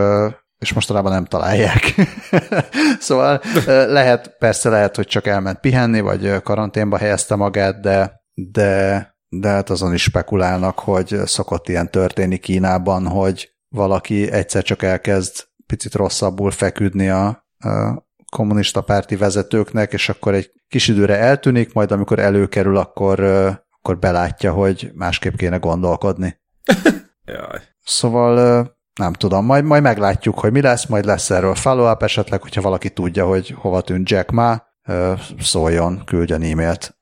[0.62, 1.94] és mostanában nem találják.
[3.00, 9.48] szóval lehet, persze lehet, hogy csak elment pihenni, vagy karanténba helyezte magát, de, de, de
[9.48, 15.96] hát azon is spekulálnak, hogy szokott ilyen történni Kínában, hogy valaki egyszer csak elkezd picit
[15.96, 17.28] rosszabbul feküdni a,
[17.60, 23.20] a kommunista párti vezetőknek, és akkor egy kis időre eltűnik, majd amikor előkerül, akkor,
[23.70, 26.40] akkor belátja, hogy másképp kéne gondolkodni.
[27.26, 27.62] Jaj.
[27.84, 28.66] Szóval
[29.00, 32.90] nem tudom, majd, majd meglátjuk, hogy mi lesz, majd lesz erről follow-up esetleg, hogyha valaki
[32.90, 34.64] tudja, hogy hova tűnt Jack Ma,
[35.40, 36.96] szóljon, küldjön e-mailt.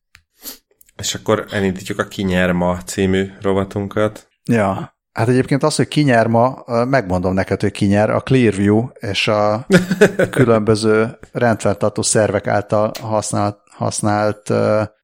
[0.96, 4.28] És akkor elindítjuk a Kinyer ma című rovatunkat.
[4.44, 9.66] Ja, hát egyébként az, hogy kinyer ma, megmondom neked, hogy kinyer a Clearview és a
[10.32, 14.50] különböző rendfenntartó szervek által használt, használt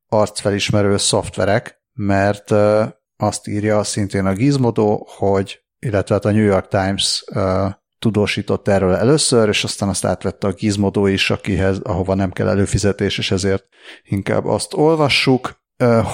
[0.08, 2.52] arcfelismerő szoftverek, mert
[3.18, 7.24] azt írja szintén a Gizmodo, hogy illetve hát a New York Times
[8.00, 13.18] tudósított erről először, és aztán azt átvette a Gizmodo is, akihez, ahova nem kell előfizetés,
[13.18, 13.66] és ezért
[14.04, 15.62] inkább azt olvassuk,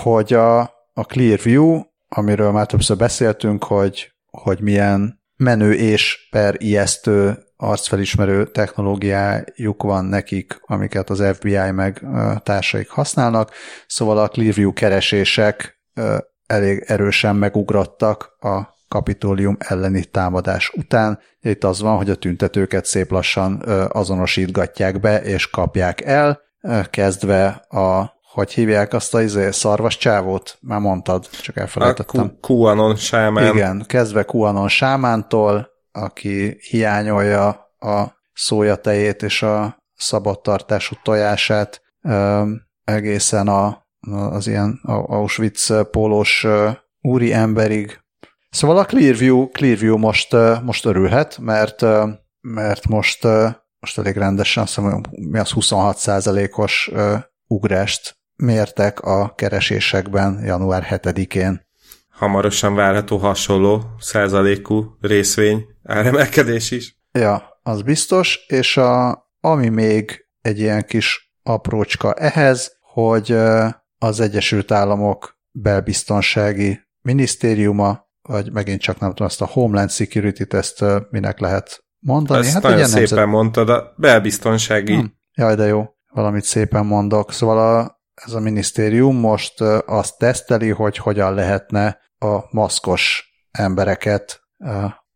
[0.04, 0.60] hogy a,
[0.94, 9.84] a Clearview, amiről már többször beszéltünk, hogy, hogy milyen menő és per ijesztő arcfelismerő technológiájuk
[9.84, 12.06] van nekik, amiket az FBI meg
[12.44, 13.52] társaik használnak,
[13.88, 15.82] szóval a Clearview keresések
[16.46, 21.20] elég erősen megugrottak a kapitólium elleni támadás után.
[21.42, 23.62] Itt az van, hogy a tüntetőket szép lassan
[23.92, 26.42] azonosítgatják be és kapják el,
[26.90, 30.58] kezdve a hogy hívják azt a izé, szarvas csávót?
[30.62, 32.38] Már mondtad, csak elfelejtettem.
[32.42, 33.56] A QAnon sámán.
[33.56, 37.48] Igen, kezdve QAnon sámántól, aki hiányolja
[37.80, 38.04] a
[38.34, 41.82] szójatejét és a szabadtartású tojását,
[42.84, 43.86] egészen a,
[44.32, 46.48] az ilyen Auschwitz pólós
[47.02, 48.01] úri emberig,
[48.52, 51.82] Szóval a Clearview, Clearview most, most örülhet, mert,
[52.42, 53.28] mert most,
[53.80, 55.98] most elég rendesen, szóval mi az 26
[56.56, 56.92] os
[57.48, 61.68] ugrást mértek a keresésekben január 7-én.
[62.10, 66.96] Hamarosan várható hasonló százalékú részvény áremelkedés is.
[67.12, 73.32] Ja, az biztos, és a, ami még egy ilyen kis aprócska ehhez, hogy
[73.98, 80.86] az Egyesült Államok belbiztonsági minisztériuma vagy megint csak nem tudom, ezt a Homeland Security-t ezt
[81.10, 82.46] minek lehet mondani.
[82.46, 83.26] Ezt hát nagyon szépen nemzet...
[83.26, 84.94] mondtad, a belbiztonsági.
[84.94, 85.20] Hmm.
[85.34, 87.32] Jaj, de jó, valamit szépen mondok.
[87.32, 94.42] Szóval a, ez a minisztérium most azt teszteli, hogy hogyan lehetne a maszkos embereket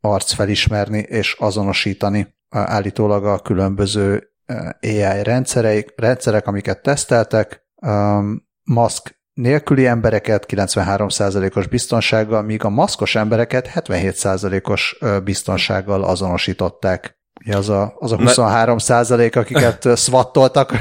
[0.02, 2.36] arc felismerni és azonosítani.
[2.49, 4.30] Állítólag a különböző
[4.82, 7.68] AI rendszerek, rendszerek amiket teszteltek,
[8.64, 17.19] maszk nélküli embereket 93%-os biztonsággal, míg a maszkos embereket 77%-os biztonsággal azonosították.
[17.51, 20.73] Az a, az a 23 százalék, akiket szvattoltak,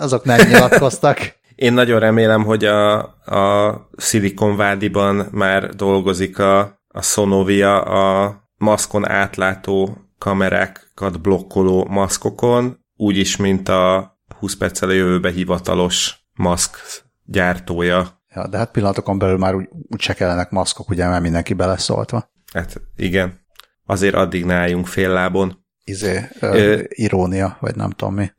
[0.00, 1.18] azok nem nyilatkoztak.
[1.54, 6.58] Én nagyon remélem, hogy a, a Silicon Valley-ban már dolgozik a,
[6.88, 15.30] a Sonovia a maszkon átlátó kamerákat blokkoló maszkokon, úgyis, mint a 20 perccel a jövőbe
[15.30, 16.76] hivatalos maszk
[17.28, 18.22] gyártója.
[18.34, 22.30] Ja, de hát pillanatokon belül már úgy, úgy se kellenek maszkok, ugye, mert mindenki beleszóltva.
[22.52, 23.40] Hát igen.
[23.86, 25.64] Azért addig ne álljunk fél lábon.
[25.84, 28.30] Izé, ö, irónia, vagy nem tudom mi.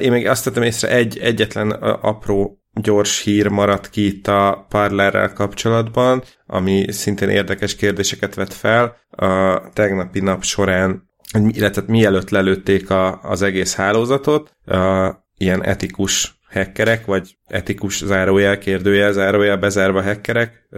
[0.00, 5.32] Én még azt tettem észre, egy, egyetlen apró gyors hír maradt ki itt a Parlerrel
[5.32, 8.96] kapcsolatban, ami szintén érdekes kérdéseket vet fel.
[9.10, 11.10] A tegnapi nap során,
[11.48, 19.12] illetve mielőtt lelőtték a, az egész hálózatot, a, ilyen etikus hackerek, vagy etikus zárójel, kérdőjel,
[19.12, 20.68] zárójel bezárva hackerek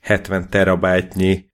[0.00, 1.44] 70 terabájtnyi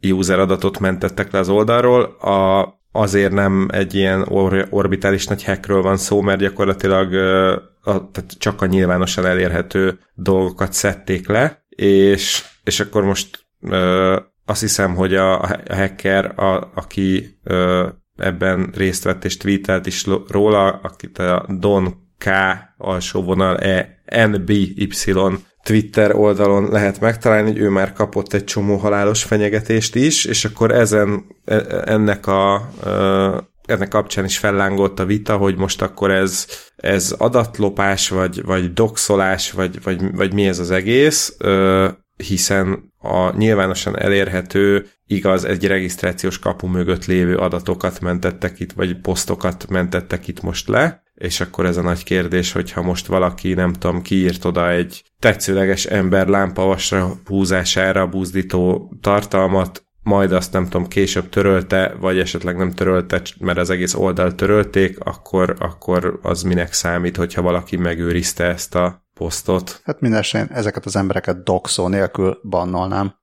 [0.00, 2.02] user adatot mentettek le az oldalról.
[2.04, 4.26] A, azért nem egy ilyen
[4.70, 7.14] orbitális nagy hackről van szó, mert gyakorlatilag
[7.82, 14.60] a, tehát csak a nyilvánosan elérhető dolgokat szedték le, és, és akkor most ö, azt
[14.60, 20.80] hiszem, hogy a, a hacker, a, aki ö, ebben részt vett és tweetelt is róla,
[20.82, 22.28] akit a Don K
[22.76, 24.88] alsó vonal E NBY
[25.62, 30.72] Twitter oldalon lehet megtalálni, hogy ő már kapott egy csomó halálos fenyegetést is, és akkor
[30.72, 32.68] ezen, e, ennek a
[33.68, 36.46] ennek kapcsán is fellángolt a vita, hogy most akkor ez,
[36.76, 41.36] ez adatlopás, vagy, vagy doxolás, vagy, vagy, vagy mi ez az egész,
[42.16, 49.68] hiszen a nyilvánosan elérhető, igaz, egy regisztrációs kapu mögött lévő adatokat mentettek itt, vagy posztokat
[49.68, 54.02] mentettek itt most le, és akkor ez a nagy kérdés, hogyha most valaki, nem tudom,
[54.02, 61.94] kiírt oda egy tetszőleges ember lámpavasra húzására buzdító tartalmat, majd azt nem tudom, később törölte,
[62.00, 67.42] vagy esetleg nem törölte, mert az egész oldal törölték, akkor, akkor az minek számít, hogyha
[67.42, 69.80] valaki megőrizte ezt a posztot.
[69.84, 73.14] Hát mindesetre ezeket az embereket doxó nélkül bannolnám.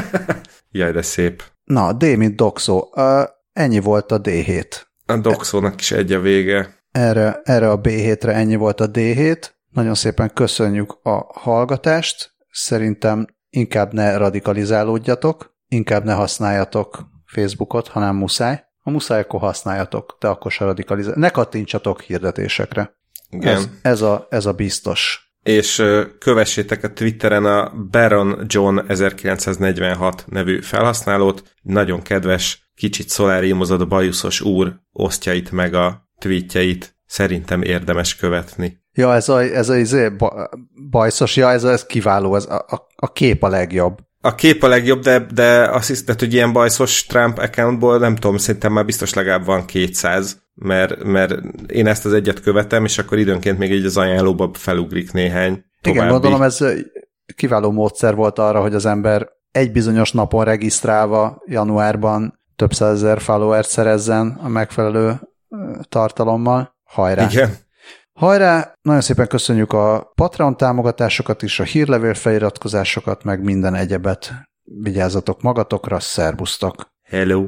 [0.70, 1.42] Jaj, de szép.
[1.64, 2.92] Na, D, mint doxó.
[2.94, 4.66] Uh, ennyi volt a D7.
[5.06, 6.83] A doxónak is egy a vége.
[6.94, 9.50] Erre, erre a B7-re ennyi volt a D7.
[9.70, 12.34] Nagyon szépen köszönjük a hallgatást.
[12.50, 18.64] Szerintem inkább ne radikalizálódjatok, inkább ne használjatok Facebookot, hanem muszáj.
[18.80, 21.14] Ha muszáj, akkor használjatok, de akkor se radikalizál.
[21.16, 22.96] Ne kattintsatok hirdetésekre.
[23.30, 23.56] Igen.
[23.56, 25.32] Ez, ez, a, ez a biztos.
[25.42, 25.82] És
[26.18, 31.42] kövessétek a Twitteren a Baron John 1946 nevű felhasználót.
[31.62, 36.96] Nagyon kedves, kicsit szoláriumozott bajuszos úr osztja itt meg a tweetjeit.
[37.06, 38.82] Szerintem érdemes követni.
[38.92, 40.12] Ja, ez a, ez a izé,
[40.90, 43.98] bajszos, ja, ez, a, ez kiváló, ez a, a, a kép a legjobb.
[44.20, 48.36] A kép a legjobb, de, de azt hiszem, hogy ilyen bajszos Trump accountból nem tudom,
[48.36, 51.34] szerintem már biztos legalább van 200, mert, mert
[51.66, 56.00] én ezt az egyet követem, és akkor időnként még így az ajánlóba felugrik néhány további.
[56.00, 56.64] Igen, gondolom ez
[57.36, 63.68] kiváló módszer volt arra, hogy az ember egy bizonyos napon regisztrálva januárban több százezer followert
[63.68, 65.20] szerezzen a megfelelő
[65.88, 66.74] tartalommal.
[66.84, 67.24] Hajrá!
[67.30, 67.56] Igen.
[68.12, 68.72] Hajrá!
[68.82, 74.32] Nagyon szépen köszönjük a Patreon támogatásokat is, a hírlevél feliratkozásokat, meg minden egyebet.
[74.62, 76.86] Vigyázzatok magatokra, szerbusztok!
[77.02, 77.46] Hello!